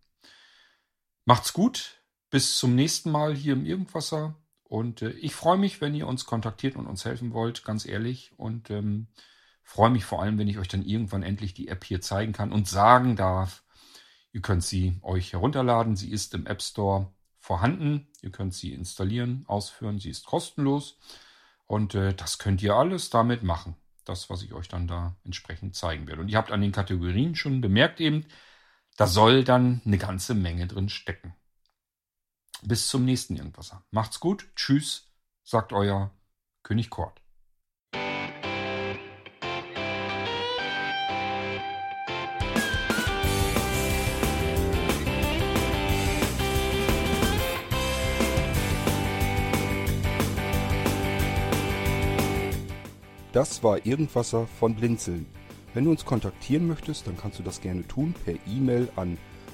Macht's 1.27 1.53
gut 1.53 2.01
bis 2.35 2.57
zum 2.57 2.75
nächsten 2.75 3.13
Mal 3.13 3.37
hier 3.37 3.53
im 3.53 3.65
Irgendwasser. 3.65 4.35
Und 4.65 5.03
äh, 5.03 5.11
ich 5.11 5.37
freue 5.37 5.57
mich, 5.57 5.81
wenn 5.81 5.95
ihr 5.95 6.09
uns 6.09 6.27
kontaktiert 6.27 6.75
und 6.75 6.89
uns 6.89 7.05
helfen 7.05 7.33
wollt, 7.33 7.63
ganz 7.63 7.87
ehrlich. 7.87 8.33
Und 8.37 8.71
ähm, 8.71 9.07
freue 9.63 9.91
mich 9.91 10.05
vor 10.05 10.21
allem, 10.21 10.37
wenn 10.37 10.49
ich 10.49 10.59
euch 10.59 10.67
dann 10.67 10.83
irgendwann 10.83 11.23
endlich 11.23 11.55
die 11.55 11.69
App 11.69 11.85
hier 11.85 12.01
zeigen 12.01 12.33
kann 12.33 12.51
und 12.51 12.67
sagen 12.67 13.15
darf, 13.15 13.63
ihr 14.33 14.43
könnt 14.43 14.65
sie 14.65 14.99
euch 15.03 15.33
herunterladen. 15.33 15.95
Sie 15.95 16.11
ist 16.11 16.35
im 16.35 16.45
App 16.49 16.61
Store 16.61 17.13
vorhanden. 17.39 18.09
Ihr 18.21 18.33
könnt 18.33 18.53
sie 18.53 18.73
installieren, 18.73 19.45
ausführen. 19.47 20.01
Sie 20.01 20.11
ist 20.11 20.27
kostenlos. 20.27 20.99
Und 21.67 21.95
äh, 21.95 22.15
das 22.15 22.39
könnt 22.39 22.61
ihr 22.65 22.75
alles 22.75 23.11
damit 23.11 23.45
machen. 23.45 23.77
Das, 24.05 24.29
was 24.29 24.43
ich 24.43 24.55
euch 24.55 24.67
dann 24.67 24.89
da 24.89 25.15
entsprechend 25.23 25.77
zeigen 25.77 26.09
werde. 26.09 26.21
Und 26.23 26.31
ihr 26.31 26.39
habt 26.39 26.51
an 26.51 26.63
den 26.63 26.73
Kategorien 26.73 27.37
schon 27.37 27.61
bemerkt 27.61 28.01
eben, 28.01 28.27
da 28.97 29.07
soll 29.07 29.45
dann 29.45 29.83
eine 29.85 29.99
ganze 29.99 30.35
Menge 30.35 30.67
drin 30.67 30.89
stecken. 30.89 31.33
Bis 32.67 32.89
zum 32.89 33.05
nächsten 33.05 33.37
Irgendwasser. 33.37 33.85
Macht's 33.91 34.21
gut. 34.21 34.49
Tschüss, 34.57 35.13
sagt 35.43 35.75
euer 35.75 36.11
König 36.63 36.89
Kort. 36.89 37.21
Das 53.33 53.63
war 53.63 53.85
Irgendwasser 53.85 54.47
von 54.47 54.75
Blinzeln. 54.75 55.27
Wenn 55.75 55.85
du 55.85 55.91
uns 55.91 56.07
kontaktieren 56.07 56.67
möchtest, 56.67 57.07
dann 57.07 57.19
kannst 57.19 57.39
du 57.39 57.43
das 57.43 57.61
gerne 57.61 57.87
tun 57.87 58.15
per 58.25 58.37
E-Mail 58.47 58.89
an 58.97 59.19